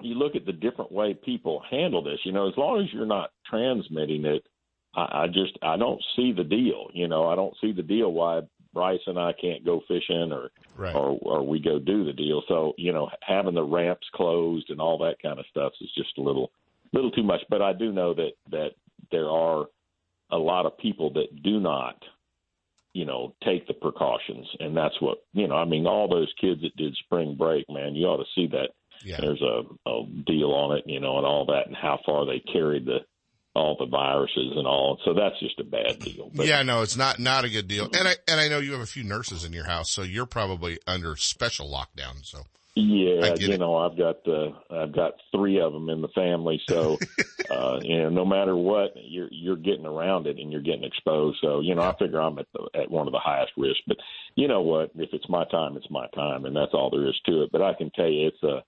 you 0.00 0.14
look 0.14 0.36
at 0.36 0.46
the 0.46 0.52
different 0.52 0.92
way 0.92 1.14
people 1.14 1.62
handle 1.70 2.02
this, 2.02 2.20
you 2.24 2.32
know, 2.32 2.48
as 2.48 2.56
long 2.56 2.80
as 2.80 2.92
you're 2.92 3.06
not 3.06 3.30
transmitting 3.48 4.24
it, 4.24 4.46
I, 4.94 5.22
I 5.22 5.26
just 5.26 5.58
I 5.62 5.76
don't 5.76 6.02
see 6.16 6.32
the 6.32 6.44
deal. 6.44 6.88
You 6.92 7.08
know, 7.08 7.28
I 7.28 7.34
don't 7.34 7.54
see 7.60 7.72
the 7.72 7.82
deal 7.82 8.12
why 8.12 8.42
Bryce 8.72 9.00
and 9.06 9.18
I 9.18 9.32
can't 9.32 9.64
go 9.64 9.80
fishing 9.88 10.32
or 10.32 10.50
right. 10.76 10.94
or 10.94 11.18
or 11.22 11.46
we 11.46 11.60
go 11.60 11.78
do 11.78 12.04
the 12.04 12.12
deal. 12.12 12.42
So 12.48 12.74
you 12.76 12.92
know, 12.92 13.08
having 13.20 13.54
the 13.54 13.62
ramps 13.62 14.06
closed 14.14 14.70
and 14.70 14.80
all 14.80 14.98
that 14.98 15.16
kind 15.22 15.38
of 15.38 15.46
stuff 15.50 15.72
is 15.80 15.90
just 15.96 16.18
a 16.18 16.22
little 16.22 16.50
little 16.92 17.10
too 17.10 17.22
much. 17.22 17.42
But 17.48 17.62
I 17.62 17.72
do 17.72 17.92
know 17.92 18.14
that 18.14 18.32
that 18.50 18.70
there 19.10 19.28
are 19.28 19.66
a 20.30 20.38
lot 20.38 20.66
of 20.66 20.78
people 20.78 21.12
that 21.14 21.42
do 21.42 21.60
not 21.60 22.02
you 22.94 23.04
know 23.04 23.34
take 23.44 23.66
the 23.66 23.74
precautions 23.74 24.46
and 24.60 24.76
that's 24.76 25.00
what 25.00 25.18
you 25.32 25.46
know 25.46 25.56
i 25.56 25.64
mean 25.64 25.86
all 25.86 26.08
those 26.08 26.32
kids 26.40 26.62
that 26.62 26.74
did 26.76 26.96
spring 27.04 27.36
break 27.36 27.64
man 27.68 27.94
you 27.94 28.06
ought 28.06 28.16
to 28.16 28.30
see 28.34 28.46
that 28.46 28.70
yeah. 29.04 29.18
there's 29.20 29.42
a, 29.42 29.62
a 29.88 30.06
deal 30.26 30.50
on 30.50 30.76
it 30.76 30.84
you 30.86 30.98
know 30.98 31.18
and 31.18 31.26
all 31.26 31.44
that 31.46 31.66
and 31.66 31.76
how 31.76 31.98
far 32.04 32.24
they 32.24 32.40
carried 32.52 32.86
the 32.86 32.98
all 33.58 33.76
the 33.78 33.86
viruses 33.86 34.52
and 34.56 34.66
all. 34.66 34.98
So 35.04 35.12
that's 35.12 35.38
just 35.40 35.58
a 35.58 35.64
bad 35.64 35.98
deal. 35.98 36.30
But, 36.34 36.46
yeah, 36.46 36.62
no, 36.62 36.82
it's 36.82 36.96
not 36.96 37.18
not 37.18 37.44
a 37.44 37.50
good 37.50 37.68
deal. 37.68 37.90
And 37.92 38.08
I 38.08 38.14
and 38.26 38.40
I 38.40 38.48
know 38.48 38.58
you 38.58 38.72
have 38.72 38.80
a 38.80 38.86
few 38.86 39.04
nurses 39.04 39.44
in 39.44 39.52
your 39.52 39.66
house, 39.66 39.90
so 39.90 40.02
you're 40.02 40.26
probably 40.26 40.78
under 40.86 41.16
special 41.16 41.68
lockdown. 41.68 42.24
So 42.24 42.44
yeah, 42.74 43.34
you 43.34 43.54
it. 43.54 43.58
know, 43.58 43.76
I've 43.76 43.98
got 43.98 44.26
uh, 44.28 44.50
I've 44.70 44.94
got 44.94 45.14
three 45.34 45.60
of 45.60 45.72
them 45.72 45.90
in 45.90 46.00
the 46.00 46.08
family, 46.08 46.60
so 46.68 46.96
uh, 47.50 47.80
you 47.82 47.98
know, 47.98 48.08
no 48.08 48.24
matter 48.24 48.54
what, 48.54 48.92
you're 48.94 49.28
you're 49.32 49.56
getting 49.56 49.86
around 49.86 50.28
it 50.28 50.38
and 50.38 50.52
you're 50.52 50.62
getting 50.62 50.84
exposed. 50.84 51.38
So 51.40 51.60
you 51.60 51.74
know, 51.74 51.82
I 51.82 51.96
figure 51.98 52.20
I'm 52.20 52.38
at 52.38 52.46
the, 52.54 52.68
at 52.80 52.90
one 52.90 53.08
of 53.08 53.12
the 53.12 53.18
highest 53.18 53.52
risks. 53.56 53.82
But 53.86 53.96
you 54.36 54.46
know 54.46 54.60
what? 54.60 54.92
If 54.94 55.10
it's 55.12 55.28
my 55.28 55.44
time, 55.50 55.76
it's 55.76 55.90
my 55.90 56.06
time, 56.14 56.44
and 56.44 56.54
that's 56.54 56.72
all 56.72 56.90
there 56.90 57.08
is 57.08 57.20
to 57.26 57.42
it. 57.42 57.50
But 57.50 57.62
I 57.62 57.74
can 57.74 57.90
tell 57.90 58.08
you, 58.08 58.28
it's 58.28 58.42
a 58.44 58.62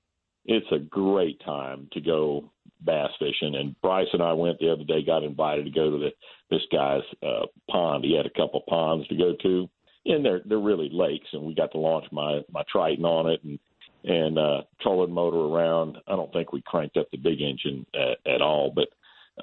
it's 0.44 0.70
a 0.72 0.78
great 0.78 1.40
time 1.44 1.88
to 1.92 2.00
go 2.00 2.50
bass 2.84 3.10
fishing. 3.18 3.54
And 3.54 3.80
Bryce 3.80 4.08
and 4.12 4.22
I 4.22 4.32
went 4.32 4.58
the 4.58 4.72
other 4.72 4.84
day, 4.84 5.04
got 5.04 5.22
invited 5.22 5.64
to 5.64 5.70
go 5.70 5.90
to 5.90 5.98
the 5.98 6.10
this 6.50 6.62
guy's 6.72 7.02
uh, 7.22 7.46
pond. 7.70 8.04
He 8.04 8.16
had 8.16 8.26
a 8.26 8.30
couple 8.30 8.62
ponds 8.68 9.06
to 9.08 9.16
go 9.16 9.34
to, 9.42 9.68
and 10.06 10.24
they're 10.24 10.42
they're 10.44 10.58
really 10.58 10.90
lakes. 10.92 11.28
And 11.32 11.42
we 11.42 11.54
got 11.54 11.72
to 11.72 11.78
launch 11.78 12.06
my 12.10 12.40
my 12.50 12.62
Triton 12.70 13.04
on 13.04 13.30
it 13.30 13.42
and 13.44 13.58
and 14.04 14.38
uh, 14.38 14.62
trolling 14.80 15.12
motor 15.12 15.36
around. 15.36 15.98
I 16.08 16.16
don't 16.16 16.32
think 16.32 16.52
we 16.52 16.62
cranked 16.62 16.96
up 16.96 17.10
the 17.10 17.18
big 17.18 17.40
engine 17.40 17.86
at, 17.94 18.32
at 18.34 18.42
all, 18.42 18.72
but 18.74 18.88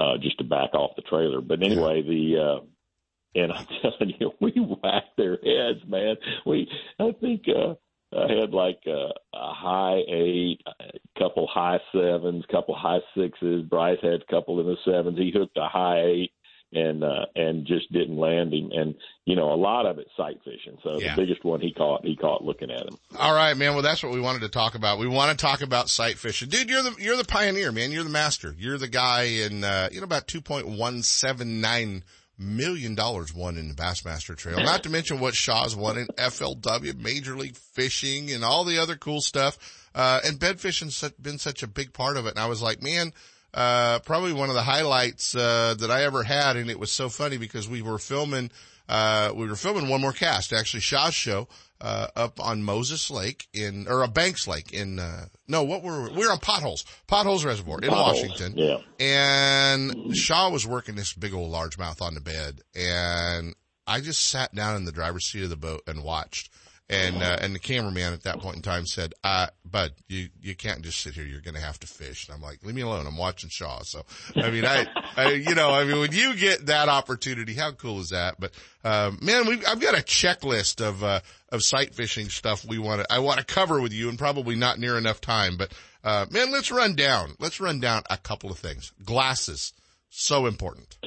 uh, 0.02 0.18
just 0.18 0.38
to 0.40 0.44
back 0.44 0.74
off 0.74 0.96
the 0.96 1.04
trailer. 1.04 1.42
But 1.42 1.62
anyway, 1.62 2.02
the 2.02 2.60
uh, 2.60 3.40
and 3.40 3.52
I'm 3.54 3.68
telling 3.82 4.14
you, 4.20 4.32
we 4.42 4.52
whacked 4.52 5.16
their 5.16 5.38
heads, 5.38 5.88
man. 5.88 6.16
We 6.46 6.70
I 7.00 7.12
think. 7.22 7.44
uh 7.48 7.76
I 8.16 8.32
had 8.40 8.52
like 8.52 8.80
a, 8.88 9.10
a 9.34 9.54
high 9.54 10.00
eight, 10.08 10.60
a 10.66 11.20
couple 11.20 11.48
high 11.48 11.80
sevens, 11.92 12.46
couple 12.50 12.76
high 12.76 13.00
sixes. 13.18 13.64
Bryce 13.64 14.00
had 14.02 14.22
a 14.22 14.32
couple 14.32 14.60
in 14.60 14.66
the 14.66 14.78
sevens. 14.86 15.18
He 15.18 15.32
hooked 15.36 15.58
a 15.58 15.68
high 15.68 16.02
eight 16.04 16.32
and 16.74 17.04
uh, 17.04 17.26
and 17.36 17.66
just 17.66 17.92
didn't 17.92 18.18
land 18.18 18.54
him. 18.54 18.70
And 18.74 18.96
you 19.26 19.36
know, 19.36 19.54
a 19.54 19.56
lot 19.56 19.86
of 19.86 20.00
it 20.00 20.08
sight 20.16 20.38
fishing. 20.46 20.78
So 20.84 21.00
Yeah. 21.00 21.16
the 21.16 21.22
biggest 21.22 21.44
one 21.44 21.60
he 21.62 21.74
caught, 21.74 22.06
he 22.06 22.16
caught 22.16 22.44
looking 22.44 22.72
at 22.72 22.82
him. 22.88 22.98
All 23.18 23.34
right, 23.34 23.56
man. 23.56 23.74
Well, 23.74 23.84
that's 23.84 24.04
what 24.04 24.14
we 24.14 24.20
wanted 24.22 24.42
to 24.42 24.50
talk 24.50 24.76
about. 24.76 25.00
We 25.00 25.08
want 25.08 25.38
to 25.38 25.46
talk 25.46 25.62
about 25.62 25.90
sight 25.90 26.18
fishing, 26.18 26.50
dude. 26.50 26.70
You're 26.70 26.84
the 26.84 26.96
you're 27.00 27.18
the 27.18 27.26
pioneer, 27.26 27.72
man. 27.72 27.92
You're 27.92 28.04
the 28.04 28.10
master. 28.10 28.56
You're 28.58 28.78
the 28.78 28.88
guy 28.88 29.24
in 29.24 29.64
uh, 29.64 29.90
you 29.92 30.00
know 30.00 30.06
about 30.06 30.28
two 30.28 30.42
point 30.42 30.68
one 30.68 31.04
seven 31.04 31.60
nine 31.62 32.04
million 32.38 32.96
dollars 32.96 33.34
won 33.34 33.58
in 33.58 33.70
the 33.70 33.74
Bassmaster 33.74 34.36
Trail. 34.36 34.58
Not 34.64 34.84
to 34.84 34.90
mention 34.90 35.20
what 35.20 35.36
Shaw's 35.36 35.76
won 35.76 35.98
in 35.98 36.08
FLW, 36.08 37.00
Major 37.00 37.36
League 37.36 37.56
Fishing, 37.56 38.32
and 38.32 38.44
all 38.44 38.64
the 38.64 38.78
other 38.78 38.96
cool 38.96 39.22
stuff. 39.22 39.58
Uh, 39.96 40.20
and 40.24 40.40
bed 40.40 40.60
fishing's 40.60 41.04
been 41.22 41.40
such 41.40 41.64
a 41.64 41.68
big 41.68 41.94
part 41.94 42.18
of 42.18 42.26
it. 42.26 42.32
And 42.32 42.40
I 42.40 42.48
was 42.48 42.62
like, 42.62 42.82
man. 42.82 43.14
Uh, 43.54 43.98
probably 44.00 44.34
one 44.34 44.50
of 44.50 44.56
the 44.56 44.62
highlights, 44.62 45.34
uh, 45.34 45.74
that 45.80 45.90
I 45.90 46.04
ever 46.04 46.22
had. 46.22 46.58
And 46.58 46.70
it 46.70 46.78
was 46.78 46.92
so 46.92 47.10
funny 47.10 47.38
because 47.38 47.68
we 47.68 47.82
were 47.82 47.98
filming, 47.98 48.52
uh, 48.88 49.32
we 49.34 49.48
were 49.48 49.56
filming 49.56 49.88
one 49.90 50.02
more 50.02 50.12
cast, 50.12 50.54
actually 50.54 50.82
Shaw's 50.82 51.16
show, 51.16 51.48
uh, 51.82 52.08
up 52.16 52.40
on 52.40 52.64
Moses 52.64 53.10
Lake 53.12 53.48
in, 53.54 53.88
or 53.88 54.04
a 54.04 54.08
Banks 54.08 54.48
Lake 54.48 54.74
in, 54.74 55.00
uh, 55.00 55.26
no, 55.48 55.64
what 55.64 55.84
were, 55.84 56.10
we 56.10 56.26
were 56.26 56.32
on 56.32 56.40
Potholes, 56.40 56.86
Potholes 57.08 57.46
Reservoir 57.46 57.80
in 57.82 57.90
Potholes, 57.90 58.22
Washington. 58.22 58.54
yeah. 58.58 58.78
And 59.00 60.16
Shaw 60.16 60.50
was 60.50 60.66
working 60.66 60.96
this 60.96 61.14
big 61.14 61.34
old 61.34 61.52
largemouth 61.54 62.02
on 62.02 62.14
the 62.16 62.22
bed 62.22 62.62
and 62.76 63.56
I 63.88 64.02
just 64.02 64.26
sat 64.26 64.54
down 64.54 64.76
in 64.76 64.86
the 64.86 64.92
driver's 64.92 65.26
seat 65.26 65.44
of 65.44 65.50
the 65.50 65.56
boat 65.56 65.82
and 65.88 66.04
watched. 66.04 66.50
And, 66.90 67.22
uh, 67.22 67.38
and 67.42 67.54
the 67.54 67.60
cameraman 67.60 68.14
at 68.14 68.24
that 68.24 68.40
point 68.40 68.56
in 68.56 68.62
time 68.62 68.86
said, 68.86 69.14
uh, 69.22 69.48
bud, 69.66 69.92
you, 70.08 70.30
you 70.42 70.56
can't 70.56 70.84
just 70.84 71.02
sit 71.02 71.16
here. 71.16 71.26
You're 71.26 71.42
going 71.42 71.56
to 71.56 71.62
have 71.62 71.78
to 71.82 71.88
fish. 71.88 72.28
And 72.28 72.36
I'm 72.36 72.42
like, 72.42 72.64
leave 72.64 72.76
me 72.76 72.82
alone. 72.82 73.06
I'm 73.06 73.18
watching 73.18 73.50
Shaw. 73.50 73.82
So, 73.84 74.06
I 74.38 74.50
mean, 74.52 74.64
I, 74.64 74.88
I, 75.18 75.32
you 75.32 75.54
know, 75.54 75.70
I 75.72 75.84
mean, 75.84 76.00
when 76.00 76.14
you 76.14 76.34
get 76.38 76.68
that 76.68 76.88
opportunity, 76.88 77.54
how 77.54 77.72
cool 77.74 78.00
is 78.00 78.12
that? 78.12 78.40
But, 78.40 78.54
um, 78.86 79.20
man, 79.22 79.48
we 79.48 79.66
I've 79.66 79.82
got 79.82 80.00
a 80.00 80.02
checklist 80.02 80.80
of, 80.80 81.04
uh, 81.04 81.20
of 81.52 81.62
sight 81.62 81.94
fishing 81.94 82.30
stuff 82.30 82.64
we 82.64 82.78
want 82.78 83.02
to, 83.02 83.14
I 83.14 83.20
want 83.20 83.40
to 83.40 83.46
cover 83.46 83.82
with 83.82 83.92
you 83.92 84.08
and 84.08 84.18
probably 84.18 84.56
not 84.56 84.80
near 84.80 84.98
enough 84.98 85.20
time, 85.20 85.58
but, 85.58 85.74
uh, 86.06 86.26
man, 86.32 86.54
let's 86.54 86.72
run 86.72 86.96
down, 86.96 87.34
let's 87.38 87.60
run 87.60 87.82
down 87.82 88.04
a 88.10 88.16
couple 88.16 88.50
of 88.50 88.60
things. 88.60 88.94
Glasses. 89.04 89.74
So 90.10 90.46
important. 90.46 90.98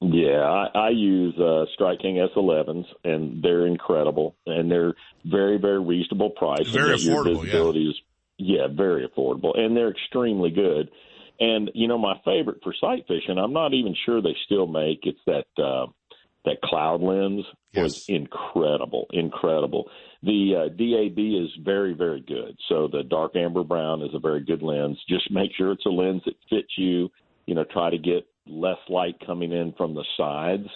Yeah, 0.00 0.40
I, 0.40 0.86
I 0.86 0.88
use 0.90 1.38
uh, 1.38 1.66
Strike 1.74 2.00
King 2.00 2.26
S11s, 2.34 2.86
and 3.04 3.42
they're 3.42 3.66
incredible, 3.66 4.34
and 4.46 4.70
they're 4.70 4.94
very, 5.26 5.58
very 5.58 5.78
reasonable 5.78 6.30
price. 6.30 6.68
Very 6.70 6.92
and 6.92 7.00
affordable, 7.00 7.44
Is, 7.76 8.00
yeah, 8.38 8.66
very 8.74 9.06
affordable, 9.06 9.58
and 9.58 9.76
they're 9.76 9.90
extremely 9.90 10.50
good. 10.50 10.90
And 11.38 11.70
you 11.74 11.86
know, 11.86 11.98
my 11.98 12.14
favorite 12.24 12.62
for 12.62 12.74
sight 12.80 13.04
fishing, 13.08 13.38
I'm 13.38 13.52
not 13.52 13.74
even 13.74 13.94
sure 14.06 14.22
they 14.22 14.36
still 14.46 14.66
make. 14.66 15.00
It's 15.02 15.20
that 15.26 15.62
uh, 15.62 15.86
that 16.46 16.62
cloud 16.62 17.02
lens 17.02 17.44
was 17.74 18.04
incredible, 18.08 19.06
incredible. 19.12 19.90
The 20.22 20.54
uh, 20.56 20.68
DAB 20.68 21.18
is 21.18 21.50
very, 21.62 21.92
very 21.94 22.20
good. 22.20 22.56
So 22.68 22.88
the 22.90 23.02
dark 23.02 23.36
amber 23.36 23.64
brown 23.64 24.02
is 24.02 24.10
a 24.14 24.18
very 24.18 24.44
good 24.44 24.62
lens. 24.62 24.98
Just 25.08 25.30
make 25.30 25.50
sure 25.56 25.72
it's 25.72 25.86
a 25.86 25.90
lens 25.90 26.22
that 26.24 26.36
fits 26.48 26.72
you. 26.78 27.10
You 27.46 27.54
know, 27.54 27.64
try 27.64 27.90
to 27.90 27.98
get 27.98 28.26
less 28.50 28.78
light 28.88 29.16
coming 29.26 29.52
in 29.52 29.72
from 29.76 29.94
the 29.94 30.04
sides, 30.16 30.68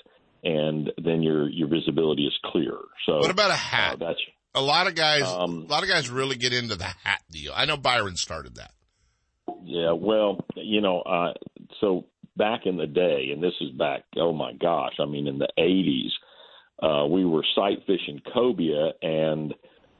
and 0.42 0.90
then 1.02 1.22
your 1.22 1.48
your 1.48 1.68
visibility 1.68 2.24
is 2.26 2.34
clearer. 2.44 2.86
So 3.06 3.18
What 3.18 3.30
about 3.30 3.50
a 3.50 3.54
uh, 3.54 3.56
hat? 3.56 3.96
that's 4.00 4.20
A 4.54 4.60
lot 4.62 4.86
of 4.86 4.94
guys, 4.94 5.24
Um, 5.24 5.66
a 5.68 5.72
lot 5.72 5.82
of 5.82 5.88
guys 5.88 6.08
really 6.10 6.36
get 6.36 6.52
into 6.52 6.76
the 6.76 6.84
hat 6.84 7.22
deal. 7.30 7.52
I 7.54 7.64
know 7.64 7.76
Byron 7.76 8.16
started 8.16 8.56
that. 8.56 8.70
Yeah, 9.62 9.92
well, 9.92 10.44
you 10.56 10.80
know, 10.80 11.00
uh, 11.00 11.32
so 11.80 12.06
back 12.36 12.66
in 12.66 12.76
the 12.76 12.86
day, 12.86 13.30
and 13.32 13.42
this 13.42 13.54
is 13.60 13.70
back, 13.70 14.02
oh 14.16 14.32
my 14.32 14.52
gosh, 14.52 14.94
I 15.00 15.06
mean, 15.06 15.26
in 15.26 15.38
the 15.38 15.48
80s, 15.58 16.10
uh, 16.82 17.06
we 17.06 17.24
were 17.24 17.44
sight 17.54 17.78
fishing 17.86 18.20
cobia, 18.34 18.92
and 19.02 19.54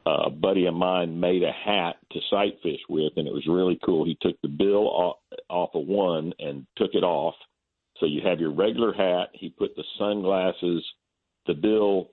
uh, 0.07 0.25
a 0.27 0.31
buddy 0.31 0.67
of 0.67 0.75
mine 0.75 1.19
made 1.19 1.43
a 1.43 1.53
hat 1.53 1.97
to 2.13 2.21
sight 2.31 2.59
fish 2.63 2.81
with, 2.89 3.13
and 3.17 3.27
it 3.27 3.33
was 3.33 3.47
really 3.49 3.79
cool. 3.85 4.05
He 4.05 4.19
took 4.21 4.41
the 4.43 4.49
bill 4.49 4.87
off, 4.89 5.17
off 5.49 5.71
of 5.75 5.87
one 5.87 6.33
and 6.39 6.67
took 6.77 6.91
it 6.95 7.05
off. 7.05 7.35
So 8.01 8.07
you 8.07 8.23
have 8.27 8.41
your 8.41 8.53
regular 8.53 8.93
hat. 8.93 9.29
He 9.33 9.51
put 9.51 9.77
the 9.77 9.85
sunglasses, 9.99 10.85
the 11.47 11.55
bill 11.55 12.11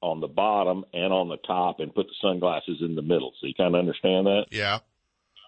on 0.00 0.20
the 0.20 0.28
bottom 0.28 0.84
and 0.92 1.12
on 1.12 1.28
the 1.28 1.36
top, 1.38 1.80
and 1.80 1.94
put 1.94 2.06
the 2.06 2.14
sunglasses 2.20 2.78
in 2.80 2.94
the 2.94 3.02
middle. 3.02 3.32
So 3.40 3.46
you 3.46 3.54
kind 3.54 3.74
of 3.74 3.78
understand 3.78 4.26
that? 4.26 4.46
Yeah. 4.50 4.78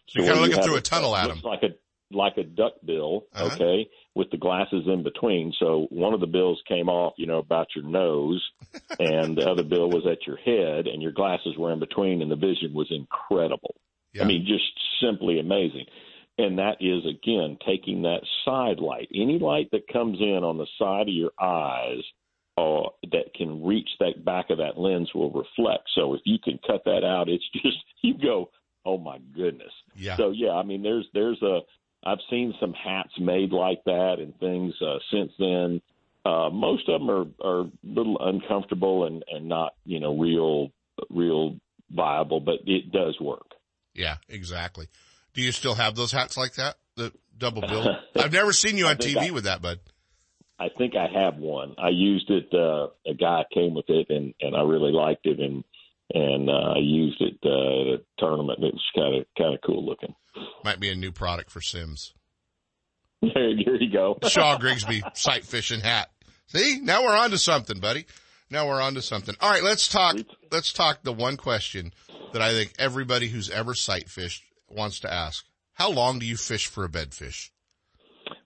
So 0.08 0.20
you're 0.22 0.26
kind 0.26 0.38
of 0.44 0.48
looking 0.48 0.62
through 0.62 0.76
a 0.76 0.80
tunnel 0.80 1.16
at 1.16 1.26
looks 1.28 1.40
him. 1.40 1.44
like 1.50 1.62
a 1.62 1.68
like 2.14 2.36
a 2.36 2.44
duck 2.44 2.74
bill, 2.84 3.24
Uh-huh. 3.34 3.46
okay, 3.54 3.88
with 4.14 4.30
the 4.30 4.36
glasses 4.36 4.84
in 4.86 5.02
between. 5.02 5.52
So 5.58 5.86
one 5.90 6.14
of 6.14 6.20
the 6.20 6.26
bills 6.28 6.62
came 6.68 6.88
off, 6.88 7.14
you 7.16 7.26
know, 7.26 7.38
about 7.38 7.68
your 7.74 7.84
nose, 7.84 8.42
and 9.00 9.36
the 9.36 9.48
other 9.50 9.64
bill 9.64 9.88
was 9.90 10.06
at 10.06 10.24
your 10.26 10.36
head, 10.36 10.86
and 10.86 11.02
your 11.02 11.10
glasses 11.12 11.56
were 11.58 11.72
in 11.72 11.80
between, 11.80 12.22
and 12.22 12.30
the 12.30 12.36
vision 12.36 12.72
was 12.74 12.86
incredible. 12.90 13.74
Yeah. 14.12 14.22
I 14.22 14.26
mean, 14.26 14.46
just 14.46 14.64
simply 15.02 15.40
amazing. 15.40 15.86
And 16.36 16.58
that 16.58 16.78
is 16.80 17.04
again 17.06 17.58
taking 17.64 18.02
that 18.02 18.22
side 18.44 18.78
light, 18.80 19.08
any 19.14 19.38
light 19.38 19.70
that 19.70 19.86
comes 19.92 20.18
in 20.20 20.42
on 20.42 20.58
the 20.58 20.66
side 20.78 21.08
of 21.08 21.14
your 21.14 21.32
eyes. 21.40 22.02
Uh, 22.56 22.88
that 23.10 23.34
can 23.34 23.64
reach 23.64 23.88
that 23.98 24.24
back 24.24 24.48
of 24.48 24.58
that 24.58 24.78
lens 24.78 25.10
will 25.12 25.32
reflect. 25.32 25.88
So 25.92 26.14
if 26.14 26.20
you 26.24 26.38
can 26.38 26.60
cut 26.64 26.84
that 26.84 27.02
out, 27.02 27.28
it's 27.28 27.42
just 27.52 27.78
you 28.00 28.14
go, 28.16 28.50
oh 28.84 28.96
my 28.96 29.18
goodness. 29.34 29.72
Yeah. 29.96 30.16
So 30.16 30.30
yeah, 30.30 30.52
I 30.52 30.62
mean, 30.62 30.82
there's 30.82 31.06
there's 31.12 31.42
a 31.42 31.60
I've 32.04 32.18
seen 32.30 32.54
some 32.60 32.72
hats 32.74 33.12
made 33.18 33.50
like 33.50 33.82
that 33.84 34.16
and 34.18 34.38
things 34.38 34.74
uh, 34.80 34.98
since 35.10 35.32
then. 35.38 35.80
Uh, 36.24 36.48
most 36.50 36.88
of 36.88 37.00
them 37.00 37.10
are 37.10 37.26
are 37.42 37.60
a 37.62 37.70
little 37.82 38.16
uncomfortable 38.20 39.06
and 39.06 39.24
and 39.30 39.48
not 39.48 39.74
you 39.84 40.00
know 40.00 40.16
real 40.16 40.70
real 41.10 41.56
viable, 41.90 42.40
but 42.40 42.60
it 42.66 42.92
does 42.92 43.18
work. 43.20 43.46
Yeah, 43.94 44.16
exactly. 44.28 44.88
Do 45.34 45.42
you 45.42 45.52
still 45.52 45.74
have 45.74 45.94
those 45.96 46.12
hats 46.12 46.36
like 46.36 46.54
that? 46.54 46.76
The 46.96 47.12
double 47.36 47.60
bill? 47.68 47.96
I've 48.16 48.32
never 48.32 48.52
seen 48.52 48.78
you 48.78 48.86
on 48.86 48.96
TV 48.96 49.28
I- 49.28 49.30
with 49.30 49.44
that, 49.44 49.60
bud. 49.60 49.80
I 50.56 50.68
think 50.78 50.94
I 50.94 51.08
have 51.12 51.36
one. 51.36 51.74
I 51.78 51.88
used 51.88 52.30
it. 52.30 52.46
Uh, 52.54 52.86
a 53.10 53.14
guy 53.14 53.44
came 53.52 53.74
with 53.74 53.86
it, 53.88 54.06
and 54.08 54.32
and 54.40 54.54
I 54.54 54.62
really 54.62 54.92
liked 54.92 55.26
it, 55.26 55.40
and 55.40 55.64
and 56.14 56.48
uh, 56.48 56.74
I 56.76 56.78
used 56.78 57.20
it 57.20 57.38
uh, 57.44 57.48
at 57.94 58.00
a 58.00 58.02
tournament. 58.18 58.58
And 58.60 58.68
it 58.68 58.74
was 58.74 58.84
kind 58.96 59.16
of 59.16 59.26
kind 59.36 59.52
of 59.54 59.60
cool 59.66 59.84
looking. 59.84 60.14
Might 60.64 60.78
be 60.78 60.90
a 60.90 60.94
new 60.94 61.10
product 61.10 61.50
for 61.50 61.60
Simms. 61.60 62.14
There, 63.22 63.32
there 63.64 63.82
you 63.82 63.90
go. 63.90 64.18
Shaw 64.28 64.58
Grigsby 64.58 65.02
sight 65.14 65.44
fishing 65.46 65.80
hat. 65.80 66.10
See, 66.46 66.78
now 66.82 67.02
we're 67.02 67.16
on 67.16 67.30
to 67.30 67.38
something, 67.38 67.80
buddy. 67.80 68.04
Now 68.50 68.68
we're 68.68 68.82
on 68.82 68.94
to 68.94 69.02
something. 69.02 69.34
All 69.40 69.50
right, 69.50 69.62
let's 69.62 69.88
talk. 69.88 70.16
Let's 70.52 70.72
talk 70.74 71.02
the 71.02 71.12
one 71.12 71.38
question 71.38 71.94
that 72.34 72.42
I 72.42 72.52
think 72.52 72.74
everybody 72.78 73.28
who's 73.28 73.48
ever 73.48 73.74
sight 73.74 74.10
fished 74.10 74.44
wants 74.68 75.00
to 75.00 75.12
ask: 75.12 75.44
How 75.74 75.90
long 75.90 76.18
do 76.18 76.26
you 76.26 76.36
fish 76.36 76.66
for 76.66 76.84
a 76.84 76.88
bedfish? 76.88 77.50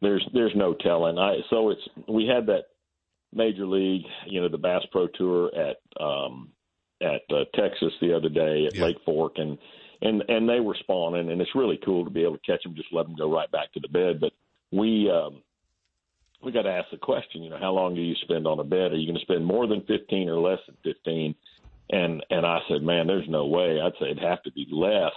there's 0.00 0.26
there's 0.32 0.54
no 0.54 0.74
telling. 0.74 1.18
I 1.18 1.36
so 1.50 1.70
it's 1.70 1.80
we 2.08 2.26
had 2.26 2.46
that 2.46 2.64
major 3.32 3.66
league, 3.66 4.04
you 4.26 4.40
know, 4.40 4.48
the 4.48 4.58
Bass 4.58 4.82
Pro 4.92 5.06
Tour 5.08 5.50
at 5.54 5.76
um 6.02 6.50
at 7.00 7.22
uh, 7.30 7.44
Texas 7.54 7.92
the 8.00 8.14
other 8.14 8.28
day 8.28 8.66
at 8.66 8.74
Yeah. 8.74 8.86
Lake 8.86 8.96
Fork 9.04 9.34
and 9.36 9.58
and 10.02 10.22
and 10.28 10.48
they 10.48 10.60
were 10.60 10.76
spawning 10.80 11.30
and 11.30 11.40
it's 11.40 11.54
really 11.54 11.78
cool 11.84 12.04
to 12.04 12.10
be 12.10 12.22
able 12.22 12.38
to 12.38 12.46
catch 12.50 12.62
them 12.62 12.74
just 12.74 12.92
let 12.92 13.06
them 13.06 13.16
go 13.16 13.32
right 13.32 13.50
back 13.50 13.72
to 13.72 13.80
the 13.80 13.88
bed 13.88 14.20
but 14.20 14.32
we 14.72 15.10
um 15.10 15.42
we 16.42 16.52
got 16.52 16.62
to 16.62 16.70
ask 16.70 16.88
the 16.92 16.98
question, 16.98 17.42
you 17.42 17.50
know, 17.50 17.58
how 17.58 17.72
long 17.72 17.96
do 17.96 18.00
you 18.00 18.14
spend 18.22 18.46
on 18.46 18.60
a 18.60 18.64
bed? 18.64 18.92
Are 18.92 18.96
you 18.96 19.06
going 19.08 19.18
to 19.18 19.22
spend 19.24 19.44
more 19.44 19.66
than 19.66 19.80
15 19.88 20.28
or 20.28 20.38
less 20.38 20.60
than 20.68 20.76
15? 20.84 21.34
And 21.90 22.24
and 22.30 22.46
I 22.46 22.60
said, 22.68 22.82
man, 22.82 23.06
there's 23.08 23.28
no 23.28 23.46
way. 23.46 23.80
I'd 23.80 23.92
say 23.98 24.10
it'd 24.12 24.22
have 24.22 24.42
to 24.44 24.52
be 24.52 24.66
less. 24.70 25.12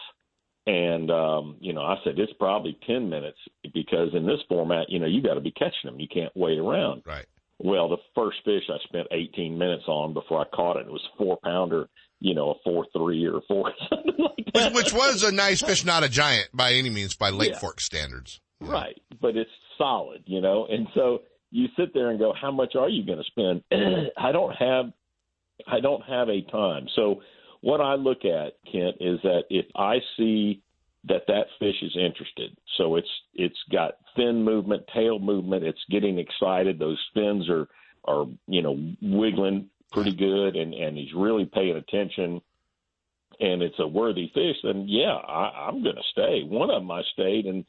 And 0.68 1.10
um, 1.10 1.58
you 1.60 1.74
know, 1.74 1.82
I 1.82 1.96
said 2.04 2.20
it's 2.20 2.34
probably 2.40 2.78
10 2.86 3.10
minutes 3.10 3.38
because 3.74 4.10
in 4.14 4.26
this 4.28 4.40
format, 4.48 4.90
you 4.90 5.00
know, 5.00 5.08
you 5.08 5.22
got 5.22 5.34
to 5.36 5.42
be 5.42 5.52
catching 5.52 5.86
them. 5.86 6.00
You 6.00 6.08
can't 6.08 6.32
wait 6.36 6.60
around. 6.60 7.02
Right. 7.06 7.26
Well, 7.60 7.90
the 7.90 7.98
first 8.16 8.38
fish 8.46 8.64
I 8.70 8.78
spent 8.88 9.08
18 9.12 9.58
minutes 9.58 9.84
on 9.88 10.14
before 10.14 10.42
I 10.42 10.56
caught 10.56 10.78
it. 10.78 10.88
It 10.88 10.92
was 10.92 11.08
a 11.14 11.18
four 11.18 11.38
pounder, 11.44 11.88
you 12.20 12.34
know, 12.36 12.52
a 12.52 12.54
four 12.64 12.86
three 12.96 13.26
or 13.28 13.42
four 13.48 13.72
something 13.90 14.14
like 14.18 14.38
Which, 14.38 14.54
that. 14.54 14.74
which 14.74 14.94
was 14.94 15.24
a 15.24 15.32
nice 15.32 15.62
fish, 15.62 15.84
not 15.86 16.04
a 16.04 16.10
giant 16.10 16.50
by 16.54 16.74
any 16.74 16.90
means 16.90 17.16
by 17.16 17.30
Lake 17.32 17.52
Yeah. 17.52 17.60
Fork 17.60 17.80
standards. 17.82 18.40
Right, 18.60 19.02
but 19.20 19.36
it's 19.36 19.50
solid, 19.80 20.22
you 20.28 20.40
know. 20.42 20.68
And 20.70 20.88
so 20.94 21.24
you 21.50 21.68
sit 21.76 21.96
there 21.96 22.12
and 22.12 22.20
go, 22.20 22.32
how 22.40 22.52
much 22.52 22.76
are 22.76 22.88
you 22.90 23.04
going 23.04 23.18
to 23.18 23.24
spend? 23.26 23.64
I 24.18 24.32
don't 24.32 24.54
have, 24.56 24.86
I 25.68 25.80
don't 25.80 26.04
have 26.04 26.30
a 26.30 26.42
time. 26.52 26.88
So 26.96 27.22
what 27.62 27.82
I 27.82 27.96
look 27.96 28.26
at, 28.26 28.54
Kent, 28.72 28.98
is 29.00 29.20
that 29.24 29.44
if 29.50 29.66
I 29.76 30.00
see 30.18 30.62
that 31.06 31.24
that 31.28 31.46
fish 31.60 31.82
is 31.82 31.96
interested, 31.96 32.56
so 32.78 32.96
it's 32.96 33.10
it's 33.34 33.58
got 33.72 33.94
fin 34.16 34.44
movement, 34.44 34.84
tail 34.94 35.20
movement, 35.20 35.64
it's 35.64 35.84
getting 35.90 36.20
excited. 36.20 36.78
Those 36.80 37.00
fins 37.14 37.50
are 37.50 37.68
are 38.06 38.26
you 38.48 38.62
know 38.62 38.94
wiggling 39.02 39.70
pretty 39.92 40.14
good, 40.14 40.56
and 40.56 40.74
and 40.74 40.98
he's 40.98 41.14
really 41.16 41.46
paying 41.46 41.78
attention. 41.78 42.42
And 43.40 43.64
it's 43.64 43.80
a 43.80 43.88
worthy 43.88 44.30
fish, 44.36 44.58
then 44.64 44.86
yeah, 44.88 45.16
I, 45.16 45.68
I'm 45.68 45.82
going 45.82 45.96
to 45.96 46.04
stay. 46.12 46.44
One 46.44 46.70
of 46.70 46.80
them 46.80 46.92
I 46.92 47.02
stayed, 47.14 47.46
and 47.46 47.66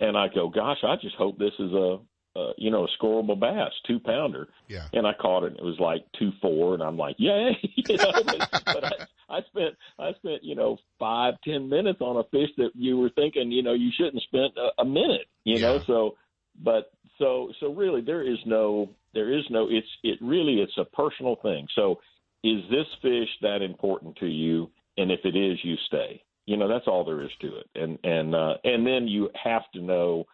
and 0.00 0.16
I 0.16 0.26
go, 0.28 0.48
gosh, 0.48 0.78
I 0.82 0.96
just 0.96 1.14
hope 1.14 1.38
this 1.38 1.52
is 1.60 1.72
a, 1.72 1.98
a 2.34 2.52
you 2.58 2.70
know 2.70 2.86
a 2.86 2.88
scoreable 3.02 3.38
bass, 3.38 3.70
two 3.86 4.00
pounder. 4.00 4.48
Yeah. 4.66 4.88
And 4.92 5.06
I 5.06 5.12
caught 5.12 5.44
it, 5.44 5.52
and 5.52 5.58
it 5.58 5.64
was 5.64 5.78
like 5.78 6.04
two 6.18 6.32
four, 6.40 6.74
and 6.74 6.82
I'm 6.82 6.96
like, 6.96 7.16
yay! 7.18 7.56
you 7.76 7.96
know, 7.96 8.12
but, 8.26 8.62
but 8.64 8.84
I, 8.84 8.92
I 9.32 9.40
spent 9.48 9.74
I 9.98 10.12
spent 10.18 10.42
you 10.42 10.54
know 10.54 10.76
five 10.98 11.34
ten 11.44 11.68
minutes 11.68 12.00
on 12.00 12.16
a 12.16 12.24
fish 12.24 12.50
that 12.58 12.70
you 12.74 12.98
were 12.98 13.10
thinking 13.10 13.50
you 13.50 13.62
know 13.62 13.72
you 13.72 13.90
shouldn't 13.96 14.22
spend 14.22 14.52
a, 14.56 14.82
a 14.82 14.84
minute, 14.84 15.26
you 15.44 15.60
know. 15.60 15.80
So, 15.86 16.16
but 16.62 16.92
so 17.18 17.50
so 17.60 17.72
really 17.72 18.02
there 18.02 18.22
is 18.22 18.38
no 18.46 18.90
there 19.14 19.36
is 19.36 19.44
no 19.50 19.68
it's 19.70 19.86
it 20.02 20.18
really 20.20 20.56
it's 20.60 20.76
a 20.78 20.84
personal 20.84 21.36
thing. 21.42 21.66
So, 21.74 22.00
is 22.44 22.62
this 22.70 22.86
fish 23.00 23.28
that 23.40 23.62
important 23.62 24.16
to 24.16 24.26
you? 24.26 24.70
And 24.98 25.10
if 25.10 25.20
it 25.24 25.36
is, 25.36 25.58
you 25.62 25.76
stay 25.86 26.22
you 26.44 26.56
know 26.56 26.68
that's 26.68 26.88
all 26.88 27.04
there 27.04 27.22
is 27.22 27.30
to 27.40 27.46
it 27.56 27.66
and 27.76 28.00
and 28.02 28.34
uh 28.34 28.54
and 28.64 28.84
then 28.84 29.06
you 29.06 29.30
have 29.44 29.62
to 29.72 29.80
know 29.80 30.26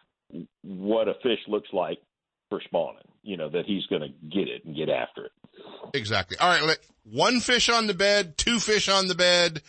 what 0.63 1.07
a 1.07 1.13
fish 1.21 1.39
looks 1.47 1.69
like 1.73 1.99
for 2.49 2.61
spawning. 2.65 3.03
You 3.23 3.37
know 3.37 3.49
that 3.49 3.65
he's 3.65 3.85
going 3.87 4.01
to 4.01 4.09
get 4.27 4.47
it 4.47 4.65
and 4.65 4.75
get 4.75 4.89
after 4.89 5.25
it. 5.25 5.31
Exactly. 5.93 6.37
All 6.37 6.49
right. 6.49 6.77
One 7.11 7.39
fish 7.39 7.69
on 7.69 7.87
the 7.87 7.93
bed, 7.93 8.37
two 8.37 8.59
fish 8.59 8.89
on 8.89 9.07
the 9.07 9.15
bed. 9.15 9.61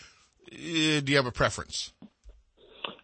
Uh, 0.52 1.00
do 1.00 1.04
you 1.06 1.16
have 1.16 1.26
a 1.26 1.32
preference? 1.32 1.92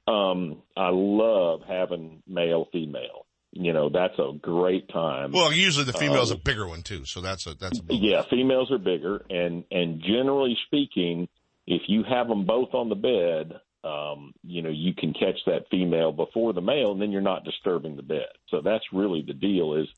Um, 0.06 0.62
I 0.76 0.90
love 0.92 1.62
having 1.66 2.22
male 2.26 2.68
female. 2.72 3.26
You 3.52 3.72
know 3.72 3.88
that's 3.88 4.18
a 4.18 4.32
great 4.38 4.88
time. 4.90 5.32
Well, 5.32 5.50
usually 5.50 5.86
the 5.86 5.94
female's 5.94 6.30
um, 6.30 6.36
a 6.36 6.40
bigger 6.40 6.68
one 6.68 6.82
too, 6.82 7.06
so 7.06 7.22
that's 7.22 7.46
a 7.46 7.54
that's 7.54 7.78
a 7.78 7.82
yeah. 7.88 8.22
Females 8.28 8.70
are 8.70 8.78
bigger, 8.78 9.24
and 9.30 9.64
and 9.70 10.02
generally 10.02 10.58
speaking, 10.66 11.26
if 11.66 11.82
you 11.88 12.02
have 12.02 12.28
them 12.28 12.44
both 12.44 12.74
on 12.74 12.90
the 12.90 12.94
bed, 12.94 13.58
um, 13.82 14.34
you 14.42 14.60
know, 14.60 14.70
you 14.70 14.92
can 14.94 15.14
catch 15.14 15.38
that 15.46 15.66
female 15.70 16.12
before 16.12 16.52
the 16.52 16.60
male, 16.60 16.92
and 16.92 17.00
then 17.00 17.12
you're 17.12 17.22
not 17.22 17.44
disturbing 17.44 17.96
the 17.96 18.02
bed. 18.02 18.28
So 18.48 18.60
that's 18.60 18.84
really 18.92 19.22
the 19.22 19.32
deal 19.32 19.74
is 19.74 19.88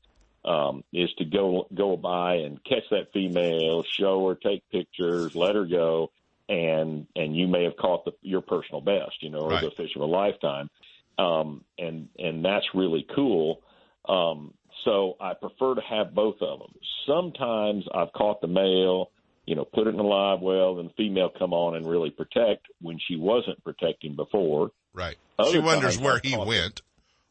um, 0.45 0.83
is 0.93 1.09
to 1.17 1.25
go 1.25 1.67
go 1.73 1.97
by 1.97 2.35
and 2.35 2.63
catch 2.63 2.83
that 2.91 3.11
female, 3.13 3.83
show 3.97 4.27
her, 4.27 4.35
take 4.35 4.69
pictures, 4.69 5.35
let 5.35 5.55
her 5.55 5.65
go, 5.65 6.11
and 6.47 7.07
and 7.15 7.35
you 7.35 7.47
may 7.47 7.63
have 7.63 7.77
caught 7.77 8.05
the, 8.05 8.11
your 8.21 8.41
personal 8.41 8.81
best, 8.81 9.21
you 9.21 9.29
know, 9.29 9.39
or 9.39 9.49
right. 9.49 9.63
the 9.63 9.71
fish 9.71 9.95
of 9.95 10.01
a 10.01 10.05
lifetime, 10.05 10.69
um, 11.17 11.63
and 11.77 12.09
and 12.17 12.43
that's 12.43 12.65
really 12.73 13.05
cool. 13.15 13.61
Um, 14.07 14.53
so 14.85 15.17
I 15.19 15.33
prefer 15.33 15.75
to 15.75 15.81
have 15.81 16.13
both 16.13 16.41
of 16.41 16.59
them. 16.59 16.73
Sometimes 17.05 17.85
I've 17.93 18.13
caught 18.13 18.41
the 18.41 18.47
male 18.47 19.11
you 19.49 19.55
know, 19.55 19.65
put 19.65 19.87
it 19.87 19.95
in 19.95 19.99
a 19.99 20.03
live 20.03 20.41
well, 20.41 20.75
then 20.75 20.85
the 20.85 20.93
female 20.93 21.31
come 21.35 21.53
on 21.53 21.75
and 21.75 21.89
really 21.89 22.11
protect 22.11 22.67
when 22.81 22.99
she 23.07 23.15
wasn't 23.15 23.61
protecting 23.63 24.15
before. 24.15 24.69
Right. 24.93 25.17
Other 25.39 25.51
she 25.51 25.57
wonders 25.57 25.97
where 25.97 26.21
he 26.23 26.37
went. 26.37 26.83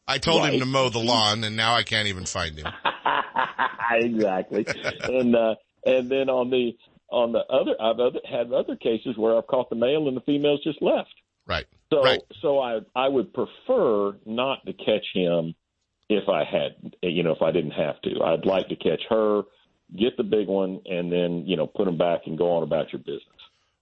I 0.09 0.17
told 0.17 0.41
right. 0.41 0.53
him 0.53 0.59
to 0.59 0.65
mow 0.65 0.89
the 0.89 0.99
lawn, 0.99 1.43
and 1.43 1.55
now 1.55 1.75
I 1.75 1.83
can't 1.83 2.07
even 2.07 2.25
find 2.25 2.57
him. 2.57 2.65
exactly. 3.91 4.65
and 5.03 5.35
uh, 5.35 5.55
and 5.85 6.09
then 6.09 6.29
on 6.29 6.49
the 6.49 6.71
on 7.11 7.31
the 7.31 7.39
other, 7.39 7.75
I've 7.79 7.99
other, 7.99 8.19
had 8.29 8.51
other 8.51 8.75
cases 8.75 9.17
where 9.17 9.37
I've 9.37 9.47
caught 9.47 9.69
the 9.69 9.75
male 9.75 10.07
and 10.07 10.17
the 10.17 10.21
female's 10.21 10.63
just 10.63 10.81
left. 10.81 11.13
Right. 11.47 11.65
So 11.91 12.03
right. 12.03 12.21
so 12.41 12.59
I 12.59 12.79
I 12.95 13.07
would 13.07 13.33
prefer 13.33 14.17
not 14.25 14.65
to 14.65 14.73
catch 14.73 15.05
him 15.13 15.53
if 16.09 16.27
I 16.27 16.43
had 16.43 16.95
you 17.03 17.21
know 17.23 17.31
if 17.31 17.41
I 17.41 17.51
didn't 17.51 17.71
have 17.71 18.01
to. 18.01 18.23
I'd 18.23 18.45
like 18.45 18.67
to 18.69 18.75
catch 18.75 19.01
her 19.09 19.43
get 19.97 20.17
the 20.17 20.23
big 20.23 20.47
one, 20.47 20.81
and 20.85 21.11
then 21.11 21.43
you 21.45 21.55
know 21.55 21.67
put 21.67 21.85
them 21.85 21.97
back 21.97 22.21
and 22.25 22.37
go 22.37 22.57
on 22.57 22.63
about 22.63 22.91
your 22.91 22.99
business. 22.99 23.23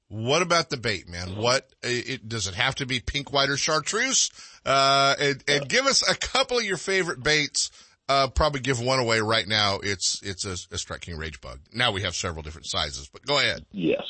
What 0.09 0.41
about 0.41 0.69
the 0.69 0.77
bait, 0.77 1.09
man? 1.09 1.35
What 1.35 1.67
it, 1.83 2.27
does 2.27 2.47
it 2.47 2.55
have 2.55 2.75
to 2.75 2.85
be 2.85 2.99
pink, 2.99 3.33
white, 3.33 3.49
or 3.49 3.57
chartreuse? 3.57 4.31
Uh, 4.65 5.15
and, 5.19 5.43
and 5.47 5.67
give 5.67 5.85
us 5.85 6.07
a 6.09 6.15
couple 6.15 6.57
of 6.57 6.63
your 6.63 6.77
favorite 6.77 7.21
baits. 7.21 7.71
Uh, 8.09 8.29
probably 8.29 8.61
give 8.61 8.79
one 8.79 8.99
away 8.99 9.19
right 9.19 9.45
now. 9.45 9.79
It's 9.83 10.21
it's 10.23 10.45
a, 10.45 10.55
a 10.73 10.77
Strike 10.77 11.01
King 11.01 11.17
Rage 11.17 11.41
Bug. 11.41 11.59
Now 11.73 11.91
we 11.91 12.03
have 12.03 12.15
several 12.15 12.41
different 12.41 12.67
sizes, 12.67 13.09
but 13.11 13.25
go 13.25 13.37
ahead. 13.37 13.65
Yes, 13.73 14.03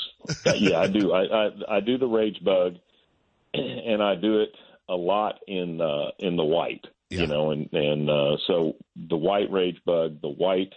yeah, 0.46 0.82
I 0.82 0.88
do. 0.88 1.14
I, 1.14 1.24
I 1.24 1.78
I 1.78 1.80
do 1.80 1.98
the 1.98 2.06
Rage 2.06 2.44
Bug, 2.44 2.76
and 3.56 4.04
I 4.04 4.14
do 4.14 4.42
it 4.42 4.50
a 4.88 4.94
lot 4.94 5.40
in 5.48 5.82
uh, 5.82 6.12
in 6.20 6.36
the 6.36 6.44
white. 6.44 6.86
Yeah. 7.10 7.22
You 7.22 7.28
know, 7.28 7.50
and 7.50 7.74
and 7.74 8.08
uh, 8.08 8.38
so 8.46 8.76
the 8.96 9.18
white 9.18 9.52
Rage 9.52 9.82
Bug, 9.84 10.22
the 10.22 10.30
white 10.30 10.74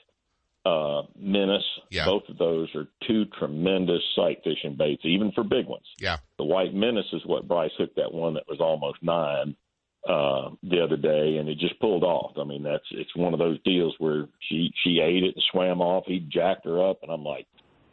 uh, 0.65 1.03
Menace. 1.19 1.63
Yeah. 1.91 2.05
Both 2.05 2.25
of 2.29 2.39
those 2.39 2.69
are 2.75 2.87
two 3.07 3.25
tremendous 3.39 4.03
sight 4.15 4.39
fishing 4.45 4.77
baits, 4.77 5.03
even 5.05 5.33
for 5.33 5.45
big 5.45 5.67
ones. 5.67 5.87
Yeah. 5.99 6.19
The 6.39 6.45
White 6.45 6.75
Menace 6.75 7.13
is 7.13 7.23
what 7.25 7.49
Bryce 7.49 7.71
hooked 7.79 7.97
that 7.97 8.13
one 8.13 8.35
that 8.35 8.45
was 8.49 8.61
almost 8.61 8.99
nine 9.03 9.57
uh, 10.09 10.51
the 10.63 10.83
other 10.83 10.97
day, 10.97 11.37
and 11.39 11.49
it 11.49 11.59
just 11.59 11.79
pulled 11.81 12.05
off. 12.05 12.33
I 12.39 12.45
mean, 12.45 12.63
that's 12.63 12.85
it's 12.91 13.15
one 13.15 13.33
of 13.33 13.39
those 13.39 13.61
deals 13.65 13.95
where 13.99 14.27
she 14.49 14.71
she 14.83 15.01
ate 15.01 15.25
it 15.25 15.35
and 15.35 15.45
swam 15.51 15.81
off. 15.81 16.05
He 16.07 16.21
jacked 16.21 16.65
her 16.65 16.89
up, 16.89 17.03
and 17.03 17.11
I'm 17.11 17.25
like, 17.25 17.47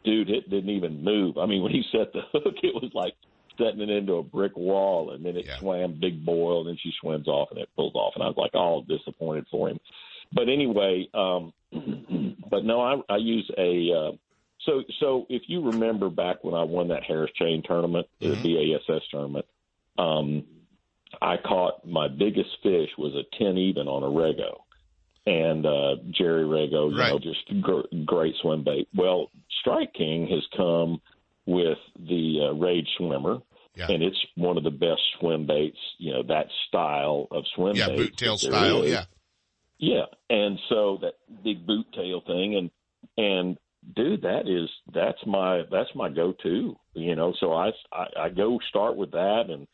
dude, 0.04 0.30
it 0.30 0.48
didn't 0.48 0.70
even 0.70 1.04
move. 1.04 1.38
I 1.38 1.46
mean, 1.46 1.62
when 1.62 1.72
he 1.72 1.82
set 1.92 2.12
the 2.12 2.22
hook, 2.32 2.54
it 2.62 2.74
was 2.74 2.90
like 2.94 3.14
setting 3.58 3.80
it 3.80 3.90
into 3.90 4.14
a 4.14 4.22
brick 4.22 4.56
wall, 4.56 5.10
and 5.12 5.24
then 5.24 5.36
it 5.36 5.46
yeah. 5.46 5.58
swam 5.58 5.98
big 6.00 6.24
boil, 6.24 6.60
and 6.60 6.68
then 6.68 6.78
she 6.82 6.92
swims 7.00 7.28
off, 7.28 7.48
and 7.50 7.60
it 7.60 7.68
pulls 7.76 7.94
off, 7.94 8.12
and 8.14 8.22
I 8.22 8.28
was 8.28 8.36
like, 8.36 8.54
all 8.54 8.82
disappointed 8.82 9.46
for 9.50 9.68
him. 9.68 9.78
But 10.32 10.48
anyway, 10.48 11.08
um, 11.14 11.52
but 12.50 12.64
no, 12.64 12.80
I, 12.80 13.14
I 13.14 13.16
use 13.16 13.50
a. 13.56 13.92
Uh, 13.92 14.16
so 14.64 14.82
so 15.00 15.26
if 15.28 15.42
you 15.46 15.64
remember 15.70 16.10
back 16.10 16.42
when 16.42 16.54
I 16.54 16.64
won 16.64 16.88
that 16.88 17.04
Harris 17.04 17.30
Chain 17.36 17.62
tournament, 17.66 18.06
mm-hmm. 18.20 18.42
the 18.42 18.78
BASS 18.88 19.02
tournament, 19.10 19.46
um, 19.98 20.44
I 21.22 21.36
caught 21.36 21.86
my 21.86 22.08
biggest 22.08 22.50
fish 22.62 22.90
was 22.98 23.14
a 23.14 23.36
ten 23.38 23.56
even 23.56 23.88
on 23.88 24.02
a 24.02 24.06
Rago, 24.06 24.60
and 25.26 25.64
uh, 25.64 26.02
Jerry 26.10 26.44
Rago, 26.44 26.90
you 26.90 26.98
right. 26.98 27.12
know, 27.12 27.18
just 27.18 27.62
gr- 27.62 28.04
great 28.04 28.34
swim 28.40 28.64
bait. 28.64 28.88
Well, 28.94 29.30
Strike 29.60 29.94
King 29.94 30.26
has 30.28 30.44
come 30.56 31.00
with 31.46 31.78
the 31.98 32.48
uh, 32.48 32.54
Rage 32.54 32.88
Swimmer. 32.96 33.38
Yeah. 33.74 33.86
And 33.90 34.02
it's 34.02 34.18
one 34.34 34.56
of 34.56 34.64
the 34.64 34.72
best 34.72 35.00
swim 35.20 35.46
baits, 35.46 35.78
you 35.98 36.12
know, 36.12 36.24
that 36.24 36.46
style 36.66 37.28
of 37.30 37.44
swim 37.54 37.76
yeah, 37.76 37.86
bait. 37.86 37.96
boot 37.96 38.16
tail 38.16 38.36
style, 38.36 38.82
is. 38.82 38.90
yeah. 38.90 39.04
Yeah, 39.78 40.06
and 40.28 40.58
so 40.68 40.98
that 41.02 41.14
big 41.44 41.66
boot 41.66 41.86
tail 41.94 42.20
thing, 42.26 42.56
and 42.56 42.70
and 43.16 43.58
dude, 43.94 44.22
that 44.22 44.48
is 44.48 44.68
that's 44.92 45.24
my 45.26 45.62
that's 45.70 45.94
my 45.94 46.08
go 46.08 46.34
to. 46.42 46.76
You 46.94 47.14
know, 47.14 47.32
so 47.38 47.52
I, 47.52 47.70
I 47.92 48.06
I 48.22 48.28
go 48.28 48.58
start 48.68 48.96
with 48.96 49.12
that, 49.12 49.44
and 49.48 49.66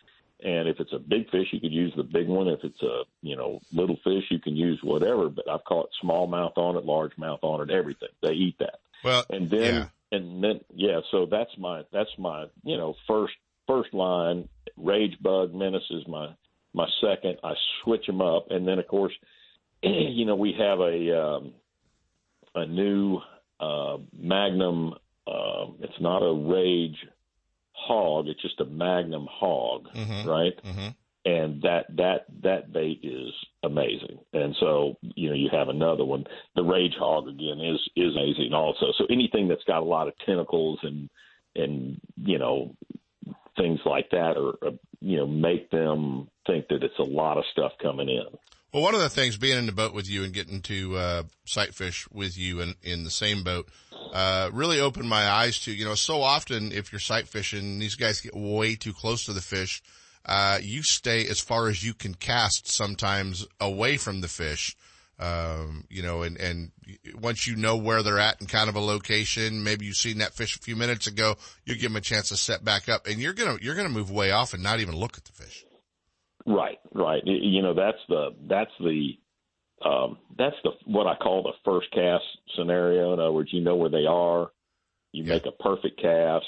and 0.43 0.69
if 0.69 0.79
it's 0.79 0.93
a 0.93 0.99
big 0.99 1.31
fish, 1.31 1.49
you 1.53 1.61
could 1.61 1.73
use 1.73 1.93
the 1.97 2.03
big 2.03 2.29
one. 2.29 2.49
If 2.49 2.61
it's 2.65 2.83
a 2.83 3.03
you 3.23 3.37
know 3.37 3.61
little 3.73 3.97
fish, 4.05 4.25
you 4.31 4.39
can 4.39 4.57
use 4.57 4.79
whatever. 4.83 5.31
But 5.31 5.49
I've 5.49 5.65
caught 5.65 5.89
smallmouth 6.03 6.57
on 6.57 6.77
it, 6.77 6.85
largemouth 6.85 7.39
on 7.43 7.69
it, 7.69 7.73
everything. 7.73 8.11
They 8.23 8.33
eat 8.33 8.57
that. 8.59 8.81
Well, 9.03 9.25
and 9.31 9.49
then 9.49 9.75
yeah. 9.75 9.87
and 10.13 10.45
then 10.45 10.61
yeah, 10.75 11.01
so 11.11 11.27
that's 11.31 11.57
my 11.59 11.83
that's 11.93 12.11
my 12.19 12.47
you 12.63 12.77
know 12.77 12.95
first 13.09 13.35
first 13.67 13.95
line. 13.95 14.49
Rage 14.77 15.17
bug 15.23 15.55
menace 15.55 15.89
is 15.91 16.07
my 16.07 16.29
my 16.75 16.89
second. 17.01 17.39
I 17.43 17.55
switch 17.83 18.07
them 18.07 18.21
up, 18.21 18.51
and 18.51 18.69
then 18.69 18.79
of 18.79 18.87
course 18.87 19.13
you 20.11 20.25
know, 20.25 20.35
we 20.35 20.55
have 20.59 20.81
a 20.81 21.23
um, 21.23 21.53
a 22.55 22.67
new 22.67 23.21
uh, 23.61 23.99
Magnum. 24.17 24.95
Uh, 25.27 25.67
it's 25.81 26.01
not 26.01 26.23
a 26.23 26.33
Rage 26.33 27.07
hog; 27.73 28.29
it's 28.29 28.43
just 28.43 28.61
a 28.61 28.65
Magnum 28.65 29.29
hog, 29.31 29.89
mm-hmm. 29.95 30.29
right? 30.29 30.53
Mm-hmm. 30.65 30.89
And 31.27 31.63
that 31.63 31.87
that 31.97 32.27
that 32.43 32.73
bait 32.73 33.01
is 33.03 33.33
amazing. 33.63 34.19
And 34.35 34.55
so, 34.61 34.97
you 35.01 35.31
know, 35.31 35.35
you 35.35 35.49
have 35.51 35.69
another 35.69 36.05
one. 36.05 36.27
The 36.55 36.63
Rage 36.63 36.95
hog 36.99 37.29
again 37.29 37.61
is 37.61 37.81
is 37.97 38.15
amazing 38.15 38.53
also. 38.53 38.93
So 38.99 39.07
anything 39.09 39.49
that's 39.49 39.65
got 39.65 39.83
a 39.83 39.87
lot 39.87 40.09
of 40.09 40.15
tentacles 40.27 40.81
and 40.83 41.09
and 41.57 42.01
you 42.23 42.39
know 42.39 42.75
things 43.57 43.81
like 43.85 44.11
that, 44.11 44.37
or, 44.37 44.55
or 44.63 44.73
you 45.01 45.19
know, 45.19 45.27
make 45.27 45.71
them 45.71 46.29
think 46.47 46.69
that 46.69 46.83
it's 46.83 46.99
a 46.99 47.03
lot 47.03 47.39
of 47.39 47.45
stuff 47.53 47.73
coming 47.81 48.09
in. 48.09 48.27
Well, 48.75 48.83
one 48.83 48.97
of 48.97 49.01
the 49.01 49.09
things 49.09 49.37
being 49.37 49.57
in 49.57 49.67
the 49.67 49.73
boat 49.73 49.95
with 49.95 50.11
you 50.11 50.25
and 50.25 50.33
getting 50.33 50.61
to 50.63 50.97
uh, 50.97 51.23
sight 51.45 51.77
fish 51.77 52.09
with 52.11 52.37
you 52.37 52.61
in, 52.61 52.75
in 52.83 53.05
the 53.05 53.11
same 53.11 53.45
boat 53.45 53.69
uh, 54.13 54.51
really 54.53 54.81
opened 54.81 55.09
my 55.09 55.31
eyes 55.31 55.61
to, 55.61 55.73
you 55.73 55.85
know, 55.85 55.95
so 55.95 56.21
often 56.21 56.73
if 56.73 56.91
you're 56.91 56.99
sight 56.99 57.29
fishing, 57.29 57.79
these 57.79 57.95
guys 57.95 58.21
get 58.21 58.35
way 58.35 58.75
too 58.75 58.93
close 58.93 59.27
to 59.27 59.33
the 59.33 59.41
fish. 59.41 59.81
Uh, 60.27 60.59
you 60.61 60.83
stay 60.83 61.25
as 61.29 61.39
far 61.39 61.69
as 61.69 61.85
you 61.85 61.95
can 61.95 62.15
cast 62.15 62.67
sometimes 62.67 63.47
away 63.61 63.97
from 63.97 64.23
the 64.23 64.29
fish. 64.29 64.77
Um, 65.21 65.85
you 65.89 66.03
know, 66.03 66.23
and, 66.23 66.37
and 66.37 66.73
once 67.15 67.47
you 67.47 67.55
know 67.55 67.77
where 67.77 68.03
they're 68.03 68.19
at 68.19 68.41
and 68.41 68.49
kind 68.49 68.69
of 68.69 68.75
a 68.75 68.81
location, 68.81 69.63
maybe 69.63 69.87
you've 69.87 69.95
seen 69.95 70.19
that 70.19 70.35
fish 70.35 70.57
a 70.57 70.61
few 70.61 70.75
minutes 70.75 71.07
ago, 71.07 71.37
you 71.65 71.77
give 71.77 71.93
them 71.93 71.97
a 71.97 72.01
chance 72.01 72.31
to 72.31 72.37
set 72.37 72.65
back 72.65 72.89
up 72.89 73.07
and 73.07 73.21
you're 73.21 73.35
going 73.35 73.57
to, 73.57 73.65
you're 73.65 73.77
going 73.77 73.87
to 73.87 73.95
move 73.95 74.11
way 74.11 74.33
off 74.33 74.53
and 74.53 74.65
not 74.65 74.81
even 74.81 74.97
look 74.97 75.17
at 75.17 75.27
the 75.27 75.33
fish. 75.33 75.65
Right, 76.47 76.79
right. 76.93 77.23
You 77.25 77.63
know, 77.63 77.75
that's 77.75 77.99
the 78.09 78.35
that's 78.49 78.71
the 78.81 79.13
um, 79.85 80.19
that's 80.37 80.57
the 80.63 80.73
what 80.85 81.07
I 81.07 81.17
call 81.17 81.43
the 81.43 81.53
first 81.65 81.91
cast 81.93 82.25
scenario. 82.57 83.13
In 83.15 83.21
other 83.21 83.33
words, 83.33 83.51
you 83.53 83.63
know 83.63 83.77
where 83.77 83.91
they 83.91 84.07
are, 84.07 84.51
you 85.13 85.25
yeah. 85.25 85.35
make 85.35 85.47
a 85.47 85.63
perfect 85.63 86.01
cast, 86.01 86.45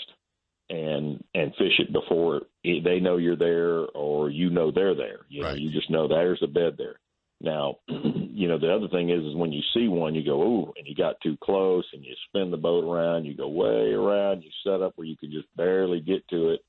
and 0.68 1.24
and 1.34 1.54
fish 1.56 1.78
it 1.78 1.92
before 1.92 2.42
they 2.62 3.00
know 3.00 3.16
you're 3.16 3.36
there, 3.36 3.86
or 3.94 4.28
you 4.28 4.50
know 4.50 4.70
they're 4.70 4.94
there. 4.94 5.20
You 5.28 5.42
know, 5.42 5.48
right. 5.48 5.58
you 5.58 5.70
just 5.70 5.90
know 5.90 6.08
there's 6.08 6.42
a 6.42 6.46
bed 6.46 6.74
there. 6.76 7.00
Now, 7.40 7.76
you 7.88 8.48
know 8.48 8.58
the 8.58 8.74
other 8.74 8.88
thing 8.88 9.08
is, 9.08 9.24
is 9.24 9.34
when 9.34 9.52
you 9.52 9.62
see 9.72 9.88
one, 9.88 10.14
you 10.14 10.24
go, 10.24 10.42
ooh, 10.42 10.72
and 10.76 10.86
you 10.86 10.94
got 10.94 11.20
too 11.22 11.38
close, 11.42 11.86
and 11.94 12.04
you 12.04 12.14
spin 12.28 12.50
the 12.50 12.58
boat 12.58 12.84
around, 12.84 13.24
you 13.24 13.34
go 13.34 13.48
way 13.48 13.92
around, 13.92 14.42
you 14.42 14.50
set 14.62 14.82
up 14.82 14.92
where 14.96 15.06
you 15.06 15.16
can 15.16 15.30
just 15.30 15.48
barely 15.56 16.00
get 16.00 16.26
to 16.28 16.50
it 16.50 16.60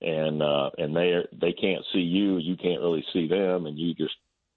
and 0.00 0.42
uh, 0.42 0.70
and 0.78 0.94
they 0.94 1.14
they 1.40 1.52
can't 1.52 1.84
see 1.92 2.00
you, 2.00 2.38
you 2.38 2.56
can't 2.56 2.80
really 2.80 3.04
see 3.12 3.26
them, 3.26 3.66
and 3.66 3.78
you 3.78 3.94
just 3.94 4.14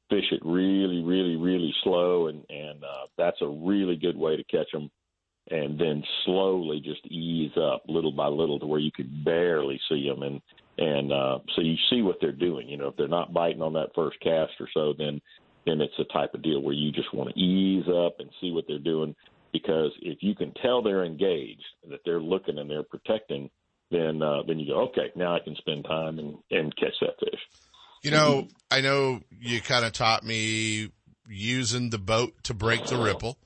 fish 0.10 0.25
it 0.32 0.41
really, 0.43 1.01
really, 1.01 1.36
really 1.36 1.73
slow, 1.84 2.27
and 2.27 2.43
and 2.49 2.84
uh, 2.84 3.08
that's 3.17 3.41
a 3.41 3.47
really 3.47 3.95
good 3.95 4.17
way 4.17 4.36
to 4.36 4.43
catch 4.43 4.71
them. 4.71 4.91
And 5.49 5.77
then 5.77 6.04
slowly 6.23 6.82
just 6.82 7.06
ease 7.08 7.51
up 7.58 7.84
little 7.88 8.12
by 8.12 8.27
little 8.27 8.60
to 8.60 8.67
where 8.67 8.80
you 8.80 8.91
could 8.91 9.25
barely 9.25 9.80
see 9.89 10.08
them, 10.08 10.21
and 10.21 10.41
and 10.77 11.12
uh, 11.12 11.39
so 11.56 11.62
you 11.62 11.75
see 11.89 12.01
what 12.01 12.17
they're 12.21 12.32
doing. 12.32 12.69
You 12.69 12.77
know, 12.77 12.89
if 12.89 12.95
they're 12.95 13.08
not 13.08 13.34
biting 13.34 13.62
on 13.62 13.73
that 13.73 13.89
first 13.95 14.19
cast 14.21 14.54
or 14.60 14.67
so, 14.73 14.93
then 14.97 15.19
then 15.65 15.82
it's 15.82 15.93
the 15.97 16.06
type 16.06 16.34
of 16.34 16.43
deal 16.43 16.62
where 16.62 16.73
you 16.73 16.91
just 16.91 17.13
want 17.13 17.30
to 17.30 17.39
ease 17.39 17.86
up 17.88 18.15
and 18.19 18.30
see 18.39 18.51
what 18.51 18.65
they're 18.67 18.80
doing. 18.80 19.15
Because 19.54 19.91
if 20.01 20.19
you 20.21 20.34
can 20.34 20.54
tell 20.62 20.82
they're 20.82 21.04
engaged, 21.04 21.63
that 21.89 21.99
they're 22.06 22.21
looking 22.21 22.58
and 22.58 22.69
they're 22.69 22.84
protecting, 22.84 23.49
then 23.91 24.21
uh, 24.21 24.43
then 24.47 24.60
you 24.60 24.67
go, 24.67 24.82
okay, 24.89 25.12
now 25.15 25.36
I 25.36 25.39
can 25.39 25.56
spend 25.56 25.86
time 25.86 26.19
and, 26.19 26.38
and 26.49 26.75
catch 26.75 26.93
that 27.01 27.19
fish. 27.19 27.39
You 28.04 28.12
know, 28.12 28.47
I 28.71 28.82
know 28.82 29.21
you 29.39 29.62
kind 29.62 29.86
of 29.86 29.91
taught 29.91 30.23
me 30.23 30.89
using 31.30 31.89
the 31.91 31.99
boat 31.99 32.34
to 32.43 32.54
break 32.54 32.86
the 32.86 32.97
ripple 32.97 33.38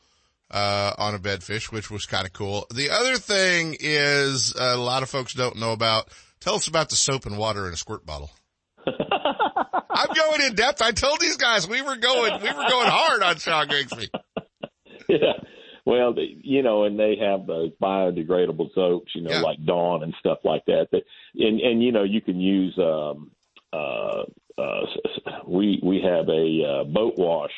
uh, 0.49 0.93
on 0.97 1.13
a 1.13 1.19
bedfish, 1.19 1.71
which 1.71 1.91
was 1.91 2.05
kind 2.05 2.25
of 2.25 2.33
cool. 2.33 2.65
The 2.73 2.89
other 2.89 3.17
thing 3.17 3.75
is 3.79 4.55
uh, 4.55 4.73
a 4.75 4.77
lot 4.77 5.03
of 5.03 5.09
folks 5.09 5.33
don't 5.33 5.57
know 5.57 5.73
about. 5.73 6.09
Tell 6.39 6.55
us 6.55 6.67
about 6.67 6.89
the 6.89 6.95
soap 6.95 7.25
and 7.25 7.37
water 7.37 7.67
in 7.67 7.73
a 7.73 7.77
squirt 7.77 8.05
bottle. 8.05 8.29
I'm 8.87 10.13
going 10.13 10.41
in 10.41 10.55
depth. 10.55 10.81
I 10.81 10.91
told 10.91 11.19
these 11.19 11.37
guys 11.37 11.67
we 11.67 11.81
were 11.81 11.95
going, 11.95 12.41
we 12.41 12.49
were 12.49 12.69
going 12.69 12.89
hard 12.89 13.23
on 13.23 13.37
Sean 13.37 13.67
Grigsby. 13.67 14.09
yeah. 15.09 15.33
Well, 15.85 16.13
they, 16.13 16.35
you 16.41 16.63
know, 16.63 16.83
and 16.85 16.99
they 16.99 17.15
have 17.17 17.45
those 17.45 17.71
biodegradable 17.81 18.73
soaps, 18.73 19.13
you 19.13 19.21
know, 19.21 19.31
Yeah. 19.31 19.41
like 19.41 19.63
Dawn 19.65 20.03
and 20.03 20.13
stuff 20.19 20.39
like 20.43 20.65
that. 20.65 20.87
That 20.91 21.03
and 21.35 21.59
and 21.61 21.83
you 21.83 21.91
know, 21.91 22.03
you 22.03 22.21
can 22.21 22.39
use. 22.39 22.77
um 22.79 23.31
uh, 23.73 24.23
uh 24.57 24.85
We 25.47 25.79
we 25.83 26.01
have 26.01 26.27
a 26.29 26.63
uh, 26.63 26.83
boat 26.85 27.15
wash, 27.17 27.51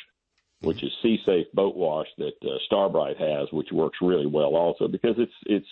which 0.62 0.84
is 0.84 0.92
Sea 1.02 1.20
Safe 1.26 1.48
boat 1.54 1.76
wash 1.76 2.08
that 2.18 2.34
uh, 2.44 2.58
Star 2.66 2.90
brite 2.90 3.18
has, 3.18 3.48
which 3.52 3.72
works 3.72 4.00
really 4.02 4.26
well 4.26 4.56
also 4.56 4.88
because 4.88 5.16
it's 5.18 5.34
it's 5.46 5.68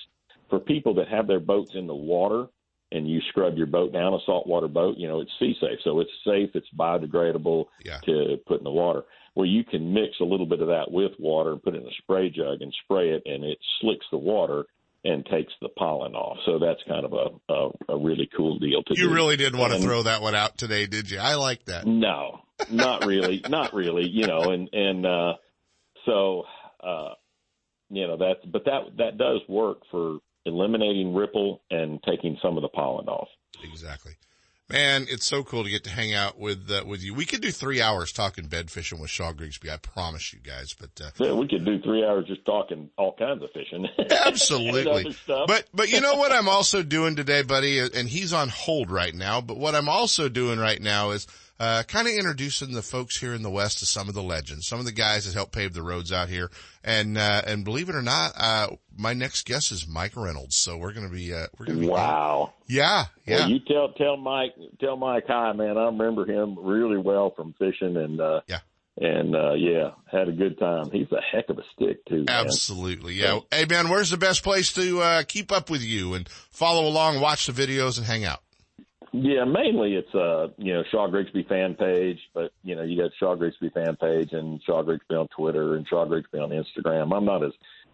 for 0.49 0.59
people 0.59 0.93
that 0.95 1.07
have 1.07 1.27
their 1.27 1.39
boats 1.39 1.71
in 1.75 1.87
the 1.87 1.95
water 1.95 2.47
and 2.91 3.09
you 3.09 3.19
scrub 3.29 3.57
your 3.57 3.65
boat 3.65 3.91
down 3.91 4.13
a 4.13 4.19
saltwater 4.25 4.67
boat. 4.67 4.95
You 4.97 5.07
know, 5.07 5.19
it's 5.19 5.31
sea 5.39 5.55
safe, 5.59 5.79
so 5.83 5.99
it's 5.99 6.11
safe. 6.23 6.51
It's 6.53 6.69
biodegradable 6.77 7.65
Yeah. 7.83 7.97
to 8.05 8.37
put 8.45 8.59
in 8.59 8.63
the 8.63 8.71
water. 8.71 9.03
Where 9.35 9.45
you 9.45 9.63
can 9.63 9.93
mix 9.93 10.19
a 10.19 10.23
little 10.25 10.45
bit 10.47 10.61
of 10.61 10.67
that 10.69 10.89
with 10.89 11.11
water 11.19 11.51
and 11.51 11.61
put 11.61 11.75
it 11.75 11.81
in 11.81 11.87
a 11.87 11.91
spray 12.01 12.29
jug 12.29 12.61
and 12.61 12.73
spray 12.83 13.09
it, 13.11 13.21
and 13.25 13.43
it 13.43 13.57
slicks 13.79 14.05
the 14.11 14.17
water 14.17 14.65
and 15.03 15.23
takes 15.27 15.53
the 15.61 15.69
pollen 15.77 16.15
off. 16.15 16.37
So 16.45 16.57
that's 16.57 16.79
kind 16.87 17.05
of 17.05 17.13
a 17.13 17.53
a, 17.53 17.69
a 17.93 17.97
really 17.97 18.27
cool 18.35 18.57
deal 18.59 18.81
to 18.83 18.93
do. 18.95 19.01
You 19.01 19.13
really 19.13 19.37
didn't 19.37 19.59
want 19.59 19.71
to 19.71 19.75
And- 19.75 19.83
throw 19.85 20.03
that 20.03 20.21
one 20.21 20.33
out 20.35 20.57
today, 20.57 20.87
did 20.87 21.11
you? 21.11 21.19
I 21.19 21.35
like 21.35 21.63
that. 21.65 21.85
no, 21.85 22.39
not 22.71 23.05
really, 23.05 23.41
not 23.49 23.73
really. 23.73 24.07
You 24.09 24.25
know, 24.25 24.51
and 24.51 24.69
and 24.73 25.05
uh, 25.05 25.33
so 26.05 26.43
uh, 26.81 27.09
you 27.89 28.07
know 28.07 28.17
that's 28.17 28.43
but 28.45 28.63
that 28.65 28.97
that 28.97 29.17
does 29.17 29.41
work 29.49 29.79
for 29.91 30.19
eliminating 30.45 31.13
ripple 31.13 31.61
and 31.71 31.99
taking 32.03 32.37
some 32.41 32.55
of 32.57 32.61
the 32.61 32.69
pollen 32.69 33.07
off. 33.07 33.27
Exactly. 33.63 34.13
Man, 34.67 35.05
it's 35.09 35.27
so 35.27 35.43
cool 35.43 35.63
to 35.63 35.69
get 35.69 35.83
to 35.83 35.91
hang 35.91 36.15
out 36.15 36.39
with, 36.39 36.71
uh, 36.71 36.83
with 36.87 37.03
you. 37.03 37.13
We 37.13 37.25
could 37.25 37.41
do 37.41 37.51
three 37.51 37.81
hours 37.81 38.11
talking 38.11 38.47
bed 38.47 38.71
fishing 38.71 38.99
with 38.99 39.11
Shaw 39.11 39.31
Grigsby. 39.31 39.69
I 39.69 39.77
promise 39.77 40.33
you 40.33 40.39
guys, 40.39 40.73
but, 40.73 40.89
uh, 40.99 41.11
So 41.13 41.35
we 41.35 41.47
could 41.47 41.63
do 41.63 41.79
three 41.81 42.03
hours 42.03 42.25
just 42.25 42.43
talking 42.45 42.89
all 42.97 43.13
kinds 43.13 43.43
of 43.43 43.51
fishing. 43.51 43.87
Absolutely. 44.25 45.15
But, 45.27 45.65
but 45.71 45.89
you 45.89 46.01
know 46.01 46.15
what 46.15 46.31
I'm 46.31 46.49
also 46.49 46.81
doing 46.81 47.15
today, 47.15 47.43
buddy? 47.43 47.77
And 47.77 48.09
he's 48.09 48.33
on 48.33 48.49
hold 48.49 48.89
right 48.89 49.13
now. 49.13 49.39
But 49.39 49.57
what 49.57 49.75
I'm 49.75 49.87
also 49.87 50.29
doing 50.29 50.57
right 50.57 50.81
now 50.81 51.11
is, 51.11 51.27
uh, 51.59 51.83
kind 51.87 52.07
of 52.07 52.13
introducing 52.13 52.73
the 52.73 52.81
folks 52.81 53.19
here 53.19 53.33
in 53.33 53.41
the 53.41 53.49
West 53.49 53.79
to 53.79 53.85
some 53.85 54.09
of 54.09 54.15
the 54.15 54.21
legends, 54.23 54.67
some 54.67 54.79
of 54.79 54.85
the 54.85 54.91
guys 54.91 55.25
that 55.25 55.33
helped 55.33 55.53
pave 55.53 55.73
the 55.73 55.81
roads 55.83 56.11
out 56.11 56.29
here. 56.29 56.49
And, 56.83 57.17
uh, 57.17 57.41
and 57.47 57.63
believe 57.63 57.89
it 57.89 57.95
or 57.95 58.01
not, 58.01 58.33
uh, 58.37 58.67
my 58.97 59.13
next 59.13 59.45
guest 59.45 59.71
is 59.71 59.87
Mike 59.87 60.15
Reynolds. 60.15 60.57
So 60.57 60.77
we're 60.77 60.93
going 60.93 61.07
to 61.07 61.13
be, 61.13 61.33
uh, 61.33 61.47
we're 61.57 61.65
going 61.65 61.79
to 61.79 61.85
be, 61.85 61.89
wow. 61.89 62.53
yeah, 62.67 63.05
yeah. 63.25 63.39
Well, 63.39 63.49
you 63.49 63.59
tell 63.59 63.89
tell 63.93 64.17
Mike 64.17 64.53
tell 64.79 64.97
Mike 64.97 65.23
hi, 65.27 65.53
man. 65.53 65.77
I 65.77 65.85
remember 65.85 66.25
him 66.25 66.57
really 66.59 66.97
well 66.97 67.31
from 67.35 67.53
fishing 67.57 67.95
and 67.97 68.19
uh 68.21 68.41
Yeah. 68.47 68.59
and 68.97 69.35
uh 69.35 69.53
yeah, 69.53 69.91
had 70.11 70.27
a 70.29 70.31
good 70.31 70.59
time. 70.59 70.91
He's 70.91 71.11
a 71.11 71.21
heck 71.21 71.49
of 71.49 71.57
a 71.57 71.63
stick 71.75 72.05
too, 72.05 72.17
man. 72.27 72.29
Absolutely. 72.29 73.13
Yeah. 73.15 73.39
Hey 73.51 73.65
man, 73.69 73.89
where's 73.89 74.09
the 74.11 74.17
best 74.17 74.43
place 74.43 74.71
to, 74.73 75.01
uh, 75.01 75.23
keep 75.27 75.51
up 75.51 75.69
with 75.69 75.81
you 75.81 76.13
and 76.13 76.27
follow 76.29 76.87
along, 76.87 77.19
watch 77.19 77.47
the 77.47 77.53
videos 77.53 77.97
and 77.97 78.05
hang 78.05 78.25
out? 78.25 78.41
Yeah, 79.17 79.45
mainly 79.45 79.95
it's 79.95 80.13
uh 80.13 80.47
you 80.57 80.73
know 80.73 80.83
Shaw 80.91 81.07
Grigsby 81.07 81.43
fan 81.47 81.75
page, 81.75 82.19
but 82.33 82.51
you 82.63 82.75
know 82.75 82.83
you 82.83 83.01
got 83.01 83.11
Shaw 83.17 83.35
Grigsby 83.35 83.69
fan 83.69 83.95
page 83.95 84.33
and 84.33 84.61
Shaw 84.63 84.83
Grigsby 84.83 85.15
on 85.15 85.27
Twitter 85.29 85.75
and 85.75 85.87
Shaw 85.87 86.05
Grigsby 86.05 86.37
on 86.37 86.49
Instagram. 86.49 87.15
I'm 87.15 87.23
not 87.23 87.43
as 87.43 87.53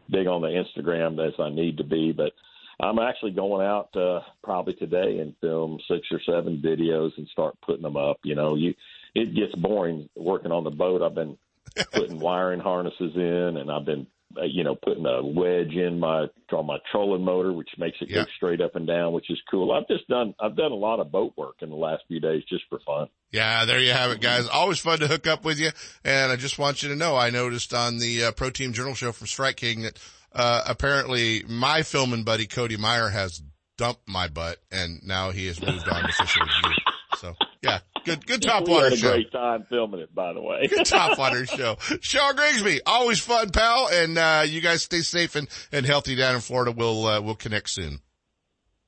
big 0.09 0.25
on 0.25 0.41
the 0.41 0.47
Instagram 0.47 1.25
as 1.25 1.33
I 1.39 1.49
need 1.49 1.77
to 1.77 1.83
be, 1.83 2.11
but 2.11 2.31
I'm 2.79 2.97
actually 2.97 3.31
going 3.31 3.65
out 3.65 3.95
uh, 3.95 4.21
probably 4.43 4.73
today 4.73 5.19
and 5.19 5.35
film 5.41 5.77
six 5.87 6.07
or 6.11 6.19
seven 6.25 6.59
videos 6.65 7.11
and 7.17 7.27
start 7.27 7.55
putting 7.61 7.83
them 7.83 7.97
up. 7.97 8.17
You 8.23 8.33
know, 8.33 8.55
you 8.55 8.73
it 9.13 9.35
gets 9.35 9.53
boring 9.53 10.09
working 10.15 10.51
on 10.51 10.63
the 10.63 10.71
boat. 10.71 11.03
I've 11.03 11.13
been 11.13 11.37
putting 11.93 12.19
wiring 12.19 12.61
harnesses 12.61 13.15
in, 13.15 13.57
and 13.57 13.71
I've 13.71 13.85
been 13.85 14.07
you 14.43 14.63
know 14.63 14.75
putting 14.75 15.05
a 15.05 15.23
wedge 15.23 15.73
in 15.73 15.99
my 15.99 16.25
on 16.51 16.65
my 16.65 16.77
trolling 16.91 17.23
motor, 17.23 17.53
which 17.53 17.69
makes 17.77 17.97
it 18.01 18.09
Yeah. 18.09 18.23
go 18.23 18.25
straight 18.35 18.61
up 18.61 18.75
and 18.75 18.85
down, 18.87 19.13
which 19.13 19.29
is 19.29 19.39
cool. 19.49 19.71
I've 19.71 19.87
just 19.87 20.07
done 20.07 20.33
I've 20.39 20.55
done 20.55 20.71
a 20.71 20.75
lot 20.75 20.99
of 20.99 21.11
boat 21.11 21.33
work 21.37 21.55
in 21.61 21.69
the 21.69 21.75
last 21.75 22.03
few 22.07 22.19
days 22.19 22.43
just 22.49 22.63
for 22.69 22.79
fun. 22.85 23.07
Yeah, 23.31 23.65
there 23.65 23.79
you 23.79 23.91
have 23.91 24.11
it, 24.11 24.19
guys. 24.21 24.47
Always 24.47 24.79
fun 24.79 24.99
to 24.99 25.07
hook 25.07 25.25
up 25.27 25.45
with 25.45 25.59
you. 25.59 25.69
And 26.03 26.31
I 26.31 26.35
just 26.35 26.59
want 26.59 26.83
you 26.83 26.89
to 26.89 26.95
know, 26.95 27.15
I 27.15 27.29
noticed 27.29 27.73
on 27.73 27.97
the 27.99 28.25
uh, 28.25 28.31
Pro 28.33 28.49
Team 28.49 28.73
Journal 28.73 28.93
show 28.93 29.11
from 29.13 29.27
Strike 29.27 29.55
King 29.55 29.83
that 29.83 29.97
uh, 30.33 30.63
apparently 30.67 31.43
my 31.47 31.81
filming 31.83 32.23
buddy 32.23 32.45
Cody 32.47 32.75
Meyer 32.77 33.07
has 33.09 33.41
dumped 33.77 34.07
my 34.07 34.27
butt, 34.27 34.57
and 34.71 34.99
now 35.03 35.31
he 35.31 35.47
has 35.47 35.61
moved 35.61 35.87
on 35.87 36.03
to 36.03 36.11
fishing 36.13 36.43
with 36.43 36.71
you. 36.77 36.93
So 37.19 37.35
yeah, 37.61 37.79
good, 38.05 38.25
good 38.25 38.41
top 38.43 38.65
we 38.65 38.71
water 38.71 38.85
had 38.85 38.93
a 38.93 38.97
show. 38.97 39.11
great 39.11 39.31
time 39.31 39.65
filming 39.69 39.99
it, 40.01 40.13
by 40.13 40.33
the 40.33 40.41
way. 40.41 40.67
Good 40.67 40.85
top 40.85 41.17
water 41.17 41.45
show. 41.45 41.77
Shaw 42.01 42.33
Grigsby, 42.33 42.81
always 42.85 43.19
fun, 43.19 43.49
pal. 43.51 43.89
And 43.91 44.17
uh, 44.17 44.43
you 44.45 44.61
guys 44.61 44.83
stay 44.83 45.01
safe 45.01 45.35
and, 45.35 45.47
and 45.71 45.85
healthy 45.85 46.15
down 46.15 46.35
in 46.35 46.41
Florida. 46.41 46.71
We'll 46.71 47.05
uh, 47.05 47.21
we'll 47.21 47.35
connect 47.35 47.69
soon. 47.69 47.99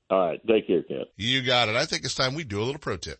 All 0.10 0.28
right, 0.28 0.40
take 0.48 0.68
care, 0.68 0.84
Kent. 0.84 1.08
You 1.16 1.42
got 1.42 1.70
it. 1.70 1.76
I 1.76 1.86
think 1.86 2.04
it's 2.06 2.14
time 2.16 2.36
we 2.36 2.44
do 2.44 2.60
a 2.62 2.66
little 2.66 2.80
pro 2.80 2.98
tip. 2.98 3.20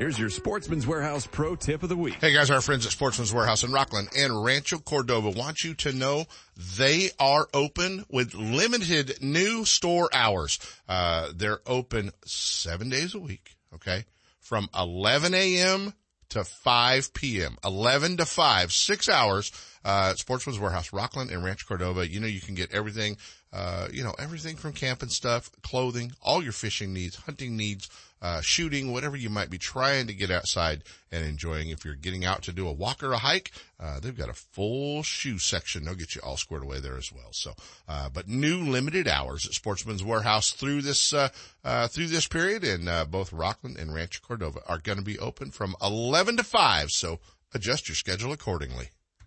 Here's 0.00 0.18
your 0.18 0.30
Sportsman's 0.30 0.86
Warehouse 0.86 1.26
Pro 1.26 1.56
Tip 1.56 1.82
of 1.82 1.90
the 1.90 1.96
Week. 1.96 2.14
Hey 2.14 2.32
guys, 2.32 2.50
our 2.50 2.62
friends 2.62 2.86
at 2.86 2.92
Sportsman's 2.92 3.34
Warehouse 3.34 3.64
in 3.64 3.70
Rocklin 3.70 4.08
and 4.16 4.42
Rancho 4.42 4.78
Cordova 4.78 5.28
want 5.28 5.62
you 5.62 5.74
to 5.74 5.92
know 5.92 6.24
they 6.78 7.10
are 7.18 7.46
open 7.52 8.06
with 8.08 8.32
limited 8.34 9.18
new 9.20 9.66
store 9.66 10.08
hours. 10.14 10.58
Uh, 10.88 11.28
they're 11.36 11.60
open 11.66 12.12
seven 12.24 12.88
days 12.88 13.14
a 13.14 13.18
week. 13.18 13.56
Okay. 13.74 14.06
From 14.38 14.70
11 14.74 15.34
a.m. 15.34 15.92
to 16.30 16.44
5 16.44 17.12
p.m. 17.12 17.58
11 17.62 18.16
to 18.16 18.24
5, 18.24 18.72
six 18.72 19.06
hours. 19.06 19.52
Uh, 19.84 20.14
Sportsman's 20.14 20.58
Warehouse, 20.58 20.92
Rocklin 20.92 21.30
and 21.30 21.44
Rancho 21.44 21.66
Cordova. 21.68 22.08
You 22.08 22.20
know, 22.20 22.26
you 22.26 22.40
can 22.40 22.54
get 22.54 22.72
everything, 22.72 23.18
uh, 23.52 23.88
you 23.92 24.02
know, 24.02 24.14
everything 24.18 24.56
from 24.56 24.72
camping 24.72 25.10
stuff, 25.10 25.50
clothing, 25.60 26.12
all 26.22 26.42
your 26.42 26.52
fishing 26.52 26.94
needs, 26.94 27.16
hunting 27.16 27.54
needs, 27.54 27.90
uh, 28.22 28.40
shooting, 28.40 28.92
whatever 28.92 29.16
you 29.16 29.30
might 29.30 29.50
be 29.50 29.58
trying 29.58 30.06
to 30.06 30.14
get 30.14 30.30
outside 30.30 30.84
and 31.10 31.24
enjoying. 31.24 31.70
If 31.70 31.84
you're 31.84 31.94
getting 31.94 32.24
out 32.24 32.42
to 32.42 32.52
do 32.52 32.68
a 32.68 32.72
walk 32.72 33.02
or 33.02 33.12
a 33.12 33.18
hike, 33.18 33.50
uh, 33.78 34.00
they've 34.00 34.16
got 34.16 34.28
a 34.28 34.34
full 34.34 35.02
shoe 35.02 35.38
section. 35.38 35.84
They'll 35.84 35.94
get 35.94 36.14
you 36.14 36.20
all 36.22 36.36
squared 36.36 36.62
away 36.62 36.80
there 36.80 36.98
as 36.98 37.12
well. 37.12 37.32
So, 37.32 37.54
uh, 37.88 38.10
but 38.10 38.28
new 38.28 38.60
limited 38.60 39.08
hours 39.08 39.46
at 39.46 39.52
Sportsman's 39.52 40.04
Warehouse 40.04 40.50
through 40.52 40.82
this, 40.82 41.12
uh, 41.12 41.28
uh, 41.64 41.88
through 41.88 42.08
this 42.08 42.26
period 42.26 42.64
and, 42.64 42.88
uh, 42.88 43.04
both 43.04 43.30
Rocklin 43.30 43.80
and 43.80 43.94
Rancho 43.94 44.20
Cordova 44.22 44.60
are 44.66 44.78
going 44.78 44.98
to 44.98 45.04
be 45.04 45.18
open 45.18 45.50
from 45.50 45.74
11 45.82 46.36
to 46.36 46.44
5. 46.44 46.90
So 46.90 47.20
adjust 47.54 47.88
your 47.88 47.96
schedule 47.96 48.32
accordingly. 48.32 48.90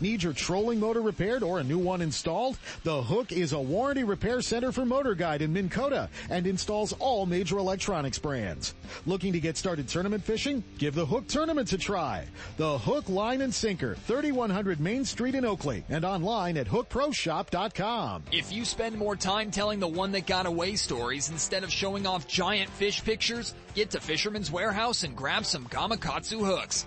Need 0.00 0.22
your 0.22 0.32
trolling 0.32 0.80
motor 0.80 1.00
repaired 1.00 1.42
or 1.42 1.60
a 1.60 1.64
new 1.64 1.78
one 1.78 2.02
installed? 2.02 2.58
The 2.84 3.02
Hook 3.02 3.32
is 3.32 3.52
a 3.52 3.60
warranty 3.60 4.04
repair 4.04 4.40
center 4.42 4.72
for 4.72 4.84
Motor 4.84 5.14
Guide 5.14 5.42
in 5.42 5.52
Minn 5.52 5.68
Kota 5.68 6.08
and 6.30 6.46
installs 6.46 6.92
all 6.94 7.26
major 7.26 7.58
electronics 7.58 8.18
brands. 8.18 8.74
Looking 9.06 9.32
to 9.32 9.40
get 9.40 9.56
started 9.56 9.88
tournament 9.88 10.24
fishing? 10.24 10.62
Give 10.78 10.94
the 10.94 11.06
Hook 11.06 11.26
Tournaments 11.28 11.72
a 11.72 11.78
try. 11.78 12.26
The 12.56 12.78
Hook 12.78 13.08
Line 13.08 13.40
and 13.40 13.54
Sinker, 13.54 13.94
3100 13.94 14.80
Main 14.80 15.04
Street 15.04 15.34
in 15.34 15.44
Oakley 15.44 15.84
and 15.88 16.04
online 16.04 16.56
at 16.56 16.66
hookproshop.com. 16.66 18.24
If 18.32 18.52
you 18.52 18.64
spend 18.64 18.96
more 18.96 19.16
time 19.16 19.50
telling 19.50 19.80
the 19.80 19.88
one 19.88 20.12
that 20.12 20.26
got 20.26 20.46
away 20.46 20.76
stories 20.76 21.30
instead 21.30 21.64
of 21.64 21.72
showing 21.72 22.06
off 22.06 22.26
giant 22.26 22.70
fish 22.70 23.04
pictures, 23.04 23.54
get 23.74 23.90
to 23.90 24.00
Fisherman's 24.00 24.50
Warehouse 24.50 25.02
and 25.02 25.16
grab 25.16 25.44
some 25.44 25.66
Gamakatsu 25.66 26.44
hooks. 26.44 26.86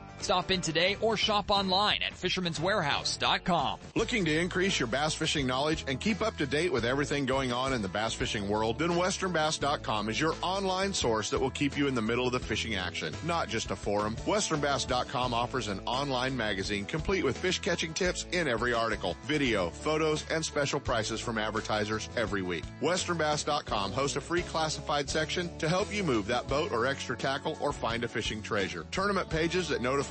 Stop 0.21 0.51
in 0.51 0.61
today 0.61 0.97
or 1.01 1.17
shop 1.17 1.49
online 1.49 2.03
at 2.03 2.13
fishermanswarehouse.com. 2.13 3.79
Looking 3.95 4.23
to 4.25 4.39
increase 4.39 4.79
your 4.79 4.85
bass 4.85 5.15
fishing 5.15 5.47
knowledge 5.47 5.83
and 5.87 5.99
keep 5.99 6.21
up 6.21 6.37
to 6.37 6.45
date 6.45 6.71
with 6.71 6.85
everything 6.85 7.25
going 7.25 7.51
on 7.51 7.73
in 7.73 7.81
the 7.81 7.87
bass 7.87 8.13
fishing 8.13 8.47
world? 8.47 8.77
Then 8.77 8.91
westernbass.com 8.91 10.09
is 10.09 10.19
your 10.19 10.35
online 10.43 10.93
source 10.93 11.31
that 11.31 11.39
will 11.39 11.49
keep 11.49 11.75
you 11.75 11.87
in 11.87 11.95
the 11.95 12.01
middle 12.03 12.27
of 12.27 12.33
the 12.33 12.39
fishing 12.39 12.75
action, 12.75 13.15
not 13.25 13.49
just 13.49 13.71
a 13.71 13.75
forum. 13.75 14.15
westernbass.com 14.27 15.33
offers 15.33 15.67
an 15.67 15.79
online 15.87 16.37
magazine 16.37 16.85
complete 16.85 17.23
with 17.23 17.37
fish 17.37 17.57
catching 17.57 17.93
tips 17.93 18.27
in 18.31 18.47
every 18.47 18.73
article, 18.73 19.17
video, 19.23 19.71
photos, 19.71 20.23
and 20.29 20.45
special 20.45 20.79
prices 20.79 21.19
from 21.19 21.39
advertisers 21.39 22.09
every 22.15 22.43
week. 22.43 22.63
westernbass.com 22.81 23.91
hosts 23.91 24.17
a 24.17 24.21
free 24.21 24.43
classified 24.43 25.09
section 25.09 25.49
to 25.57 25.67
help 25.67 25.91
you 25.93 26.03
move 26.03 26.27
that 26.27 26.47
boat 26.47 26.71
or 26.71 26.85
extra 26.85 27.17
tackle 27.17 27.57
or 27.59 27.73
find 27.73 28.03
a 28.03 28.07
fishing 28.07 28.41
treasure. 28.41 28.85
Tournament 28.91 29.27
pages 29.27 29.67
that 29.69 29.81
notify 29.81 30.10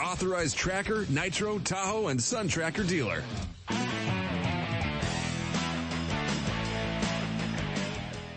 authorized 0.00 0.56
tracker, 0.56 1.06
nitro, 1.08 1.58
Tahoe, 1.58 2.08
and 2.08 2.22
Sun 2.22 2.48
Tracker 2.48 2.84
dealer. 2.84 3.22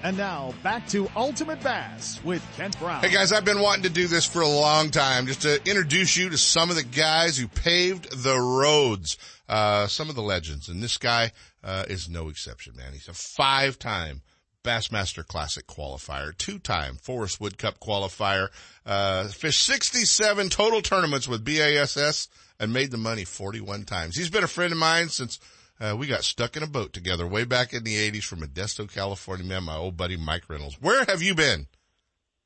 And 0.04 0.18
now 0.18 0.54
back 0.62 0.88
to 0.90 1.10
Ultimate 1.16 1.62
Bass 1.62 2.24
with 2.24 2.48
Kent 2.56 2.78
Brown. 2.80 3.02
Hey 3.02 3.12
guys, 3.12 3.32
I've 3.32 3.44
been 3.44 3.60
wanting 3.60 3.84
to 3.84 3.90
do 3.90 4.06
this 4.06 4.24
for 4.24 4.42
a 4.42 4.48
long 4.48 4.92
time, 4.92 5.26
just 5.26 5.42
to 5.42 5.60
introduce 5.68 6.16
you 6.16 6.30
to 6.30 6.38
some 6.38 6.70
of 6.70 6.76
the 6.76 6.84
guys 6.84 7.38
who 7.38 7.48
paved 7.48 8.24
the 8.24 8.40
roads, 8.40 9.18
uh, 9.50 9.88
some 9.88 10.10
of 10.10 10.16
the 10.16 10.22
legends, 10.22 10.70
and 10.70 10.84
this 10.84 11.00
guy, 11.00 11.32
uh, 11.64 11.86
is 11.88 12.08
no 12.08 12.30
exception, 12.30 12.76
man. 12.76 12.94
He's 12.94 13.08
a 13.08 13.14
five-time 13.14 14.22
Bassmaster 14.66 15.26
Classic 15.26 15.66
qualifier, 15.68 16.36
two-time 16.36 16.96
Forest 16.96 17.40
Wood 17.40 17.58
Cup 17.58 17.80
qualifier, 17.80 18.50
uh, 18.86 19.28
fished 19.28 19.64
67 19.64 20.50
total 20.50 20.82
tournaments 20.82 21.28
with 21.28 21.46
BASS 21.46 22.28
and 22.60 22.74
made 22.74 22.92
the 22.92 22.98
money 22.98 23.24
41 23.24 23.84
times. 23.84 24.18
He's 24.18 24.30
been 24.30 24.44
a 24.44 24.48
friend 24.48 24.74
of 24.74 24.80
mine 24.80 25.10
since 25.10 25.40
uh, 25.80 25.96
we 25.98 26.08
got 26.08 26.24
stuck 26.24 26.58
in 26.58 26.64
a 26.64 26.68
boat 26.68 26.94
together 26.94 27.28
way 27.28 27.44
back 27.44 27.74
in 27.74 27.84
the 27.84 27.96
80s 27.96 28.24
from 28.24 28.42
Modesto, 28.42 28.92
California. 28.92 29.46
Man, 29.46 29.64
my 29.64 29.76
old 29.76 29.98
buddy 29.98 30.18
Mike 30.18 30.50
Reynolds. 30.50 30.78
Where 30.82 31.06
have 31.06 31.22
you 31.22 31.36
been? 31.36 31.68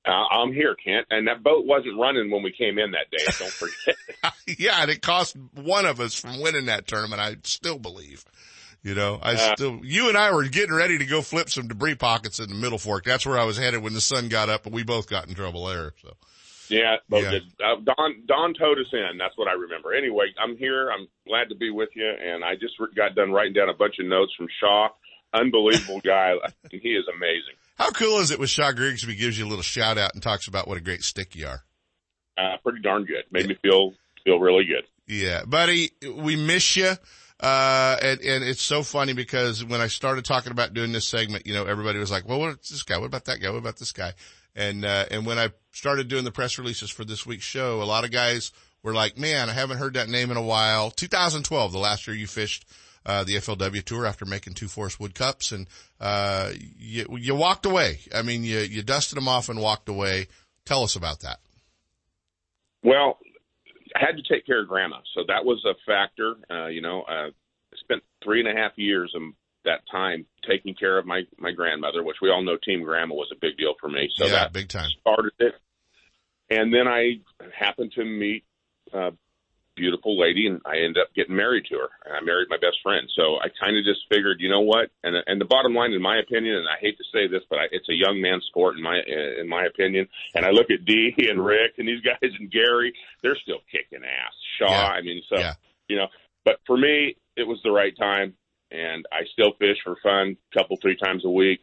Uh, 0.05 0.25
I'm 0.31 0.51
here, 0.51 0.75
Kent, 0.75 1.07
and 1.09 1.27
that 1.27 1.43
boat 1.43 1.65
wasn't 1.65 1.99
running 1.99 2.31
when 2.31 2.41
we 2.41 2.51
came 2.51 2.79
in 2.79 2.91
that 2.91 3.11
day. 3.11 3.23
Don't 3.37 3.51
forget. 3.51 3.95
yeah, 4.59 4.81
and 4.81 4.89
it 4.89 5.01
cost 5.01 5.37
one 5.53 5.85
of 5.85 5.99
us 5.99 6.15
from 6.15 6.41
winning 6.41 6.65
that 6.65 6.87
tournament. 6.87 7.21
I 7.21 7.37
still 7.43 7.77
believe. 7.77 8.25
You 8.81 8.95
know, 8.95 9.19
I 9.21 9.33
Uh, 9.33 9.55
still, 9.55 9.79
you 9.83 10.07
and 10.07 10.17
I 10.17 10.31
were 10.33 10.45
getting 10.45 10.73
ready 10.73 10.97
to 10.99 11.05
go 11.05 11.21
flip 11.21 11.49
some 11.49 11.67
debris 11.67 11.95
pockets 11.95 12.39
in 12.39 12.47
the 12.47 12.55
middle 12.55 12.77
fork. 12.77 13.03
That's 13.03 13.25
where 13.25 13.37
I 13.37 13.43
was 13.43 13.57
headed 13.57 13.81
when 13.83 13.93
the 13.93 13.99
sun 14.01 14.29
got 14.29 14.47
up, 14.49 14.63
but 14.63 14.71
we 14.71 14.83
both 14.83 15.09
got 15.09 15.27
in 15.27 15.35
trouble 15.35 15.65
there. 15.65 15.93
So 16.01 16.13
yeah, 16.69 16.95
both 17.09 17.23
Yeah. 17.23 17.31
did. 17.31 17.43
Uh, 17.61 17.75
Don 17.83 18.23
Don 18.25 18.53
towed 18.53 18.79
us 18.79 18.87
in. 18.93 19.17
That's 19.17 19.35
what 19.37 19.47
I 19.49 19.53
remember. 19.53 19.93
Anyway, 19.93 20.27
I'm 20.41 20.55
here. 20.55 20.89
I'm 20.91 21.07
glad 21.27 21.49
to 21.49 21.55
be 21.55 21.69
with 21.71 21.89
you, 21.95 22.07
and 22.09 22.43
I 22.45 22.55
just 22.55 22.75
got 22.95 23.15
done 23.15 23.31
writing 23.31 23.53
down 23.53 23.67
a 23.69 23.73
bunch 23.73 23.95
of 23.99 24.05
notes 24.05 24.31
from 24.37 24.47
Shaw. 24.61 24.89
Unbelievable 25.33 25.99
guy. 26.03 26.33
he 26.71 26.77
is 26.95 27.05
amazing. 27.13 27.55
how 27.77 27.91
cool 27.91 28.19
is 28.19 28.31
it 28.31 28.39
with 28.39 28.49
Shaw 28.49 28.71
Grigsby 28.71 29.15
gives 29.15 29.37
you 29.37 29.45
a 29.45 29.49
little 29.49 29.61
shout 29.63 29.97
out 29.97 30.13
and 30.13 30.23
talks 30.23 30.47
about 30.47 30.67
what 30.67 30.77
a 30.77 30.81
great 30.81 31.03
stick 31.03 31.35
you 31.35 31.47
are? 31.47 31.63
Uh, 32.37 32.55
pretty 32.63 32.79
darn 32.81 33.03
good. 33.05 33.25
Made 33.31 33.47
me 33.47 33.55
feel 33.61 33.93
feel 34.23 34.39
really 34.39 34.63
good. 34.65 34.85
Yeah, 35.07 35.43
buddy, 35.45 35.91
we 36.15 36.35
miss 36.37 36.77
you. 36.77 36.93
Uh, 37.39 37.95
and, 38.01 38.19
and 38.19 38.43
it's 38.43 38.61
so 38.61 38.83
funny 38.83 39.13
because 39.13 39.63
when 39.63 39.79
I 39.79 39.87
started 39.87 40.25
talking 40.25 40.51
about 40.51 40.73
doing 40.73 40.91
this 40.91 41.07
segment, 41.07 41.47
you 41.47 41.53
know, 41.53 41.65
everybody 41.65 41.97
was 41.97 42.11
like, 42.11 42.27
well, 42.27 42.39
what's 42.39 42.69
this 42.69 42.83
guy? 42.83 42.97
What 42.97 43.05
about 43.05 43.25
that 43.25 43.39
guy? 43.39 43.49
What 43.49 43.59
about 43.59 43.77
this 43.77 43.93
guy? 43.93 44.13
And, 44.55 44.83
uh, 44.83 45.05
and 45.09 45.25
when 45.25 45.39
I 45.39 45.49
started 45.71 46.09
doing 46.09 46.25
the 46.25 46.31
press 46.31 46.57
releases 46.57 46.89
for 46.89 47.05
this 47.05 47.25
week's 47.25 47.45
show, 47.45 47.81
a 47.81 47.85
lot 47.85 48.03
of 48.03 48.11
guys 48.11 48.51
were 48.83 48.93
like, 48.93 49.17
man, 49.17 49.49
I 49.49 49.53
haven't 49.53 49.77
heard 49.77 49.93
that 49.93 50.09
name 50.09 50.31
in 50.31 50.37
a 50.37 50.41
while. 50.41 50.91
2012, 50.91 51.71
the 51.71 51.79
last 51.79 52.07
year 52.07 52.15
you 52.15 52.27
fished, 52.27 52.65
uh, 53.05 53.23
the 53.23 53.35
FLW 53.35 53.83
tour 53.83 54.05
after 54.05 54.25
making 54.25 54.53
two 54.53 54.67
Forest 54.67 54.99
Wood 54.99 55.15
Cups 55.15 55.53
and, 55.53 55.67
uh, 56.01 56.51
you, 56.77 57.05
you 57.17 57.35
walked 57.35 57.65
away. 57.65 57.99
I 58.13 58.21
mean, 58.21 58.43
you, 58.43 58.59
you 58.59 58.83
dusted 58.83 59.15
them 59.15 59.29
off 59.29 59.47
and 59.47 59.61
walked 59.61 59.87
away. 59.87 60.27
Tell 60.65 60.83
us 60.83 60.97
about 60.97 61.21
that. 61.21 61.39
Well, 62.83 63.17
had 63.95 64.17
to 64.17 64.23
take 64.23 64.45
care 64.45 64.61
of 64.61 64.67
grandma, 64.67 64.97
so 65.15 65.23
that 65.27 65.45
was 65.45 65.63
a 65.65 65.73
factor. 65.85 66.35
Uh, 66.49 66.67
you 66.67 66.81
know, 66.81 67.03
uh, 67.03 67.29
I 67.29 67.75
spent 67.79 68.03
three 68.23 68.39
and 68.39 68.49
a 68.49 68.59
half 68.59 68.73
years 68.77 69.13
of 69.15 69.21
that 69.65 69.81
time 69.91 70.25
taking 70.47 70.73
care 70.73 70.97
of 70.97 71.05
my 71.05 71.23
my 71.37 71.51
grandmother, 71.51 72.03
which 72.03 72.17
we 72.21 72.29
all 72.29 72.41
know 72.41 72.57
Team 72.63 72.83
Grandma 72.83 73.15
was 73.15 73.29
a 73.31 73.39
big 73.39 73.57
deal 73.57 73.75
for 73.79 73.89
me. 73.89 74.09
So 74.15 74.25
yeah, 74.25 74.31
that 74.31 74.53
big 74.53 74.69
time. 74.69 74.89
started 75.01 75.33
it, 75.39 75.53
and 76.49 76.73
then 76.73 76.87
I 76.87 77.19
happened 77.57 77.91
to 77.95 78.03
meet 78.03 78.43
a 78.93 79.11
beautiful 79.79 80.19
lady, 80.19 80.45
and 80.47 80.61
I 80.65 80.77
ended 80.83 80.99
up 80.99 81.13
getting 81.15 81.35
married 81.35 81.65
to 81.71 81.75
her. 81.75 81.89
And 82.05 82.13
I 82.15 82.21
married 82.21 82.47
my 82.49 82.57
best 82.57 82.77
friend. 82.83 83.07
So 83.15 83.37
I 83.41 83.47
kind 83.59 83.77
of 83.77 83.83
just 83.85 84.01
figured, 84.11 84.37
you 84.41 84.49
know 84.49 84.61
what? 84.61 84.91
And 85.03 85.15
and 85.25 85.39
the 85.39 85.45
bottom 85.45 85.73
line, 85.73 85.93
in 85.93 86.01
my 86.01 86.19
opinion, 86.19 86.57
and 86.57 86.67
I 86.67 86.77
hate 86.79 86.97
to 86.97 87.03
say 87.13 87.27
this, 87.27 87.41
but 87.49 87.57
I, 87.59 87.65
it's 87.71 87.89
a 87.89 87.95
young 87.95 88.21
man's 88.21 88.45
sport 88.45 88.75
in 88.77 88.83
my 88.83 88.99
in 89.39 89.47
my 89.47 89.65
opinion. 89.65 90.07
And 90.35 90.45
I 90.45 90.51
look 90.51 90.69
at 90.69 90.85
Dee 90.85 91.15
and 91.29 91.43
Rick 91.43 91.79
and 91.79 91.87
these 91.87 92.01
guys 92.01 92.31
and 92.37 92.51
Gary, 92.51 92.93
they're 93.23 93.39
still 93.41 93.61
kicking 93.71 94.03
ass. 94.05 94.33
Shaw, 94.59 94.69
Yeah. 94.69 94.87
I 94.87 95.01
mean, 95.01 95.21
so 95.29 95.39
Yeah. 95.39 95.53
you 95.87 95.95
know. 95.95 96.07
But 96.45 96.59
for 96.67 96.77
me, 96.77 97.15
it 97.35 97.47
was 97.47 97.59
the 97.63 97.71
right 97.71 97.95
time, 97.97 98.33
and 98.71 99.05
I 99.11 99.21
still 99.33 99.53
fish 99.59 99.77
for 99.83 99.95
fun, 100.03 100.37
a 100.51 100.57
couple 100.57 100.77
three 100.81 100.95
times 100.95 101.23
a 101.25 101.29
week. 101.29 101.61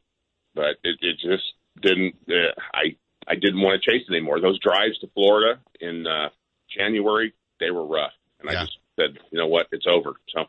But 0.55 0.77
it, 0.85 0.97
it 1.01 1.17
just 1.21 1.45
didn't. 1.81 2.15
Uh, 2.29 2.53
I 2.73 2.97
I 3.29 3.35
didn't 3.35 3.61
want 3.61 3.83
to 3.83 3.91
chase 3.91 4.07
anymore. 4.09 4.41
Those 4.41 4.59
drives 4.61 4.99
to 5.01 5.09
Florida 5.15 5.61
in 5.81 6.07
uh, 6.07 6.29
January, 6.77 7.35
they 7.61 7.71
were 7.71 7.87
rough, 7.87 8.13
and 8.41 8.51
Yeah. 8.51 8.61
I 8.63 8.65
just 8.65 8.79
said, 8.99 9.19
you 9.31 9.39
know 9.39 9.47
what, 9.47 9.67
it's 9.73 9.87
over. 9.87 10.15
So 10.35 10.43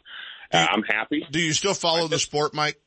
uh, 0.54 0.68
I'm 0.72 0.84
happy. 0.84 1.26
Do 1.30 1.40
you 1.40 1.54
still 1.54 1.74
follow 1.74 2.08
the 2.08 2.20
sport, 2.20 2.54
Mike? 2.54 2.80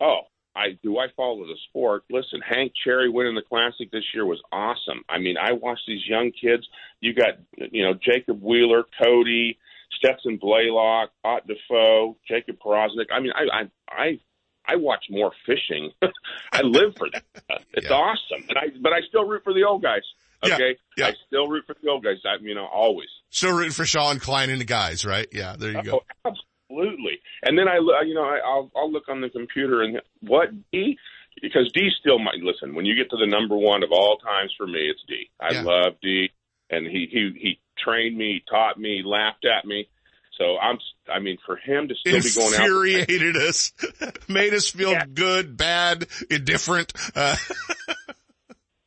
Oh, 0.00 0.20
I 0.56 0.78
do. 0.82 0.98
I 0.98 1.06
follow 1.16 1.44
the 1.46 1.56
sport. 1.68 2.04
Listen, 2.10 2.40
Hank 2.40 2.72
Cherry 2.84 3.08
winning 3.08 3.34
the 3.34 3.42
classic 3.42 3.90
this 3.90 4.04
year 4.14 4.24
was 4.26 4.40
awesome. 4.52 5.02
I 5.08 5.18
mean, 5.18 5.36
I 5.36 5.52
watched 5.52 5.84
these 5.86 6.06
young 6.06 6.30
kids. 6.32 6.66
You 7.00 7.14
got, 7.14 7.34
you 7.72 7.84
know, 7.84 7.94
Jacob 7.94 8.42
Wheeler, 8.42 8.84
Cody, 9.02 9.58
Stetson 9.98 10.36
Blaylock, 10.40 11.10
Ott 11.24 11.46
Defoe, 11.46 12.16
Jacob 12.26 12.58
Powroznik. 12.64 13.06
I 13.12 13.20
mean, 13.20 13.32
I, 13.34 13.60
I, 13.60 13.70
I, 14.02 14.18
I 14.66 14.76
watch 14.76 15.04
more 15.10 15.32
fishing. 15.46 15.90
I 16.52 16.62
live 16.62 16.94
for 16.96 17.08
that. 17.12 17.24
It's 17.72 17.88
Yeah. 17.88 17.96
awesome, 17.96 18.44
and 18.48 18.58
I, 18.58 18.66
but 18.80 18.92
I 18.92 19.00
still 19.08 19.24
root 19.26 19.42
for 19.44 19.52
the 19.54 19.64
old 19.64 19.82
guys. 19.82 20.02
Yeah, 20.44 20.54
Okay, 20.54 20.76
yeah. 20.96 21.06
I 21.08 21.12
still 21.26 21.48
root 21.48 21.64
for 21.66 21.74
the 21.82 21.88
old 21.90 22.04
guys. 22.04 22.16
I, 22.24 22.36
you 22.40 22.54
know, 22.54 22.66
always. 22.66 23.08
Still 23.30 23.56
rooting 23.56 23.72
for 23.72 23.84
Sean 23.84 24.18
Klein 24.20 24.50
and 24.50 24.60
the 24.60 24.64
guys, 24.64 25.04
right? 25.04 25.26
Yeah, 25.32 25.56
there 25.58 25.72
you 25.72 25.82
go. 25.82 26.00
Oh, 26.24 26.30
absolutely. 26.70 27.18
And 27.42 27.58
then 27.58 27.66
I, 27.68 27.76
you 28.04 28.14
know, 28.14 28.22
I, 28.24 28.38
I'll 28.44 28.70
I'll 28.76 28.90
look 28.92 29.08
on 29.08 29.20
the 29.20 29.30
computer 29.30 29.82
and 29.82 30.00
what 30.20 30.48
Dee 30.72 30.96
because 31.42 31.70
Dee 31.72 31.90
still 32.00 32.18
might 32.18 32.40
listen. 32.42 32.74
When 32.74 32.84
you 32.84 32.94
get 32.94 33.10
to 33.10 33.16
the 33.16 33.26
number 33.26 33.56
one 33.56 33.82
of 33.82 33.90
all 33.92 34.18
times 34.18 34.52
for 34.56 34.66
me, 34.66 34.88
it's 34.90 35.00
Dee. 35.08 35.28
I 35.40 35.54
Yeah. 35.54 35.62
love 35.62 35.94
Dee, 36.02 36.30
and 36.70 36.86
he 36.86 37.08
he 37.10 37.30
he 37.40 37.60
trained 37.76 38.16
me, 38.16 38.42
taught 38.48 38.78
me, 38.78 39.02
laughed 39.04 39.44
at 39.44 39.64
me. 39.66 39.88
So 40.36 40.56
I'm, 40.58 40.78
I 41.12 41.18
mean, 41.18 41.36
for 41.44 41.56
him 41.56 41.88
to 41.88 41.94
still 41.96 42.20
be 42.20 42.32
going 42.32 42.54
out. 42.54 42.60
Infuriated 42.60 43.36
us, 43.36 43.72
made 44.28 44.54
us 44.54 44.70
feel 44.70 44.92
Yeah. 44.92 45.04
good, 45.12 45.56
bad, 45.56 46.06
indifferent. 46.30 46.92
Uh, 47.16 47.34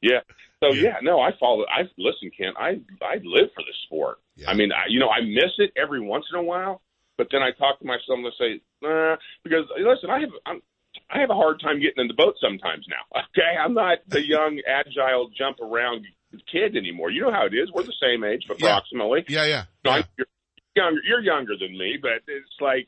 Yeah. 0.01 0.21
So 0.63 0.73
Yeah. 0.73 0.81
yeah. 0.83 0.95
no, 1.01 1.19
I 1.19 1.31
follow. 1.39 1.65
I 1.65 1.83
listen, 1.97 2.31
Ken. 2.37 2.53
I 2.57 2.79
I 3.01 3.15
live 3.23 3.49
for 3.55 3.63
the 3.63 3.73
sport. 3.85 4.19
Yeah. 4.35 4.49
I 4.49 4.53
mean, 4.53 4.71
I, 4.71 4.85
you 4.89 4.99
know, 4.99 5.09
I 5.09 5.21
miss 5.21 5.51
it 5.57 5.71
every 5.75 5.99
once 6.01 6.25
in 6.31 6.39
a 6.39 6.43
while, 6.43 6.81
but 7.17 7.27
then 7.31 7.41
I 7.41 7.51
talk 7.51 7.79
to 7.79 7.85
myself 7.85 8.17
and 8.19 8.27
I 8.27 8.31
say, 8.39 8.61
nah, 8.81 9.15
because 9.43 9.65
listen, 9.77 10.09
I 10.09 10.19
have 10.21 10.29
I'm, 10.45 10.61
I 11.09 11.19
have 11.21 11.29
a 11.29 11.35
hard 11.35 11.59
time 11.61 11.79
getting 11.79 12.01
in 12.03 12.07
the 12.07 12.13
boat 12.13 12.35
sometimes 12.41 12.85
now. 12.89 13.21
Okay, 13.31 13.57
I'm 13.57 13.73
not 13.73 13.99
the 14.07 14.25
young, 14.35 14.61
agile, 14.67 15.29
jump 15.37 15.59
around 15.61 16.05
kid 16.51 16.75
anymore. 16.77 17.11
You 17.11 17.21
know 17.23 17.31
how 17.31 17.45
it 17.45 17.53
is. 17.53 17.71
We're 17.73 17.83
the 17.83 17.93
same 18.01 18.23
age, 18.23 18.43
approximately. 18.49 19.23
yeah, 19.27 19.45
yeah. 19.45 19.63
Yeah. 19.85 19.91
I'm, 19.91 20.03
you're 20.17 20.27
younger. 20.75 21.01
You're 21.07 21.21
younger 21.21 21.53
than 21.59 21.77
me, 21.77 21.97
but 22.01 22.23
it's 22.27 22.55
like, 22.59 22.87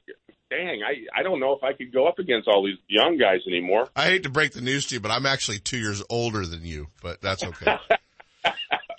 dang, 0.55 0.81
I 0.83 1.19
I 1.19 1.23
don't 1.23 1.39
know 1.39 1.53
if 1.53 1.63
I 1.63 1.73
could 1.73 1.93
go 1.93 2.07
up 2.07 2.19
against 2.19 2.47
all 2.47 2.63
these 2.63 2.77
young 2.87 3.17
guys 3.17 3.41
anymore. 3.47 3.87
I 3.95 4.05
hate 4.05 4.23
to 4.23 4.29
break 4.29 4.53
the 4.53 4.61
news 4.61 4.87
to 4.87 4.95
you, 4.95 5.01
but 5.01 5.11
I'm 5.11 5.25
actually 5.25 5.59
two 5.59 5.77
years 5.77 6.03
older 6.09 6.45
than 6.45 6.65
you, 6.65 6.87
but 7.01 7.21
that's 7.21 7.43
okay. 7.43 7.77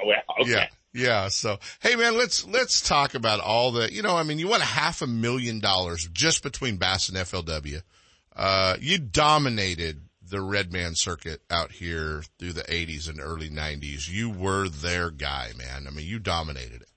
Well, 0.07 0.17
okay. 0.43 0.51
Yeah. 0.51 0.67
Yeah. 0.93 1.29
So, 1.29 1.59
hey 1.81 1.97
man, 1.97 2.17
let's, 2.17 2.47
let's 2.47 2.81
talk 2.81 3.15
about 3.15 3.41
all 3.41 3.73
the, 3.73 3.91
you 3.91 4.03
know, 4.03 4.17
I 4.17 4.23
mean, 4.23 4.39
you 4.39 4.49
won 4.49 4.61
a 4.61 4.65
half 4.67 5.01
a 5.01 5.07
million 5.07 5.61
dollars 5.61 6.07
just 6.13 6.43
between 6.43 6.77
Bass 6.77 7.09
and 7.09 7.17
FLW. 7.17 7.83
Uh, 8.37 8.77
you 8.81 8.99
dominated 8.99 10.03
the 10.29 10.41
Redman 10.41 10.95
circuit 10.95 11.41
out 11.51 11.73
here 11.73 12.23
through 12.39 12.53
the 12.53 12.71
eighties 12.73 13.09
and 13.09 13.21
early 13.21 13.49
nineties. 13.49 14.09
You 14.09 14.31
were 14.31 14.69
their 14.69 15.11
guy, 15.11 15.53
man. 15.57 15.87
I 15.87 15.91
mean, 15.91 16.07
you 16.07 16.19
dominated 16.19 16.83
it. 16.83 16.89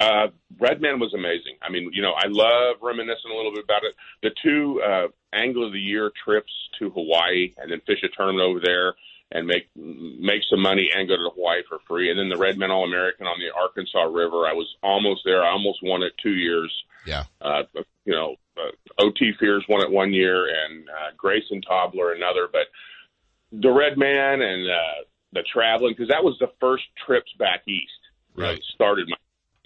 Uh, 0.00 0.28
Redman 0.60 1.00
was 1.00 1.12
amazing. 1.14 1.56
I 1.60 1.70
mean, 1.70 1.90
you 1.92 2.02
know, 2.02 2.12
I 2.12 2.26
love 2.28 2.76
reminiscing 2.80 3.30
a 3.32 3.34
little 3.34 3.52
bit 3.52 3.64
about 3.64 3.82
it. 3.82 3.94
The 4.22 4.30
two 4.42 4.80
uh, 4.82 5.08
Angler 5.32 5.66
of 5.66 5.72
the 5.72 5.80
Year 5.80 6.12
trips 6.24 6.52
to 6.78 6.90
Hawaii, 6.90 7.52
and 7.58 7.70
then 7.70 7.80
fish 7.86 8.02
a 8.04 8.08
tournament 8.08 8.48
over 8.48 8.60
there, 8.62 8.94
and 9.32 9.46
make 9.46 9.68
make 9.76 10.42
some 10.48 10.60
money 10.60 10.88
and 10.94 11.08
go 11.08 11.16
to 11.16 11.30
Hawaii 11.34 11.62
for 11.68 11.78
free. 11.88 12.10
And 12.10 12.18
then 12.18 12.28
the 12.28 12.36
Redman 12.36 12.70
All 12.70 12.84
American 12.84 13.26
on 13.26 13.38
the 13.40 13.52
Arkansas 13.58 14.04
River. 14.04 14.46
I 14.46 14.52
was 14.52 14.68
almost 14.82 15.22
there. 15.24 15.42
I 15.42 15.50
almost 15.50 15.80
won 15.82 16.02
it 16.02 16.12
two 16.22 16.34
years. 16.34 16.72
Yeah. 17.04 17.24
Uh, 17.40 17.64
you 18.04 18.12
know, 18.12 18.36
uh, 18.56 19.02
OT 19.02 19.32
Fears 19.38 19.64
won 19.68 19.82
it 19.82 19.90
one 19.90 20.12
year, 20.12 20.46
and 20.46 20.88
uh, 20.88 21.10
Grayson 21.16 21.60
Tobler 21.68 22.14
another. 22.14 22.48
But 22.50 22.68
the 23.52 23.70
Redman 23.70 24.42
and 24.42 24.68
uh, 24.68 25.04
the 25.32 25.42
traveling, 25.52 25.94
because 25.94 26.08
that 26.08 26.22
was 26.22 26.36
the 26.38 26.50
first 26.60 26.84
trips 27.04 27.32
back 27.38 27.66
east. 27.66 27.92
Right. 28.34 28.62
started 28.74 29.08
my 29.08 29.16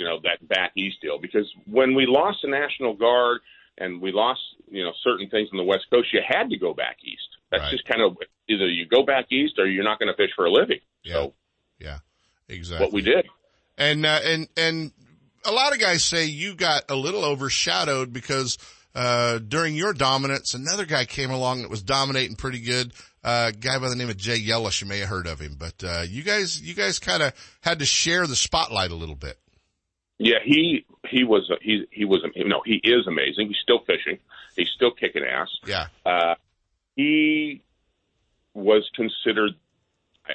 you 0.03 0.09
know 0.09 0.19
that 0.25 0.47
back 0.49 0.73
east 0.77 0.97
deal 1.01 1.19
because 1.21 1.47
when 1.67 1.95
we 1.95 2.05
lost 2.07 2.39
the 2.43 2.49
National 2.51 2.95
Guard 2.95 3.41
and 3.79 4.01
we 4.03 4.11
lost 4.13 4.41
you 4.71 4.83
know 4.85 4.93
certain 5.05 5.29
things 5.31 5.49
on 5.53 5.59
the 5.59 5.65
West 5.65 5.85
Coast, 5.91 6.09
you 6.13 6.21
had 6.27 6.51
to 6.51 6.59
go 6.59 6.75
back 6.75 6.97
east. 7.05 7.29
That's 7.51 7.63
Right. 7.65 7.71
just 7.73 7.85
kind 7.87 8.03
of 8.03 8.17
either 8.49 8.67
you 8.67 8.87
go 8.87 9.03
back 9.05 9.27
east 9.31 9.55
or 9.59 9.67
you're 9.67 9.85
not 9.85 9.99
going 9.99 10.09
to 10.13 10.17
fish 10.17 10.31
for 10.35 10.45
a 10.47 10.51
living. 10.51 10.81
Yeah. 11.05 11.13
So 11.15 11.35
Yeah. 11.79 11.99
Exactly. 12.49 12.85
what 12.87 12.93
we 12.93 13.03
did. 13.03 13.27
And, 13.79 14.05
uh, 14.05 14.21
and, 14.25 14.49
and 14.57 14.93
a 15.45 15.53
lot 15.53 15.73
of 15.73 15.79
guys 15.81 16.05
say 16.05 16.27
you 16.27 16.55
got 16.55 16.91
a 16.91 16.95
little 16.95 17.25
overshadowed 17.25 18.13
because, 18.13 18.59
uh, 18.95 19.39
during 19.39 19.75
your 19.75 19.93
dominance, 19.95 20.55
another 20.55 20.85
guy 20.85 21.05
came 21.07 21.31
along 21.31 21.63
that 21.63 21.71
was 21.71 21.83
dominating 21.83 22.37
pretty 22.37 22.61
good. 22.61 22.93
Uh, 23.25 23.51
a 23.55 23.57
guy 23.57 23.79
by 23.79 23.89
the 23.89 23.97
name 23.97 24.11
of 24.11 24.17
Jay 24.19 24.39
Yelas, 24.39 24.81
you 24.83 24.87
may 24.87 24.99
have 24.99 25.09
heard 25.09 25.27
of 25.27 25.41
him, 25.41 25.57
but, 25.59 25.83
uh, 25.85 26.05
you 26.07 26.23
guys, 26.23 26.61
you 26.61 26.75
guys 26.75 26.99
kind 26.99 27.23
of 27.23 27.33
had 27.63 27.79
to 27.79 27.87
share 27.87 28.27
the 28.27 28.37
spotlight 28.37 28.91
a 28.91 28.95
little 28.97 29.15
bit. 29.15 29.39
Yeah, 30.25 30.39
he 30.45 30.85
he 31.09 31.25
was 31.25 31.51
he 31.61 31.85
he 31.91 32.05
was 32.05 32.21
no 32.37 32.63
he 32.65 32.81
is 32.85 33.07
amazing. 33.09 33.49
He's 33.49 33.59
still 33.63 33.81
fishing. 33.87 34.19
He's 34.57 34.69
still 34.75 34.93
kicking 34.93 35.25
ass. 35.25 35.49
Yeah. 35.67 35.87
Uh, 36.07 36.35
he 36.97 37.63
was 38.55 38.89
considered. 38.95 39.53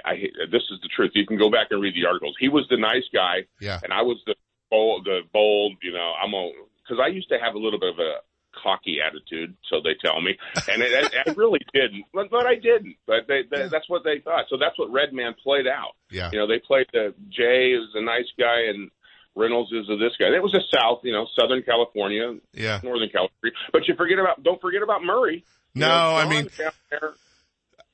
I, 0.03 0.09
I 0.11 0.15
this 0.51 0.63
is 0.71 0.79
the 0.81 0.89
truth. 0.93 1.11
You 1.15 1.25
can 1.25 1.37
go 1.37 1.49
back 1.49 1.67
and 1.71 1.81
read 1.81 1.95
the 1.95 2.05
articles. 2.05 2.35
He 2.39 2.49
was 2.49 2.65
the 2.69 2.77
nice 2.77 3.05
guy, 3.13 3.45
Yeah. 3.61 3.79
and 3.83 3.93
I 3.93 4.01
was 4.01 4.17
the 4.25 4.35
bold, 4.69 5.05
the 5.05 5.21
bold. 5.31 5.77
You 5.81 5.93
know, 5.93 6.13
I'm 6.21 6.33
a 6.33 6.51
because 6.83 7.01
I 7.03 7.07
used 7.07 7.29
to 7.29 7.39
have 7.39 7.55
a 7.55 7.59
little 7.59 7.79
bit 7.79 7.93
of 7.93 7.99
a 7.99 8.15
cocky 8.61 8.97
attitude, 9.05 9.55
so 9.69 9.79
they 9.83 9.93
tell 10.03 10.19
me, 10.19 10.35
and 10.67 10.81
it, 10.81 11.13
I, 11.25 11.29
I 11.29 11.33
really 11.35 11.59
didn't, 11.73 12.05
but, 12.13 12.29
but 12.31 12.45
I 12.47 12.55
didn't. 12.55 12.95
But 13.05 13.27
they, 13.27 13.43
they, 13.49 13.67
that's 13.69 13.87
what 13.87 14.03
they 14.03 14.19
thought. 14.19 14.45
So 14.49 14.57
that's 14.57 14.77
what 14.79 14.91
Redman 14.91 15.35
played 15.43 15.67
out. 15.67 15.91
Yeah. 16.09 16.29
You 16.33 16.39
know, 16.39 16.47
they 16.47 16.59
played 16.59 16.87
the 16.91 17.13
Jay 17.29 17.71
is 17.73 17.87
a 17.93 18.01
nice 18.01 18.25
guy 18.37 18.61
and 18.69 18.89
Reynolds 19.37 19.71
is 19.71 19.87
a 19.89 19.95
this 19.97 20.13
guy. 20.19 20.27
It 20.35 20.41
was 20.41 20.53
a 20.55 20.61
South, 20.75 21.01
you 21.03 21.13
know, 21.13 21.27
Southern 21.39 21.61
California, 21.63 22.35
Yeah. 22.53 22.79
Northern 22.83 23.09
California. 23.09 23.53
But 23.71 23.87
you 23.87 23.95
forget 23.95 24.17
about 24.19 24.43
don't 24.43 24.59
forget 24.59 24.81
about 24.81 25.03
Murray. 25.03 25.45
You 25.73 25.81
No, 25.81 25.87
know, 25.87 26.15
I 26.15 26.27
mean- 26.27 26.49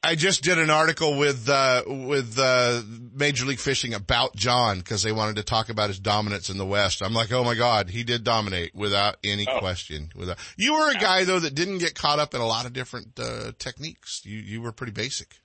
I 0.05 0.15
just 0.15 0.43
did 0.43 0.57
an 0.57 0.69
article 0.69 1.17
with, 1.17 1.47
uh, 1.47 1.83
with, 1.87 2.37
uh, 2.37 2.81
Major 3.13 3.45
League 3.45 3.59
Fishing 3.59 3.93
about 3.93 4.35
John 4.35 4.79
because 4.79 5.01
they 5.01 5.13
wanted 5.13 5.37
to 5.37 5.43
talk 5.43 5.69
about 5.69 5.87
his 5.87 5.97
dominance 5.97 6.49
in 6.49 6.57
the 6.57 6.65
West. 6.65 7.01
I'm 7.01 7.13
like, 7.13 7.31
oh 7.31 7.45
my 7.45 7.55
God, 7.55 7.89
he 7.89 8.03
did 8.03 8.25
dominate 8.25 8.75
without 8.75 9.15
any 9.23 9.47
Oh. 9.47 9.59
question. 9.59 10.09
Without, 10.13 10.37
you 10.57 10.73
were 10.73 10.91
a 10.91 10.95
guy 10.95 11.23
though 11.23 11.39
that 11.39 11.55
didn't 11.55 11.77
get 11.77 11.95
caught 11.95 12.19
up 12.19 12.33
in 12.33 12.41
a 12.41 12.45
lot 12.45 12.65
of 12.65 12.73
different, 12.73 13.17
uh, 13.17 13.53
techniques. 13.57 14.21
You, 14.25 14.39
you 14.39 14.61
were 14.61 14.73
pretty 14.73 14.91
basic. 14.93 15.35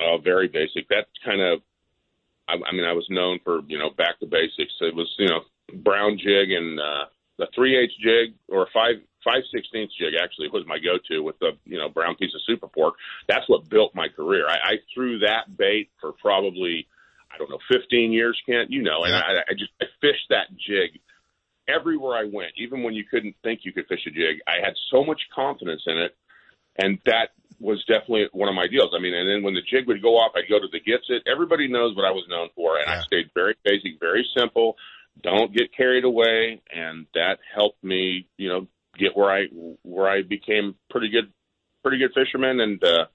uh, 0.00 0.18
very 0.18 0.48
basic. 0.48 0.88
That 0.88 1.06
kind 1.24 1.40
of, 1.40 1.60
I, 2.48 2.54
I 2.54 2.72
mean, 2.72 2.84
I 2.84 2.92
was 2.92 3.06
known 3.10 3.40
for 3.44 3.60
you 3.66 3.78
know 3.78 3.90
back 3.90 4.18
to 4.20 4.26
basics. 4.26 4.74
It 4.80 4.94
was 4.94 5.12
you 5.18 5.28
know 5.28 5.40
brown 5.74 6.18
jig 6.18 6.50
and 6.52 6.78
uh, 6.78 7.04
the 7.38 7.46
three 7.54 7.76
eighths 7.76 7.96
jig 8.02 8.34
or 8.48 8.68
five 8.72 8.96
five 9.24 9.42
sixteenths 9.52 9.94
jig 9.98 10.14
actually 10.22 10.48
was 10.48 10.64
my 10.66 10.78
go 10.78 10.98
to 11.10 11.20
with 11.20 11.38
the 11.38 11.52
you 11.64 11.78
know 11.78 11.88
brown 11.88 12.14
piece 12.16 12.34
of 12.34 12.40
super 12.46 12.68
pork. 12.68 12.94
That's 13.28 13.48
what 13.48 13.68
built 13.68 13.94
my 13.94 14.08
career. 14.08 14.46
I, 14.48 14.54
I 14.54 14.74
threw 14.94 15.18
that 15.20 15.56
bait 15.56 15.90
for 16.00 16.12
probably 16.12 16.86
I 17.32 17.38
don't 17.38 17.50
know 17.50 17.58
fifteen 17.70 18.12
years, 18.12 18.40
Kent. 18.46 18.70
You 18.70 18.82
know, 18.82 19.04
and 19.04 19.14
I, 19.14 19.42
I 19.48 19.52
just 19.52 19.72
I 19.80 19.86
fished 20.00 20.30
that 20.30 20.48
jig 20.56 21.00
everywhere 21.68 22.16
I 22.16 22.24
went, 22.32 22.52
even 22.56 22.82
when 22.82 22.94
you 22.94 23.04
couldn't 23.04 23.34
think 23.42 23.60
you 23.64 23.72
could 23.72 23.86
fish 23.88 24.06
a 24.06 24.10
jig. 24.10 24.38
I 24.46 24.64
had 24.64 24.74
so 24.90 25.04
much 25.04 25.20
confidence 25.34 25.82
in 25.86 25.98
it, 25.98 26.16
and 26.78 26.98
that 27.06 27.30
was 27.60 27.82
definitely 27.86 28.26
one 28.32 28.48
of 28.48 28.54
my 28.54 28.66
deals. 28.66 28.90
I 28.96 29.00
mean, 29.00 29.14
and 29.14 29.28
then 29.28 29.42
when 29.42 29.54
the 29.54 29.62
jig 29.62 29.86
would 29.86 30.02
go 30.02 30.16
off, 30.16 30.32
I'd 30.36 30.48
go 30.48 30.58
to 30.58 30.68
the 30.70 30.80
Gitzit. 30.80 31.20
Everybody 31.30 31.68
knows 31.68 31.96
what 31.96 32.04
I 32.04 32.10
was 32.10 32.24
known 32.28 32.48
for, 32.54 32.76
and 32.78 32.84
Yeah. 32.86 32.98
I 33.00 33.02
stayed 33.02 33.30
very 33.34 33.54
basic, 33.64 33.98
very 34.00 34.26
simple. 34.36 34.76
Don't 35.22 35.54
get 35.54 35.74
carried 35.74 36.04
away, 36.04 36.60
and 36.72 37.06
that 37.14 37.38
helped 37.54 37.82
me, 37.82 38.26
you 38.36 38.48
know, 38.48 38.66
get 38.98 39.16
where 39.16 39.30
I 39.30 39.46
where 39.82 40.08
I 40.08 40.22
became 40.22 40.74
pretty 40.90 41.08
good, 41.08 41.32
pretty 41.82 41.98
good 41.98 42.12
fisherman, 42.14 42.60
and 42.60 42.82
uh, 42.84 43.06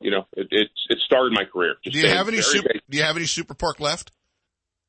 you 0.00 0.10
know, 0.10 0.26
it 0.36 0.48
it, 0.50 0.68
it 0.88 0.98
started 1.04 1.32
my 1.34 1.44
career. 1.44 1.74
Just 1.84 1.94
Do 1.94 2.00
you 2.00 2.08
have 2.08 2.28
any 2.28 2.40
super, 2.40 2.68
basic. 2.68 2.82
do 2.88 2.96
you 2.96 3.04
have 3.04 3.16
any 3.16 3.26
super 3.26 3.54
pork 3.54 3.80
left? 3.80 4.10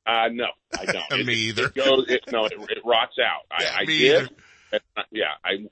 Uh, 0.06 0.28
no, 0.32 0.46
I 0.78 0.86
don't. 0.86 1.04
It- 1.20 1.26
Me 1.26 1.34
either. 1.34 1.66
It 1.68 1.76
goes, 1.76 2.06
it, 2.10 2.22
no, 2.32 2.46
it, 2.46 2.54
it 2.70 2.80
rots 2.86 3.16
out. 3.20 3.42
I, 3.52 3.64
Yeah, 3.64 3.76
I 3.76 3.86
me 3.86 3.98
did. 4.00 4.22
either. 4.72 4.80
Uh, 4.98 5.02
Yeah, 5.12 5.26
I 5.44 5.68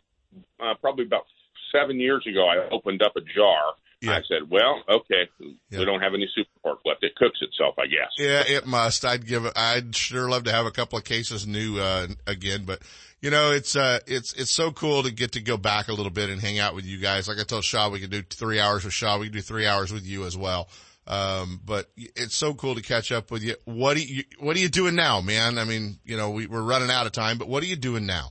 uh, 0.63 0.73
probably 0.81 1.05
about 1.05 1.25
seven 1.71 1.99
years 1.99 2.25
ago, 2.27 2.45
I 2.47 2.67
opened 2.73 3.01
up 3.01 3.13
a 3.15 3.21
jar. 3.21 3.73
Yeah. 4.01 4.13
I 4.13 4.21
said, 4.27 4.49
"Well, 4.49 4.81
okay, 4.89 5.29
Yeah. 5.69 5.77
we 5.79 5.85
don't 5.85 6.01
have 6.01 6.15
any 6.15 6.27
super 6.33 6.49
pork 6.63 6.79
left. 6.85 7.03
It 7.03 7.15
cooks 7.15 7.37
itself, 7.41 7.75
I 7.77 7.85
guess." 7.85 8.09
Yeah, 8.17 8.43
it 8.47 8.65
must. 8.65 9.05
I'd 9.05 9.27
give 9.27 9.45
it, 9.45 9.53
I'd 9.55 9.95
sure 9.95 10.27
love 10.27 10.45
to 10.45 10.51
have 10.51 10.65
a 10.65 10.71
couple 10.71 10.97
of 10.97 11.03
cases 11.03 11.45
new, 11.45 11.77
uh, 11.77 12.07
again, 12.25 12.63
but 12.65 12.81
you 13.21 13.29
know, 13.29 13.51
it's, 13.51 13.75
uh, 13.75 13.99
it's, 14.07 14.33
it's 14.33 14.49
so 14.51 14.71
cool 14.71 15.03
to 15.03 15.11
get 15.11 15.33
to 15.33 15.41
go 15.41 15.55
back 15.55 15.89
a 15.89 15.93
little 15.93 16.09
bit 16.11 16.31
and 16.31 16.41
hang 16.41 16.57
out 16.57 16.73
with 16.73 16.85
you 16.85 16.97
guys. 16.97 17.27
Like 17.27 17.37
I 17.39 17.43
told 17.43 17.63
Shaw, 17.63 17.89
we 17.91 17.99
could 17.99 18.09
do 18.09 18.23
three 18.23 18.59
hours 18.59 18.83
with 18.83 18.93
Shaw. 18.93 19.19
We 19.19 19.27
could 19.27 19.33
do 19.33 19.41
three 19.41 19.67
hours 19.67 19.93
with 19.93 20.03
you 20.07 20.25
as 20.25 20.35
well. 20.35 20.67
Um, 21.05 21.61
but 21.63 21.91
it's 21.95 22.35
so 22.35 22.55
cool 22.55 22.73
to 22.73 22.81
catch 22.81 23.11
up 23.11 23.29
with 23.29 23.43
you. 23.43 23.55
What 23.65 23.95
do 23.97 24.03
you, 24.03 24.23
what 24.39 24.55
are 24.55 24.59
you 24.59 24.69
doing 24.69 24.95
now, 24.95 25.21
man? 25.21 25.59
I 25.59 25.65
mean, 25.65 25.99
you 26.03 26.17
know, 26.17 26.31
we, 26.31 26.47
we're 26.47 26.63
running 26.63 26.89
out 26.89 27.05
of 27.05 27.11
time, 27.11 27.37
but 27.37 27.47
what 27.47 27.61
are 27.61 27.67
you 27.67 27.75
doing 27.75 28.07
now? 28.07 28.29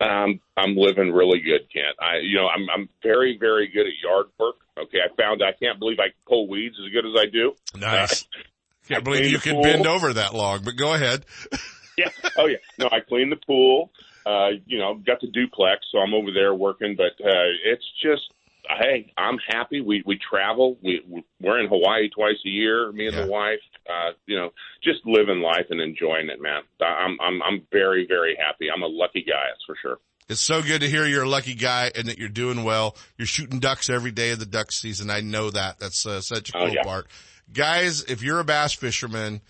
Um, 0.00 0.40
I'm 0.56 0.76
living 0.76 1.12
really 1.12 1.40
good, 1.40 1.68
Kent. 1.72 1.96
I, 2.00 2.18
you 2.22 2.36
know, 2.36 2.46
I'm 2.46 2.68
I'm 2.70 2.88
very 3.02 3.36
very 3.38 3.68
good 3.68 3.86
at 3.86 3.92
yard 4.02 4.26
work. 4.38 4.56
Okay, 4.78 4.98
I 4.98 5.14
found 5.16 5.42
I 5.42 5.52
can't 5.52 5.78
believe 5.78 5.98
I 5.98 6.08
can 6.08 6.22
pull 6.26 6.48
weeds 6.48 6.76
as 6.84 6.92
good 6.92 7.04
as 7.04 7.14
I 7.16 7.26
do. 7.26 7.54
Nice. 7.76 8.26
I 8.84 8.94
Can't 8.94 9.04
believe 9.04 9.30
you 9.30 9.38
could 9.38 9.60
bend 9.62 9.86
over 9.86 10.14
that 10.14 10.34
long, 10.34 10.62
but 10.64 10.76
go 10.76 10.94
ahead. 10.94 11.26
yeah. 11.98 12.10
Oh 12.38 12.46
yeah. 12.46 12.56
No, 12.78 12.88
I 12.90 13.00
clean 13.00 13.28
the 13.28 13.36
pool. 13.36 13.90
Uh, 14.24 14.50
you 14.66 14.78
know, 14.78 14.94
got 14.94 15.20
the 15.20 15.26
duplex, 15.26 15.86
so 15.90 15.98
I'm 15.98 16.14
over 16.14 16.30
there 16.32 16.54
working. 16.54 16.96
But 16.96 17.12
uh, 17.24 17.48
it's 17.64 17.84
just, 18.02 18.32
hey, 18.78 19.12
I'm 19.16 19.38
happy. 19.48 19.80
We 19.80 20.02
we 20.04 20.18
travel. 20.18 20.78
We 20.82 21.02
we- 21.08 21.24
we're 21.40 21.60
in 21.60 21.68
Hawaii 21.68 22.08
twice 22.10 22.36
a 22.44 22.48
year. 22.48 22.90
Me 22.92 23.06
and 23.06 23.14
Yeah. 23.16 23.22
the 23.24 23.30
wife. 23.30 23.60
Uh, 23.88 24.12
you 24.26 24.36
know, 24.36 24.50
just 24.84 24.98
living 25.06 25.40
life 25.40 25.66
and 25.70 25.80
enjoying 25.80 26.28
it, 26.28 26.40
man. 26.42 26.62
I'm 26.80 27.16
I'm 27.20 27.42
I'm 27.42 27.66
very 27.72 28.06
very 28.06 28.36
happy. 28.36 28.66
I'm 28.74 28.82
a 28.82 28.86
lucky 28.86 29.22
guy, 29.22 29.44
that's 29.50 29.64
for 29.66 29.76
sure. 29.80 29.98
It's 30.28 30.42
so 30.42 30.60
good 30.62 30.82
to 30.82 30.88
hear 30.90 31.06
you're 31.06 31.22
a 31.22 31.28
lucky 31.28 31.54
guy 31.54 31.90
and 31.96 32.06
that 32.08 32.18
you're 32.18 32.28
doing 32.28 32.62
well. 32.62 32.96
You're 33.16 33.26
shooting 33.26 33.60
ducks 33.60 33.88
every 33.88 34.10
day 34.10 34.30
of 34.32 34.38
the 34.38 34.44
duck 34.44 34.70
season. 34.72 35.08
I 35.08 35.20
know 35.22 35.48
that. 35.50 35.78
That's 35.78 36.04
uh, 36.04 36.20
such 36.20 36.50
a 36.50 36.58
Oh, 36.58 36.66
cool 36.66 36.74
yeah. 36.74 36.82
part. 36.82 37.06
Guys, 37.50 38.02
if 38.04 38.22
you're 38.22 38.38
a 38.40 38.44
bass 38.44 38.74
fisherman 38.74 39.40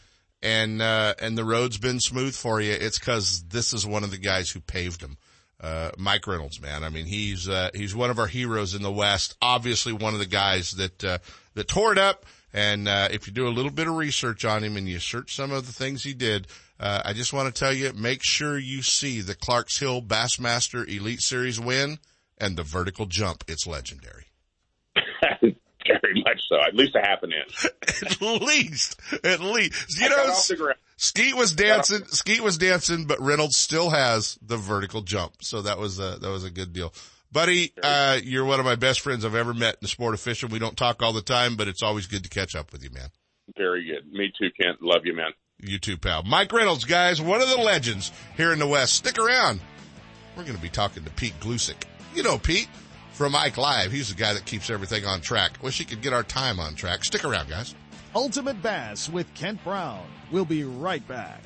and, 0.41 0.81
uh, 0.81 1.15
and 1.21 1.37
the 1.37 1.45
road's 1.45 1.79
been 1.79 1.99
smooth 1.99 2.33
for 2.33 2.61
you, 2.61 2.71
it's 2.71 2.99
cause 2.99 3.43
this 3.49 3.73
is 3.73 3.85
one 3.89 4.05
of 4.05 4.13
the 4.13 4.19
guys 4.19 4.51
who 4.51 4.61
paved 4.61 5.01
them. 5.01 5.19
Uh, 5.61 5.91
Mike 5.99 6.27
Reynolds, 6.27 6.61
man. 6.61 6.85
I 6.85 6.89
mean, 6.89 7.07
he's, 7.07 7.49
uh, 7.49 7.71
he's 7.75 7.95
one 7.95 8.11
of 8.11 8.19
our 8.19 8.27
heroes 8.29 8.75
in 8.75 8.83
the 8.83 8.93
West. 8.93 9.37
Obviously 9.43 9.93
one 9.93 10.15
of 10.15 10.21
the 10.21 10.27
guys 10.27 10.73
that, 10.73 11.05
uh, 11.05 11.19
that 11.55 11.69
tore 11.69 11.93
it 11.93 11.99
up. 11.99 12.25
And, 12.53 12.89
uh, 12.89 13.09
if 13.11 13.27
you 13.27 13.33
do 13.33 13.49
a 13.49 13.51
little 13.51 13.71
bit 13.71 13.89
of 13.89 13.97
research 13.97 14.45
on 14.45 14.63
him 14.63 14.77
and 14.77 14.89
you 14.89 15.01
search 15.01 15.35
some 15.35 15.51
of 15.51 15.67
the 15.67 15.73
things 15.73 16.05
he 16.05 16.15
did, 16.15 16.47
uh, 16.81 17.03
I 17.05 17.13
just 17.13 17.33
want 17.33 17.53
to 17.53 17.59
tell 17.59 17.73
you, 17.73 17.93
make 17.93 18.23
sure 18.23 18.57
you 18.57 18.83
see 18.83 19.21
the 19.21 19.35
Clarks 19.35 19.79
Hill 19.81 20.01
Bassmaster 20.01 20.89
Elite 20.89 21.21
Series 21.21 21.59
win 21.59 21.99
and 22.39 22.57
the 22.57 22.63
vertical 22.63 23.07
jump. 23.07 23.43
It's 23.49 23.67
legendary. 23.67 24.27
very 25.41 26.23
much 26.25 26.41
so. 26.49 26.57
At 26.67 26.75
least 26.75 26.95
a 26.95 27.01
half 27.01 27.23
an 27.23 27.33
inch. 27.33 27.67
at 28.03 28.21
least, 28.43 29.01
at 29.25 29.41
least. 29.41 30.01
You 30.01 30.07
I 30.07 30.09
know, 30.11 30.33
off 30.33 30.49
the 30.49 30.57
ground. 30.57 30.79
Skeet 30.99 31.37
was 31.37 31.53
dancing, 31.53 32.05
Skeet 32.07 32.41
was 32.41 32.59
dancing, 32.59 33.05
but 33.05 33.21
Reynolds 33.21 33.57
still 33.57 33.91
has 33.91 34.37
the 34.43 34.57
vertical 34.57 35.01
jump. 35.01 35.43
So 35.43 35.63
that 35.63 35.79
was 35.79 36.01
a, 36.01 36.19
that 36.21 36.29
was 36.29 36.43
a 36.43 36.51
good 36.51 36.73
deal. 36.73 36.93
Buddy, 37.31 37.73
uh, 37.83 38.19
you're 38.23 38.45
one 38.45 38.59
of 38.59 38.67
my 38.67 38.75
best 38.75 39.01
friends 39.01 39.25
I've 39.25 39.37
ever 39.37 39.55
met 39.55 39.75
in 39.75 39.79
the 39.83 39.89
sport 39.89 40.15
of 40.15 40.21
fishing. 40.21 40.51
We 40.51 40.59
don't 40.59 40.77
talk 40.77 41.01
all 41.01 41.13
the 41.13 41.23
time, 41.23 41.57
but 41.57 41.69
it's 41.69 41.85
always 41.85 42.09
good 42.09 42.25
to 42.25 42.29
catch 42.29 42.57
up 42.57 42.73
with 42.73 42.83
you, 42.83 42.91
man. 42.91 43.11
Very 43.57 43.87
good. 43.87 44.11
Me 44.13 44.33
too, 44.37 44.51
Kent. 44.61 44.83
Love 44.83 45.03
you, 45.05 45.15
man. 45.15 45.31
You 45.61 45.79
too, 45.79 45.99
pal. 45.99 46.25
Mike 46.25 46.53
Reynolds, 46.53 46.85
guys, 46.85 47.23
one 47.23 47.41
of 47.41 47.49
the 47.49 47.59
legends 47.59 48.11
here 48.37 48.53
in 48.53 48.59
the 48.59 48.67
West. 48.67 48.95
Stick 48.95 49.19
around. 49.19 49.61
We're 50.37 50.45
going 50.45 50.57
to 50.57 50.63
be 50.63 50.69
talking 50.69 51.05
to 51.05 51.11
Pete 51.11 51.39
Gluszek. 51.41 51.85
You 52.15 52.23
know 52.25 52.39
Pete 52.39 52.69
from 53.13 53.37
Ike 53.37 53.57
Live. 53.57 53.93
He's 53.93 54.09
the 54.09 54.15
guy 54.15 54.35
that 54.35 54.47
keeps 54.47 54.71
everything 54.71 55.05
on 55.05 55.21
track. 55.21 55.63
Wish 55.63 55.79
he 55.79 55.85
could 55.85 56.03
get 56.03 56.13
our 56.13 56.23
time 56.25 56.59
on 56.59 56.75
track. 56.75 57.05
Stick 57.05 57.25
around, 57.25 57.49
guys. 57.49 57.75
Ultimate 58.15 58.61
Bass 58.63 59.11
with 59.11 59.33
Kent 59.35 59.63
Brown. 59.63 60.07
We'll 60.31 60.47
be 60.47 60.65
right 60.65 61.07
back. 61.07 61.41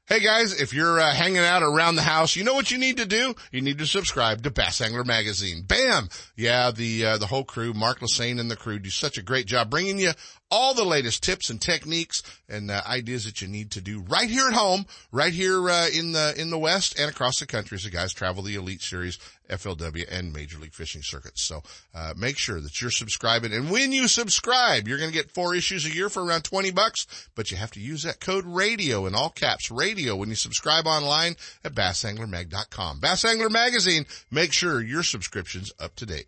Hey 0.07 0.21
guys, 0.21 0.61
if 0.61 0.75
you're 0.75 1.01
uh, 1.01 1.15
hanging 1.15 1.39
out 1.39 1.63
around 1.63 1.95
the 1.95 2.03
house, 2.03 2.37
you 2.37 2.45
know 2.45 2.53
what 2.53 2.71
you 2.71 2.77
need 2.77 2.99
to 2.99 3.07
do? 3.07 3.35
You 3.51 3.63
need 3.63 3.79
to 3.79 3.87
subscribe 3.87 4.43
to 4.43 4.51
Bass 4.51 4.83
Angler 4.83 5.03
Magazine. 5.03 5.63
Bam! 5.63 6.11
Yeah, 6.37 6.73
the 6.73 7.07
uh, 7.07 7.17
the 7.17 7.27
whole 7.27 7.45
crew, 7.45 7.73
Mark 7.73 8.01
Lassagne 8.01 8.39
and 8.39 8.51
the 8.51 8.57
crew 8.57 8.79
do 8.79 8.91
such 8.91 9.17
a 9.17 9.23
great 9.23 9.47
job 9.47 9.71
bringing 9.71 9.99
you 9.99 10.13
all 10.51 10.75
the 10.75 10.85
latest 10.85 11.23
tips 11.23 11.51
and 11.51 11.61
techniques 11.61 12.23
and 12.49 12.71
uh, 12.71 12.81
ideas 12.87 13.25
that 13.25 13.43
you 13.43 13.49
need 13.49 13.73
to 13.73 13.81
do 13.81 14.01
right 14.09 14.29
here 14.29 14.47
at 14.49 14.55
home, 14.55 14.87
right 15.11 15.33
here 15.33 15.69
uh, 15.69 15.89
in 15.89 16.13
the 16.13 16.35
in 16.37 16.51
the 16.51 16.59
West 16.59 16.99
and 16.99 17.11
across 17.11 17.41
the 17.41 17.47
country 17.47 17.77
as 17.77 17.85
the 17.85 17.91
guys 17.91 18.13
travel 18.13 18.43
the 18.43 18.55
Elite 18.55 18.83
Series, 18.83 19.19
FLW, 19.51 20.05
and 20.11 20.33
Major 20.33 20.59
League 20.59 20.75
Fishing 20.75 21.03
circuits. 21.03 21.43
So 21.43 21.63
uh, 21.95 22.15
make 22.17 22.39
sure 22.39 22.61
that 22.61 22.81
you're 22.81 22.91
subscribing, 22.91 23.53
and 23.53 23.71
when 23.71 23.93
you 23.93 24.09
subscribe, 24.09 24.87
you're 24.87 24.99
going 24.99 25.11
to 25.11 25.17
get 25.17 25.31
four 25.31 25.55
issues 25.55 25.85
a 25.87 25.95
year 25.95 26.09
for 26.09 26.25
around 26.25 26.43
twenty 26.43 26.71
bucks. 26.71 27.07
But 27.35 27.51
you 27.51 27.57
have 27.57 27.73
to 27.73 27.81
use 27.81 28.03
that 28.05 28.21
code 28.21 28.45
RADIO 28.47 29.07
in 29.07 29.15
all 29.15 29.31
caps, 29.31 29.71
RADIO, 29.71 30.17
when 30.17 30.29
you 30.29 30.37
subscribe 30.37 30.87
online 30.87 31.37
at 31.65 31.75
BassAnglerMag.com. 31.75 33.01
Bass 33.01 33.25
Angler 33.25 33.51
Magazine. 33.51 34.07
Make 34.31 34.53
sure 34.53 34.83
your 34.83 35.03
subscription's 35.03 35.73
up 35.81 35.97
to 35.97 36.07
date. 36.07 36.27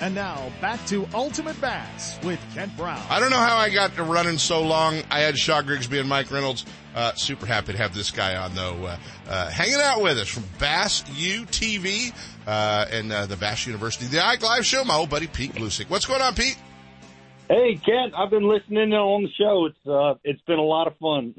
And 0.00 0.14
now 0.14 0.50
back 0.62 0.84
to 0.86 1.06
Ultimate 1.12 1.60
Bass 1.60 2.18
with 2.24 2.40
Kent 2.54 2.74
Brown. 2.76 3.02
I 3.10 3.20
don't 3.20 3.30
know 3.30 3.36
how 3.36 3.58
I 3.58 3.68
got 3.68 3.94
to 3.96 4.02
running 4.02 4.38
so 4.38 4.62
long. 4.62 5.02
I 5.10 5.20
had 5.20 5.36
Shaw 5.36 5.60
Grigsby 5.60 5.98
and 5.98 6.08
Mike 6.08 6.30
Reynolds. 6.30 6.64
Uh, 6.94 7.12
super 7.14 7.44
happy 7.44 7.72
to 7.72 7.78
have 7.78 7.94
this 7.94 8.10
guy 8.10 8.34
on 8.36 8.54
though, 8.54 8.84
uh, 8.84 8.96
uh, 9.28 9.50
hanging 9.50 9.80
out 9.80 10.02
with 10.02 10.18
us 10.18 10.26
from 10.26 10.44
Bass 10.58 11.04
U 11.16 11.44
TV, 11.44 12.12
uh, 12.46 12.86
and, 12.90 13.12
uh, 13.12 13.26
the 13.26 13.36
Bass 13.36 13.66
University, 13.66 14.06
the 14.06 14.24
Ike 14.24 14.42
Live 14.42 14.64
Show, 14.64 14.84
my 14.84 14.94
old 14.94 15.10
buddy 15.10 15.26
Pete 15.26 15.52
Gluszek. 15.52 15.90
What's 15.90 16.06
going 16.06 16.22
on, 16.22 16.34
Pete? 16.34 16.56
Hey, 17.48 17.76
Kent, 17.76 18.14
I've 18.16 18.30
been 18.30 18.48
listening 18.48 18.92
on 18.94 19.22
the 19.22 19.30
show. 19.38 19.66
It's, 19.66 19.86
uh, 19.86 20.14
it's 20.24 20.40
been 20.42 20.58
a 20.58 20.62
lot 20.62 20.86
of 20.86 20.96
fun. 20.96 21.34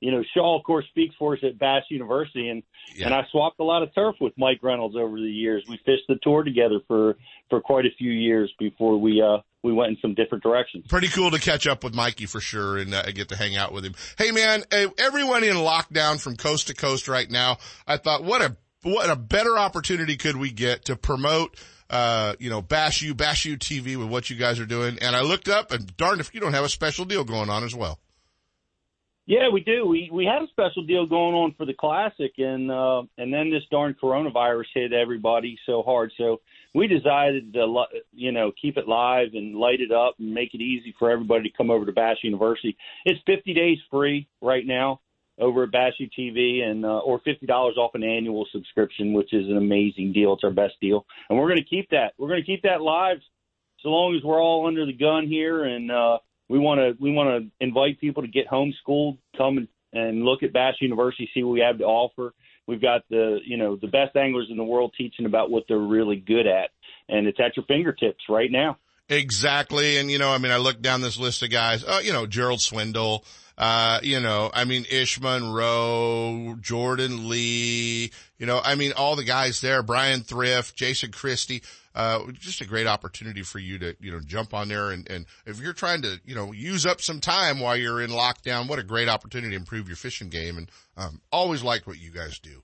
You 0.00 0.12
know, 0.12 0.22
Shaw, 0.34 0.58
of 0.58 0.64
course, 0.64 0.84
speaks 0.90 1.14
for 1.18 1.34
us 1.34 1.40
at 1.42 1.58
Bass 1.58 1.84
University, 1.88 2.48
and 2.48 2.62
Yeah. 2.94 3.06
and 3.06 3.14
I 3.14 3.26
swapped 3.30 3.58
a 3.60 3.64
lot 3.64 3.82
of 3.82 3.94
turf 3.94 4.16
with 4.20 4.34
Mike 4.36 4.58
Reynolds 4.62 4.94
over 4.96 5.18
the 5.18 5.30
years. 5.30 5.64
We 5.68 5.78
fished 5.78 6.04
the 6.08 6.16
tour 6.22 6.42
together 6.42 6.80
for 6.86 7.16
for 7.48 7.60
quite 7.60 7.86
a 7.86 7.90
few 7.96 8.10
years 8.10 8.52
before 8.58 8.98
we 8.98 9.22
uh 9.22 9.38
we 9.62 9.72
went 9.72 9.90
in 9.90 9.98
some 10.00 10.14
different 10.14 10.44
directions. 10.44 10.86
Pretty 10.88 11.08
cool 11.08 11.30
to 11.30 11.40
catch 11.40 11.66
up 11.66 11.82
with 11.82 11.94
Mikey 11.94 12.26
for 12.26 12.40
sure 12.40 12.76
and 12.78 12.94
uh, 12.94 13.02
get 13.10 13.30
to 13.30 13.36
hang 13.36 13.56
out 13.56 13.72
with 13.72 13.84
him. 13.84 13.94
Hey 14.18 14.30
man, 14.30 14.64
everyone 14.98 15.42
in 15.42 15.56
lockdown 15.56 16.20
from 16.20 16.36
coast 16.36 16.68
to 16.68 16.74
coast 16.74 17.08
right 17.08 17.28
now. 17.30 17.58
I 17.86 17.96
thought 17.96 18.22
what 18.22 18.42
a 18.42 18.56
what 18.82 19.10
a 19.10 19.16
better 19.16 19.58
opportunity 19.58 20.16
could 20.16 20.36
we 20.36 20.50
get 20.50 20.84
to 20.84 20.96
promote 20.96 21.58
uh, 21.88 22.34
you 22.38 22.50
know, 22.50 22.60
Bass 22.62 23.00
U, 23.02 23.14
Bass 23.14 23.44
U 23.44 23.56
TV 23.56 23.96
with 23.96 24.08
what 24.08 24.28
you 24.28 24.36
guys 24.36 24.58
are 24.58 24.66
doing. 24.66 24.98
And 25.00 25.14
I 25.14 25.20
looked 25.22 25.48
up 25.48 25.70
and 25.72 25.96
darn 25.96 26.20
if 26.20 26.34
you 26.34 26.40
don't 26.40 26.52
have 26.54 26.64
a 26.64 26.68
special 26.68 27.04
deal 27.04 27.24
going 27.24 27.48
on 27.48 27.62
as 27.64 27.74
well. 27.74 28.00
Yeah, 29.26 29.48
we 29.52 29.60
do. 29.60 29.86
We 29.86 30.08
we 30.12 30.24
had 30.24 30.42
a 30.42 30.48
special 30.48 30.84
deal 30.84 31.06
going 31.06 31.34
on 31.34 31.54
for 31.56 31.64
the 31.64 31.74
classic, 31.74 32.32
and 32.38 32.70
uh, 32.70 33.02
and 33.18 33.32
then 33.32 33.50
this 33.50 33.62
darn 33.70 33.94
coronavirus 34.00 34.64
hit 34.74 34.92
everybody 34.92 35.58
so 35.66 35.82
hard. 35.82 36.12
So 36.18 36.40
we 36.74 36.88
decided 36.88 37.52
to 37.54 37.84
you 38.12 38.32
know 38.32 38.52
keep 38.60 38.76
it 38.76 38.88
live 38.88 39.28
and 39.34 39.54
light 39.56 39.80
it 39.80 39.92
up 39.92 40.16
and 40.18 40.34
make 40.34 40.54
it 40.54 40.60
easy 40.60 40.94
for 40.98 41.10
everybody 41.10 41.48
to 41.48 41.56
come 41.56 41.70
over 41.70 41.86
to 41.86 41.92
Bass 41.92 42.16
University. 42.22 42.76
It's 43.04 43.20
50 43.26 43.54
days 43.54 43.78
free 43.90 44.28
right 44.40 44.66
now 44.66 45.00
over 45.38 45.64
at 45.64 45.72
Bash 45.72 45.94
TV, 46.18 46.62
and 46.62 46.84
uh, 46.84 46.98
or 46.98 47.20
fifty 47.24 47.46
dollars 47.46 47.76
off 47.76 47.94
an 47.94 48.02
annual 48.04 48.46
subscription, 48.52 49.12
which 49.12 49.32
is 49.32 49.48
an 49.48 49.56
amazing 49.56 50.12
deal. 50.12 50.34
It's 50.34 50.44
our 50.44 50.50
best 50.50 50.74
deal, 50.80 51.06
and 51.30 51.38
we're 51.38 51.48
going 51.48 51.62
to 51.62 51.68
keep 51.68 51.90
that. 51.90 52.14
We're 52.18 52.28
going 52.28 52.42
to 52.42 52.46
keep 52.46 52.62
that 52.62 52.80
live 52.82 53.18
so 53.82 53.88
long 53.88 54.16
as 54.16 54.24
we're 54.24 54.42
all 54.42 54.66
under 54.66 54.84
the 54.84 54.92
gun 54.92 55.28
here 55.28 55.64
and. 55.64 55.90
uh 55.92 56.18
we 56.48 56.58
want 56.58 56.78
to 56.78 57.02
we 57.02 57.12
want 57.12 57.44
to 57.44 57.64
invite 57.64 58.00
people 58.00 58.22
to 58.22 58.28
get 58.28 58.48
homeschooled, 58.48 59.18
come 59.36 59.58
and, 59.58 59.68
and 59.92 60.22
look 60.22 60.42
at 60.42 60.52
Bass 60.52 60.74
University, 60.80 61.28
see 61.34 61.42
what 61.42 61.52
we 61.52 61.60
have 61.60 61.78
to 61.78 61.84
offer. 61.84 62.32
We've 62.66 62.82
got 62.82 63.02
the 63.10 63.38
you 63.44 63.56
know 63.56 63.76
the 63.76 63.88
best 63.88 64.16
anglers 64.16 64.48
in 64.50 64.56
the 64.56 64.64
world 64.64 64.94
teaching 64.96 65.26
about 65.26 65.50
what 65.50 65.64
they're 65.68 65.78
really 65.78 66.16
good 66.16 66.46
at, 66.46 66.70
and 67.08 67.26
it's 67.26 67.40
at 67.40 67.56
your 67.56 67.66
fingertips 67.66 68.24
right 68.28 68.50
now. 68.50 68.78
Exactly. 69.08 69.98
And, 69.98 70.10
you 70.10 70.18
know, 70.18 70.30
I 70.30 70.38
mean, 70.38 70.50
I 70.50 70.56
look 70.56 70.80
down 70.82 71.00
this 71.00 71.18
list 71.18 71.42
of 71.42 71.50
guys, 71.50 71.84
uh, 71.84 72.00
you 72.02 72.12
know, 72.12 72.26
Gerald 72.26 72.60
Swindle, 72.60 73.24
uh, 73.56 74.00
you 74.02 74.20
know, 74.20 74.50
I 74.52 74.64
mean, 74.64 74.84
Ish 74.90 75.20
Monroe, 75.20 76.56
Jordan 76.60 77.28
Lee, 77.28 78.10
you 78.38 78.46
know, 78.46 78.60
I 78.62 78.74
mean, 78.74 78.92
all 78.96 79.16
the 79.16 79.24
guys 79.24 79.60
there, 79.60 79.82
Bryan 79.82 80.22
Thrift, 80.22 80.76
Jason 80.76 81.12
Christie, 81.12 81.62
uh, 81.96 82.20
just 82.32 82.60
a 82.60 82.66
great 82.66 82.86
opportunity 82.86 83.42
for 83.42 83.58
you 83.58 83.78
to, 83.78 83.96
you 83.98 84.12
know, 84.12 84.20
jump 84.20 84.54
on 84.54 84.68
there. 84.68 84.90
And, 84.90 85.10
and 85.10 85.26
if 85.46 85.60
you're 85.60 85.72
trying 85.72 86.02
to, 86.02 86.20
you 86.24 86.34
know, 86.34 86.52
use 86.52 86.86
up 86.86 87.00
some 87.00 87.20
time 87.20 87.58
while 87.58 87.76
you're 87.76 88.02
in 88.02 88.10
lockdown, 88.10 88.68
what 88.68 88.78
a 88.78 88.84
great 88.84 89.08
opportunity 89.08 89.50
to 89.50 89.56
improve 89.56 89.88
your 89.88 89.96
fishing 89.96 90.28
game. 90.28 90.58
And, 90.58 90.70
um, 90.96 91.20
always 91.32 91.62
liked 91.62 91.86
what 91.86 91.98
you 91.98 92.10
guys 92.10 92.38
do. 92.38 92.62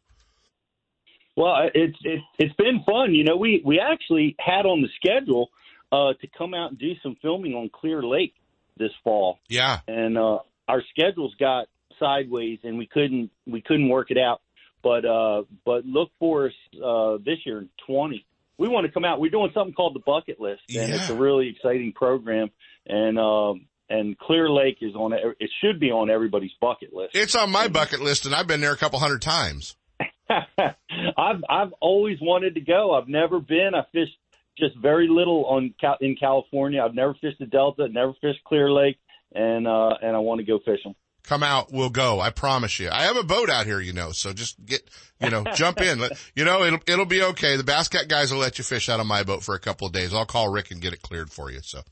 Well, 1.34 1.54
it's 1.74 1.96
it's 2.02 2.22
it's 2.38 2.54
been 2.56 2.84
fun. 2.84 3.14
You 3.14 3.24
know, 3.24 3.38
we 3.38 3.62
we 3.64 3.80
actually 3.80 4.36
had 4.38 4.66
on 4.66 4.82
the 4.82 4.88
schedule 4.96 5.48
uh, 5.90 6.12
to 6.20 6.26
come 6.36 6.52
out 6.52 6.70
and 6.70 6.78
do 6.78 6.92
some 7.02 7.16
filming 7.22 7.54
on 7.54 7.70
Clear 7.72 8.02
Lake 8.02 8.34
this 8.76 8.90
fall. 9.02 9.38
Yeah. 9.48 9.80
and 9.88 10.18
uh, 10.18 10.38
our 10.68 10.82
schedules 10.90 11.34
got 11.38 11.68
sideways, 11.98 12.58
and 12.64 12.76
we 12.76 12.86
couldn't 12.86 13.30
we 13.46 13.62
couldn't 13.62 13.88
work 13.88 14.10
it 14.10 14.18
out. 14.18 14.42
But 14.82 15.04
uh, 15.04 15.44
but 15.64 15.86
look 15.86 16.10
for 16.18 16.46
us 16.46 16.52
uh, 16.84 17.16
this 17.24 17.38
year 17.46 17.60
in 17.60 17.68
twenty. 17.86 18.26
We 18.62 18.68
want 18.68 18.86
to 18.86 18.92
come 18.92 19.04
out. 19.04 19.18
We're 19.18 19.28
doing 19.28 19.50
something 19.52 19.74
called 19.74 19.96
the 19.96 20.02
Bucket 20.06 20.38
List, 20.38 20.62
and 20.72 20.92
it's 20.92 21.10
a 21.10 21.16
really 21.16 21.48
exciting 21.48 21.92
program. 21.92 22.48
And 22.86 23.18
um, 23.18 23.66
and 23.90 24.16
Clear 24.16 24.48
Lake 24.48 24.78
is 24.80 24.94
on 24.94 25.12
it. 25.12 25.20
It 25.40 25.50
should 25.60 25.80
be 25.80 25.90
on 25.90 26.10
everybody's 26.10 26.52
bucket 26.60 26.92
list. 26.92 27.16
It's 27.16 27.34
on 27.34 27.50
my 27.50 27.66
bucket 27.66 28.00
list 28.00 28.24
and 28.24 28.32
I've 28.32 28.46
been 28.46 28.60
there 28.60 28.72
a 28.72 28.76
couple 28.76 29.00
hundred 29.00 29.20
times. 29.20 29.74
I've 30.30 31.42
I've 31.50 31.72
always 31.80 32.18
wanted 32.22 32.54
to 32.54 32.60
go. 32.60 32.94
I've 32.94 33.08
never 33.08 33.40
been. 33.40 33.72
I 33.74 33.82
fished 33.90 34.16
just 34.56 34.76
very 34.80 35.08
little 35.08 35.44
on 35.46 35.74
in 36.00 36.14
California. 36.14 36.80
I've 36.80 36.94
never 36.94 37.14
fished 37.14 37.40
the 37.40 37.46
Delta, 37.46 37.88
never 37.88 38.12
fished 38.20 38.44
Clear 38.44 38.70
Lake, 38.70 38.98
and 39.34 39.66
uh, 39.66 39.94
and 40.00 40.14
I 40.14 40.20
want 40.20 40.38
to 40.38 40.46
go 40.46 40.60
fishing. 40.64 40.94
Come 41.24 41.42
out, 41.44 41.72
we'll 41.72 41.90
go. 41.90 42.20
I 42.20 42.30
promise 42.30 42.80
you. 42.80 42.88
I 42.90 43.02
have 43.02 43.16
a 43.16 43.22
boat 43.22 43.48
out 43.48 43.64
here, 43.64 43.80
you 43.80 43.92
know, 43.92 44.10
so 44.10 44.32
just 44.32 44.62
get, 44.64 44.82
you 45.20 45.30
know, 45.30 45.44
jump 45.54 45.80
in. 45.80 46.00
Let, 46.00 46.12
you 46.34 46.44
know, 46.44 46.64
it'll, 46.64 46.80
it'll 46.86 47.06
be 47.06 47.22
okay. 47.22 47.56
The 47.56 47.62
Bass 47.64 47.88
Cat 47.88 48.08
guys 48.08 48.32
will 48.32 48.40
let 48.40 48.58
you 48.58 48.64
fish 48.64 48.88
out 48.88 48.98
of 48.98 49.06
my 49.06 49.22
boat 49.22 49.44
for 49.44 49.54
a 49.54 49.60
couple 49.60 49.86
of 49.86 49.92
days. 49.92 50.12
I'll 50.12 50.26
call 50.26 50.48
Rick 50.48 50.72
and 50.72 50.80
get 50.80 50.92
it 50.92 51.00
cleared 51.00 51.30
for 51.30 51.50
you. 51.50 51.60
So 51.62 51.82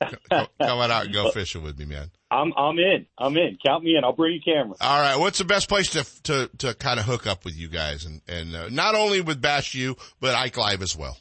come 0.00 0.48
on 0.60 0.90
out 0.90 1.06
and 1.06 1.14
go 1.14 1.30
fishing 1.30 1.62
with 1.62 1.78
me, 1.78 1.86
man. 1.86 2.10
I'm 2.30 2.52
I'm 2.56 2.78
in. 2.78 3.06
I'm 3.16 3.36
in. 3.36 3.58
Count 3.64 3.84
me 3.84 3.96
in. 3.96 4.04
I'll 4.04 4.12
bring 4.12 4.34
you 4.34 4.40
camera. 4.44 4.76
All 4.80 5.00
right. 5.00 5.16
What's 5.16 5.38
the 5.38 5.44
best 5.44 5.68
place 5.68 5.90
to, 5.90 6.22
to, 6.24 6.50
to 6.58 6.74
kind 6.74 6.98
of 6.98 7.06
hook 7.06 7.26
up 7.26 7.44
with 7.44 7.56
you 7.56 7.68
guys 7.68 8.04
and, 8.04 8.20
and, 8.28 8.54
uh, 8.54 8.68
not 8.70 8.94
only 8.94 9.20
with 9.20 9.40
Bass 9.40 9.72
U, 9.74 9.96
but 10.20 10.34
Ike 10.34 10.56
Live 10.56 10.82
as 10.82 10.96
well? 10.96 11.16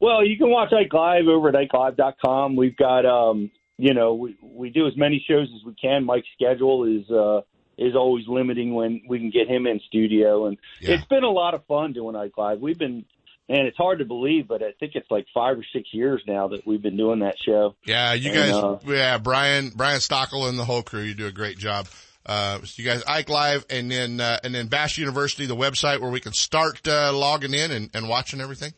Well, 0.00 0.24
you 0.24 0.36
can 0.36 0.50
watch 0.50 0.72
Ike 0.72 0.92
Live 0.92 1.26
over 1.26 1.48
at 1.48 1.54
IkeLive.com. 1.54 2.54
We've 2.54 2.76
got, 2.76 3.04
um, 3.04 3.50
you 3.78 3.94
know, 3.94 4.14
we, 4.14 4.36
we 4.42 4.70
do 4.70 4.86
as 4.86 4.96
many 4.96 5.24
shows 5.26 5.48
as 5.54 5.64
we 5.64 5.74
can. 5.74 6.04
Mike's 6.04 6.26
schedule 6.34 6.84
is 6.84 7.08
uh, 7.10 7.42
is 7.78 7.94
always 7.94 8.26
limiting 8.26 8.74
when 8.74 9.02
we 9.08 9.18
can 9.18 9.30
get 9.30 9.48
him 9.48 9.66
in 9.66 9.80
studio, 9.86 10.46
and 10.46 10.58
it's 10.80 11.04
been 11.06 11.22
a 11.24 11.30
lot 11.30 11.54
of 11.54 11.64
fun 11.66 11.92
doing 11.92 12.16
Ike 12.16 12.36
Live. 12.36 12.60
We've 12.60 12.76
been, 12.78 13.04
and 13.48 13.66
it's 13.68 13.76
hard 13.76 14.00
to 14.00 14.04
believe, 14.04 14.48
but 14.48 14.62
I 14.64 14.72
think 14.80 14.96
it's 14.96 15.08
like 15.10 15.26
five 15.32 15.56
or 15.56 15.64
six 15.72 15.88
years 15.92 16.20
now 16.26 16.48
that 16.48 16.66
we've 16.66 16.82
been 16.82 16.96
doing 16.96 17.20
that 17.20 17.36
show. 17.40 17.76
Yeah, 17.86 18.14
you 18.14 18.32
And, 18.32 18.52
guys, 18.52 18.52
uh, 18.52 18.78
yeah, 18.84 19.18
Brian, 19.18 19.70
Brian 19.76 20.00
Stockel 20.00 20.48
and 20.48 20.58
the 20.58 20.64
whole 20.64 20.82
crew, 20.82 21.02
you 21.02 21.14
do 21.14 21.26
a 21.26 21.32
great 21.32 21.56
job. 21.56 21.86
Uh, 22.26 22.58
so 22.64 22.82
you 22.82 22.88
guys, 22.88 23.02
Ike 23.06 23.30
Live 23.30 23.64
and 23.70 23.90
then, 23.90 24.20
uh, 24.20 24.38
and 24.42 24.54
then 24.54 24.66
Bass 24.66 24.98
University, 24.98 25.46
the 25.46 25.56
website 25.56 26.00
where 26.00 26.10
we 26.10 26.20
can 26.20 26.32
start, 26.32 26.86
uh, 26.86 27.12
logging 27.16 27.54
in 27.54 27.70
and, 27.70 27.90
and 27.94 28.08
watching 28.08 28.40
everything. 28.40 28.74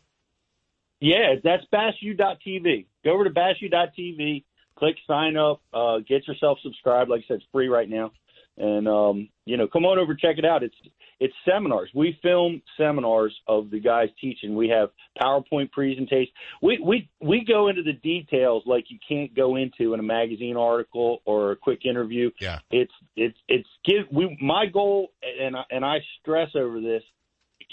Yeah, 1.01 1.35
that's 1.43 1.63
bassu.tv. 1.73 2.85
Go 3.03 3.11
over 3.11 3.23
to 3.23 3.31
bassu.tv, 3.31 4.43
click 4.81 4.95
sign 5.05 5.37
up, 5.37 5.61
uh, 5.73 5.99
get 5.99 6.27
yourself 6.27 6.57
subscribed. 6.63 7.07
Like 7.07 7.21
I 7.21 7.27
said, 7.27 7.35
it's 7.35 7.45
free 7.51 7.67
right 7.67 7.87
now. 7.87 8.11
And, 8.57 8.87
um, 8.87 9.29
you 9.45 9.55
know, 9.55 9.67
come 9.67 9.85
on 9.85 9.99
over, 9.99 10.15
check 10.15 10.39
it 10.39 10.45
out. 10.45 10.63
It's, 10.63 10.75
it's 11.19 11.33
seminars. 11.47 11.91
We 11.93 12.17
film 12.23 12.63
seminars 12.77 13.33
of 13.47 13.69
the 13.69 13.79
guys 13.79 14.09
teaching. 14.19 14.55
We 14.55 14.69
have 14.69 14.89
PowerPoint 15.21 15.71
presentations. 15.71 16.33
We, 16.63 16.79
we, 16.83 17.09
we 17.21 17.45
go 17.47 17.67
into 17.67 17.83
the 17.83 17.93
details 17.93 18.63
like 18.65 18.85
you 18.89 18.97
can't 19.07 19.35
go 19.35 19.55
into 19.55 19.93
in 19.93 19.99
a 19.99 20.03
magazine 20.03 20.57
article 20.57 21.21
or 21.25 21.51
a 21.51 21.55
quick 21.55 21.85
interview. 21.85 22.31
Yeah. 22.39 22.59
It's, 22.71 22.93
it's, 23.15 23.37
it's 23.47 23.69
give, 23.85 24.05
we, 24.11 24.35
my 24.41 24.65
goal, 24.65 25.11
and 25.39 25.55
I, 25.55 25.63
and 25.69 25.85
I 25.85 25.99
stress 26.21 26.49
over 26.55 26.81
this, 26.81 27.03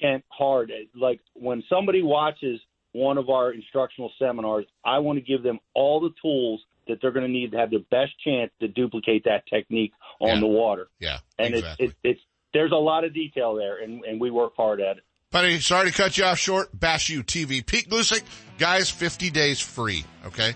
Kent, 0.00 0.24
hard. 0.28 0.70
Like 0.94 1.20
when 1.32 1.64
somebody 1.70 2.02
watches 2.02 2.60
one 2.92 3.16
of 3.16 3.30
our 3.30 3.52
instructional 3.52 4.12
seminars, 4.18 4.66
I 4.84 4.98
want 4.98 5.18
to 5.18 5.24
give 5.24 5.42
them 5.42 5.58
all 5.74 6.00
the 6.00 6.10
tools 6.22 6.60
that 6.88 6.98
they're 7.00 7.12
going 7.12 7.26
to 7.26 7.32
need 7.32 7.52
to 7.52 7.58
have 7.58 7.70
the 7.70 7.84
best 7.90 8.12
chance 8.24 8.50
to 8.60 8.68
duplicate 8.68 9.24
that 9.24 9.44
technique 9.46 9.92
on 10.20 10.40
the 10.40 10.46
water. 10.46 10.88
Yeah, 10.98 11.18
and 11.38 11.54
exactly. 11.54 11.86
it's, 11.86 11.94
it's 12.02 12.18
it's 12.18 12.20
there's 12.52 12.72
a 12.72 12.76
lot 12.76 13.04
of 13.04 13.14
detail 13.14 13.54
there, 13.54 13.82
and, 13.82 14.04
and 14.04 14.20
we 14.20 14.30
work 14.30 14.54
hard 14.56 14.80
at 14.80 14.96
it. 14.98 15.02
Buddy, 15.30 15.60
sorry 15.60 15.90
to 15.90 15.94
cut 15.96 16.16
you 16.16 16.24
off 16.24 16.38
short. 16.38 16.68
Bass 16.78 17.08
U 17.10 17.22
TV. 17.22 17.64
Pete 17.64 17.88
Gluszek, 17.90 18.22
guys, 18.58 18.88
50 18.88 19.28
days 19.30 19.60
free. 19.60 20.04
Okay. 20.26 20.54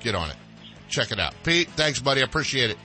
Get 0.00 0.14
on 0.14 0.30
it. 0.30 0.36
check 0.88 1.10
it 1.10 1.18
out. 1.18 1.34
Pete, 1.42 1.68
thanks, 1.70 1.98
buddy. 1.98 2.20
I 2.20 2.24
appreciate 2.24 2.70
it. 2.70 2.78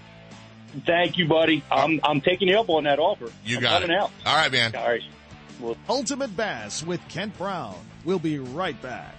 Thank 0.87 1.17
you, 1.17 1.27
buddy. 1.27 1.63
I'm 1.69 1.99
I'm 2.03 2.21
taking 2.21 2.47
you 2.47 2.59
up 2.59 2.69
on 2.69 2.85
that 2.85 2.97
offer. 2.97 3.29
You 3.45 3.57
I'm 3.57 3.61
got 3.61 3.81
coming 3.81 3.95
it. 3.95 4.01
out. 4.01 4.11
All 4.25 4.35
right, 4.35 4.51
man. 4.51 4.75
All 4.75 4.87
right. 4.87 5.01
Well- 5.59 5.77
Ultimate 5.87 6.35
Bass 6.35 6.81
with 6.83 7.01
Kent 7.09 7.37
Brown. 7.37 7.75
We'll 8.03 8.17
be 8.19 8.39
right 8.39 8.81
back. 8.81 9.13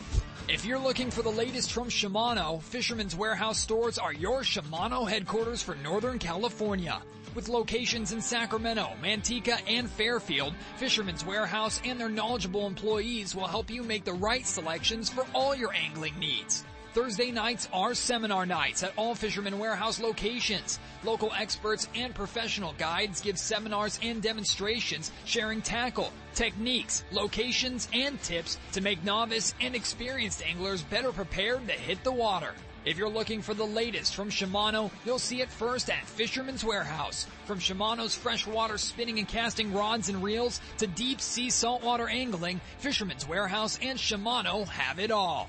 If 0.49 0.64
you're 0.64 0.78
looking 0.78 1.11
for 1.11 1.22
the 1.22 1.30
latest 1.30 1.72
from 1.72 1.88
Shimano, 1.88 2.61
Fisherman's 2.62 3.14
Warehouse 3.14 3.61
stores 3.61 3.97
are 3.97 4.12
your 4.12 4.40
Shimano 4.40 5.09
headquarters 5.09 5.62
for 5.62 5.76
Northern 5.76 6.18
California. 6.18 7.01
With 7.36 7.49
locations 7.49 8.12
in 8.12 8.20
Sacramento, 8.20 8.90
Manteca, 9.01 9.61
and 9.68 9.88
Fairfield, 9.88 10.53
Fisherman's 10.76 11.24
Warehouse 11.24 11.80
and 11.84 11.99
their 11.99 12.09
knowledgeable 12.09 12.66
employees 12.66 13.36
will 13.36 13.47
help 13.47 13.70
you 13.70 13.84
make 13.84 14.05
the 14.05 14.12
right 14.14 14.45
selections 14.45 15.09
for 15.09 15.24
all 15.32 15.55
your 15.55 15.72
angling 15.74 16.18
needs. 16.18 16.64
Thursday 16.93 17.30
nights 17.30 17.70
are 17.72 17.95
seminar 17.95 18.45
nights 18.45 18.82
at 18.82 18.93
all 18.99 19.14
Fisherman 19.14 19.59
Warehouse 19.59 19.99
locations. 19.99 20.78
Local 21.05 21.32
experts 21.34 21.88
and 21.95 22.14
professional 22.14 22.74
guides 22.74 23.22
give 23.22 23.38
seminars 23.38 23.99
and 24.03 24.20
demonstrations 24.20 25.11
sharing 25.24 25.62
tackle, 25.62 26.12
techniques, 26.34 27.03
locations, 27.11 27.88
and 27.95 28.20
tips 28.22 28.59
to 28.72 28.82
make 28.82 29.03
novice 29.05 29.55
and 29.59 29.74
experienced 29.74 30.43
anglers 30.43 30.82
better 30.82 31.12
prepared 31.12 31.66
to 31.66 31.72
hit 31.72 32.05
the 32.05 32.12
water. 32.12 32.53
If 32.84 32.99
you're 32.99 33.09
looking 33.09 33.40
for 33.40 33.55
the 33.55 33.64
latest 33.64 34.14
from 34.14 34.28
Shimano, 34.28 34.90
you'll 35.07 35.18
see 35.18 35.40
it 35.40 35.51
first 35.51 35.88
at 35.88 36.05
Fisherman's 36.05 36.62
Warehouse. 36.62 37.26
From 37.47 37.59
Shimano's 37.59 38.14
freshwater 38.14 38.76
spinning 38.76 39.18
and 39.18 39.28
casting 39.28 39.72
rods 39.72 40.11
and 40.11 40.22
reels 40.22 40.61
to 40.76 40.86
deep 40.86 41.22
sea 41.22 41.49
saltwater 41.49 42.09
angling, 42.09 42.61
Fisherman's 42.80 43.26
Warehouse 43.26 43.78
and 43.80 43.99
Shimano 43.99 44.68
have 44.68 44.99
it 44.99 45.11
all. 45.11 45.49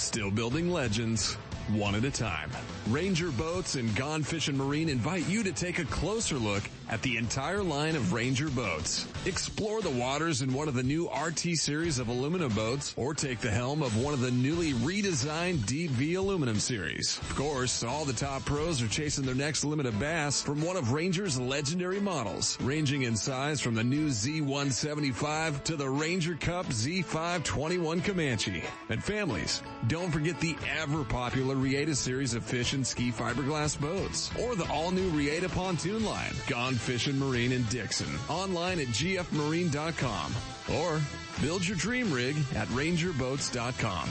Still 0.00 0.30
building 0.30 0.70
legends, 0.70 1.34
one 1.68 1.94
at 1.94 2.04
a 2.04 2.10
time. 2.10 2.50
Ranger 2.88 3.30
Boats 3.30 3.74
and 3.74 3.94
Gone 3.94 4.22
Fishing 4.22 4.56
Marine 4.56 4.88
invite 4.88 5.28
you 5.28 5.42
to 5.42 5.52
take 5.52 5.78
a 5.78 5.84
closer 5.84 6.36
look 6.36 6.62
at 6.90 7.00
the 7.02 7.16
entire 7.16 7.62
line 7.62 7.94
of 7.94 8.12
Ranger 8.12 8.50
boats. 8.50 9.06
Explore 9.24 9.80
the 9.80 9.90
waters 9.90 10.42
in 10.42 10.52
one 10.52 10.66
of 10.66 10.74
the 10.74 10.82
new 10.82 11.08
RT 11.08 11.56
series 11.56 12.00
of 12.00 12.08
aluminum 12.08 12.52
boats 12.52 12.94
or 12.96 13.14
take 13.14 13.38
the 13.38 13.50
helm 13.50 13.82
of 13.82 13.96
one 13.96 14.12
of 14.12 14.20
the 14.20 14.30
newly 14.32 14.72
redesigned 14.72 15.58
DV 15.58 16.16
aluminum 16.16 16.58
series. 16.58 17.18
Of 17.18 17.36
course, 17.36 17.84
all 17.84 18.04
the 18.04 18.12
top 18.12 18.44
pros 18.44 18.82
are 18.82 18.88
chasing 18.88 19.24
their 19.24 19.36
next 19.36 19.64
limit 19.64 19.86
of 19.86 19.98
bass 20.00 20.42
from 20.42 20.62
one 20.62 20.76
of 20.76 20.92
Ranger's 20.92 21.38
legendary 21.38 22.00
models, 22.00 22.58
ranging 22.60 23.02
in 23.02 23.16
size 23.16 23.60
from 23.60 23.74
the 23.74 23.84
new 23.84 24.08
Z175 24.08 25.62
to 25.64 25.76
the 25.76 25.88
Ranger 25.88 26.34
Cup 26.34 26.66
Z521 26.66 28.04
Comanche. 28.04 28.64
And 28.88 29.02
families, 29.02 29.62
don't 29.86 30.10
forget 30.10 30.40
the 30.40 30.56
ever 30.80 31.04
popular 31.04 31.54
Reata 31.54 31.94
series 31.94 32.34
of 32.34 32.44
fish 32.44 32.72
and 32.72 32.84
ski 32.84 33.12
fiberglass 33.12 33.80
boats 33.80 34.32
or 34.40 34.56
the 34.56 34.68
all 34.72 34.90
new 34.90 35.08
Reata 35.10 35.48
pontoon 35.50 36.04
line. 36.04 36.34
Gone 36.48 36.74
Fishing 36.80 37.18
Marine 37.18 37.52
in 37.52 37.62
Dixon. 37.64 38.08
Online 38.28 38.80
at 38.80 38.86
gfmarine.com 38.88 40.34
or 40.74 41.00
build 41.42 41.66
your 41.66 41.76
dream 41.76 42.12
rig 42.12 42.36
at 42.54 42.66
rangerboats.com. 42.68 44.08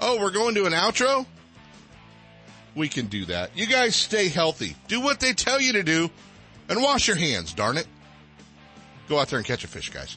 Oh, 0.00 0.18
we're 0.20 0.30
going 0.30 0.54
to 0.54 0.64
an 0.64 0.72
outro? 0.72 1.26
We 2.74 2.88
can 2.88 3.06
do 3.06 3.26
that. 3.26 3.56
You 3.56 3.66
guys 3.66 3.94
stay 3.94 4.28
healthy. 4.28 4.76
Do 4.88 5.00
what 5.00 5.20
they 5.20 5.32
tell 5.32 5.60
you 5.60 5.74
to 5.74 5.82
do 5.82 6.10
and 6.68 6.82
wash 6.82 7.06
your 7.06 7.16
hands, 7.16 7.52
darn 7.52 7.76
it. 7.76 7.86
Go 9.08 9.18
out 9.18 9.28
there 9.28 9.38
and 9.38 9.46
catch 9.46 9.64
a 9.64 9.68
fish, 9.68 9.90
guys. 9.90 10.16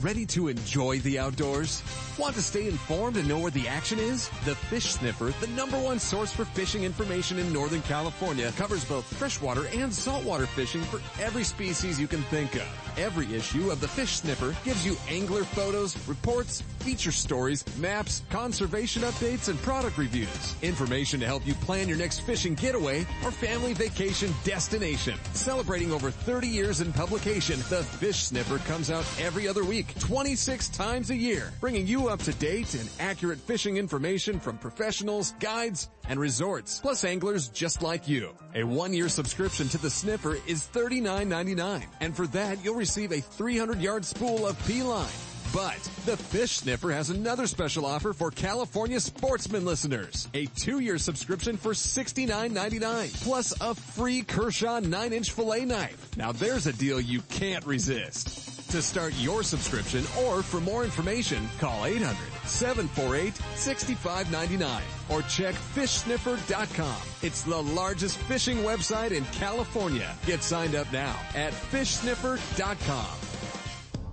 Ready 0.00 0.24
to 0.26 0.48
enjoy 0.48 1.00
the 1.00 1.18
outdoors? 1.18 1.82
Want 2.16 2.34
to 2.34 2.40
stay 2.40 2.66
informed 2.66 3.18
and 3.18 3.28
know 3.28 3.38
where 3.38 3.50
the 3.50 3.68
action 3.68 3.98
is? 3.98 4.30
The 4.46 4.54
Fish 4.54 4.86
Sniffer, 4.86 5.34
the 5.40 5.46
number 5.48 5.78
one 5.78 5.98
source 5.98 6.32
for 6.32 6.46
fishing 6.46 6.84
information 6.84 7.38
in 7.38 7.52
Northern 7.52 7.82
California, 7.82 8.50
covers 8.56 8.82
both 8.82 9.04
freshwater 9.04 9.66
and 9.74 9.92
saltwater 9.92 10.46
fishing 10.46 10.80
for 10.84 11.02
every 11.22 11.44
species 11.44 12.00
you 12.00 12.06
can 12.06 12.22
think 12.24 12.54
of. 12.54 12.66
Every 12.96 13.34
issue 13.34 13.70
of 13.70 13.80
the 13.80 13.88
Fish 13.88 14.12
Sniffer 14.12 14.56
gives 14.64 14.86
you 14.86 14.96
angler 15.08 15.44
photos, 15.44 15.96
reports, 16.08 16.62
feature 16.80 17.12
stories, 17.12 17.64
maps, 17.78 18.22
conservation 18.30 19.02
updates, 19.02 19.48
and 19.48 19.58
product 19.60 19.98
reviews. 19.98 20.54
Information 20.62 21.20
to 21.20 21.26
help 21.26 21.46
you 21.46 21.54
plan 21.54 21.88
your 21.88 21.98
next 21.98 22.20
fishing 22.20 22.54
getaway 22.54 23.06
or 23.22 23.30
family 23.30 23.74
vacation 23.74 24.32
destination. 24.44 25.18
Celebrating 25.34 25.92
over 25.92 26.10
30 26.10 26.48
years 26.48 26.80
in 26.80 26.92
publication, 26.92 27.58
the 27.68 27.84
Fish 27.84 28.24
Sniffer 28.24 28.58
comes 28.58 28.90
out 28.90 29.04
every 29.20 29.46
other 29.46 29.64
week, 29.64 29.89
26 29.98 30.68
times 30.70 31.10
a 31.10 31.16
year, 31.16 31.52
bringing 31.60 31.86
you 31.86 32.08
up 32.08 32.20
to 32.20 32.32
date 32.34 32.74
and 32.74 32.88
accurate 33.00 33.38
fishing 33.38 33.76
information 33.76 34.40
from 34.40 34.58
professionals, 34.58 35.34
guides, 35.40 35.88
and 36.08 36.20
resorts, 36.20 36.78
plus 36.80 37.04
anglers 37.04 37.48
just 37.48 37.82
like 37.82 38.08
you. 38.08 38.30
A 38.54 38.64
one-year 38.64 39.08
subscription 39.08 39.68
to 39.70 39.78
the 39.78 39.90
Sniffer 39.90 40.36
is 40.46 40.62
$39.99, 40.72 41.84
and 42.00 42.16
for 42.16 42.26
that 42.28 42.64
you'll 42.64 42.74
receive 42.74 43.12
a 43.12 43.16
300-yard 43.16 44.04
spool 44.04 44.46
of 44.46 44.66
P-line. 44.66 45.08
But 45.52 45.80
the 46.06 46.16
Fish 46.16 46.58
Sniffer 46.58 46.92
has 46.92 47.10
another 47.10 47.48
special 47.48 47.84
offer 47.84 48.12
for 48.12 48.30
California 48.30 49.00
sportsman 49.00 49.64
listeners. 49.64 50.28
A 50.32 50.46
two-year 50.46 50.96
subscription 50.96 51.56
for 51.56 51.72
$69.99 51.72 53.24
plus 53.24 53.52
a 53.60 53.74
free 53.74 54.22
Kershaw 54.22 54.80
9-inch 54.80 55.32
fillet 55.32 55.64
knife. 55.64 56.16
Now 56.16 56.30
there's 56.30 56.68
a 56.68 56.72
deal 56.72 57.00
you 57.00 57.20
can't 57.22 57.66
resist. 57.66 58.59
To 58.70 58.80
start 58.80 59.12
your 59.18 59.42
subscription 59.42 60.04
or 60.22 60.44
for 60.44 60.60
more 60.60 60.84
information, 60.84 61.48
call 61.58 61.86
800-748-6599 61.86 64.80
or 65.08 65.22
check 65.22 65.56
fishsniffer.com. 65.56 66.96
It's 67.22 67.42
the 67.42 67.60
largest 67.60 68.18
fishing 68.18 68.58
website 68.58 69.10
in 69.10 69.24
California. 69.26 70.16
Get 70.24 70.44
signed 70.44 70.76
up 70.76 70.92
now 70.92 71.18
at 71.34 71.52
fishsniffer.com. 71.52 73.29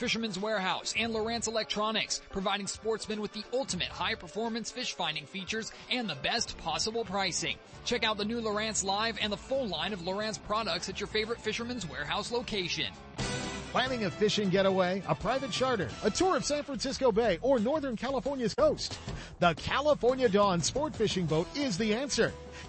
Fisherman's 0.00 0.38
Warehouse 0.38 0.94
and 0.98 1.12
Lowrance 1.12 1.46
Electronics, 1.46 2.22
providing 2.30 2.66
sportsmen 2.66 3.20
with 3.20 3.34
the 3.34 3.44
ultimate 3.52 3.88
high 3.88 4.14
performance 4.14 4.70
fish 4.70 4.94
finding 4.94 5.26
features 5.26 5.72
and 5.90 6.08
the 6.08 6.14
best 6.14 6.56
possible 6.56 7.04
pricing. 7.04 7.58
Check 7.84 8.02
out 8.02 8.16
the 8.16 8.24
new 8.24 8.40
Lowrance 8.40 8.82
Live 8.82 9.18
and 9.20 9.30
the 9.30 9.36
full 9.36 9.68
line 9.68 9.92
of 9.92 10.00
Lowrance 10.00 10.42
products 10.42 10.88
at 10.88 11.00
your 11.00 11.06
favorite 11.06 11.38
Fisherman's 11.38 11.86
Warehouse 11.86 12.32
location. 12.32 12.86
Planning 13.72 14.06
a 14.06 14.10
fishing 14.10 14.48
getaway, 14.48 15.02
a 15.06 15.14
private 15.14 15.50
charter, 15.50 15.90
a 16.02 16.10
tour 16.10 16.34
of 16.34 16.46
San 16.46 16.62
Francisco 16.62 17.12
Bay, 17.12 17.38
or 17.42 17.58
Northern 17.58 17.94
California's 17.94 18.54
coast? 18.54 18.98
The 19.38 19.52
California 19.54 20.30
Dawn 20.30 20.62
Sport 20.62 20.96
Fishing 20.96 21.26
Boat 21.26 21.46
is 21.54 21.76
the 21.76 21.94
answer. 21.94 22.32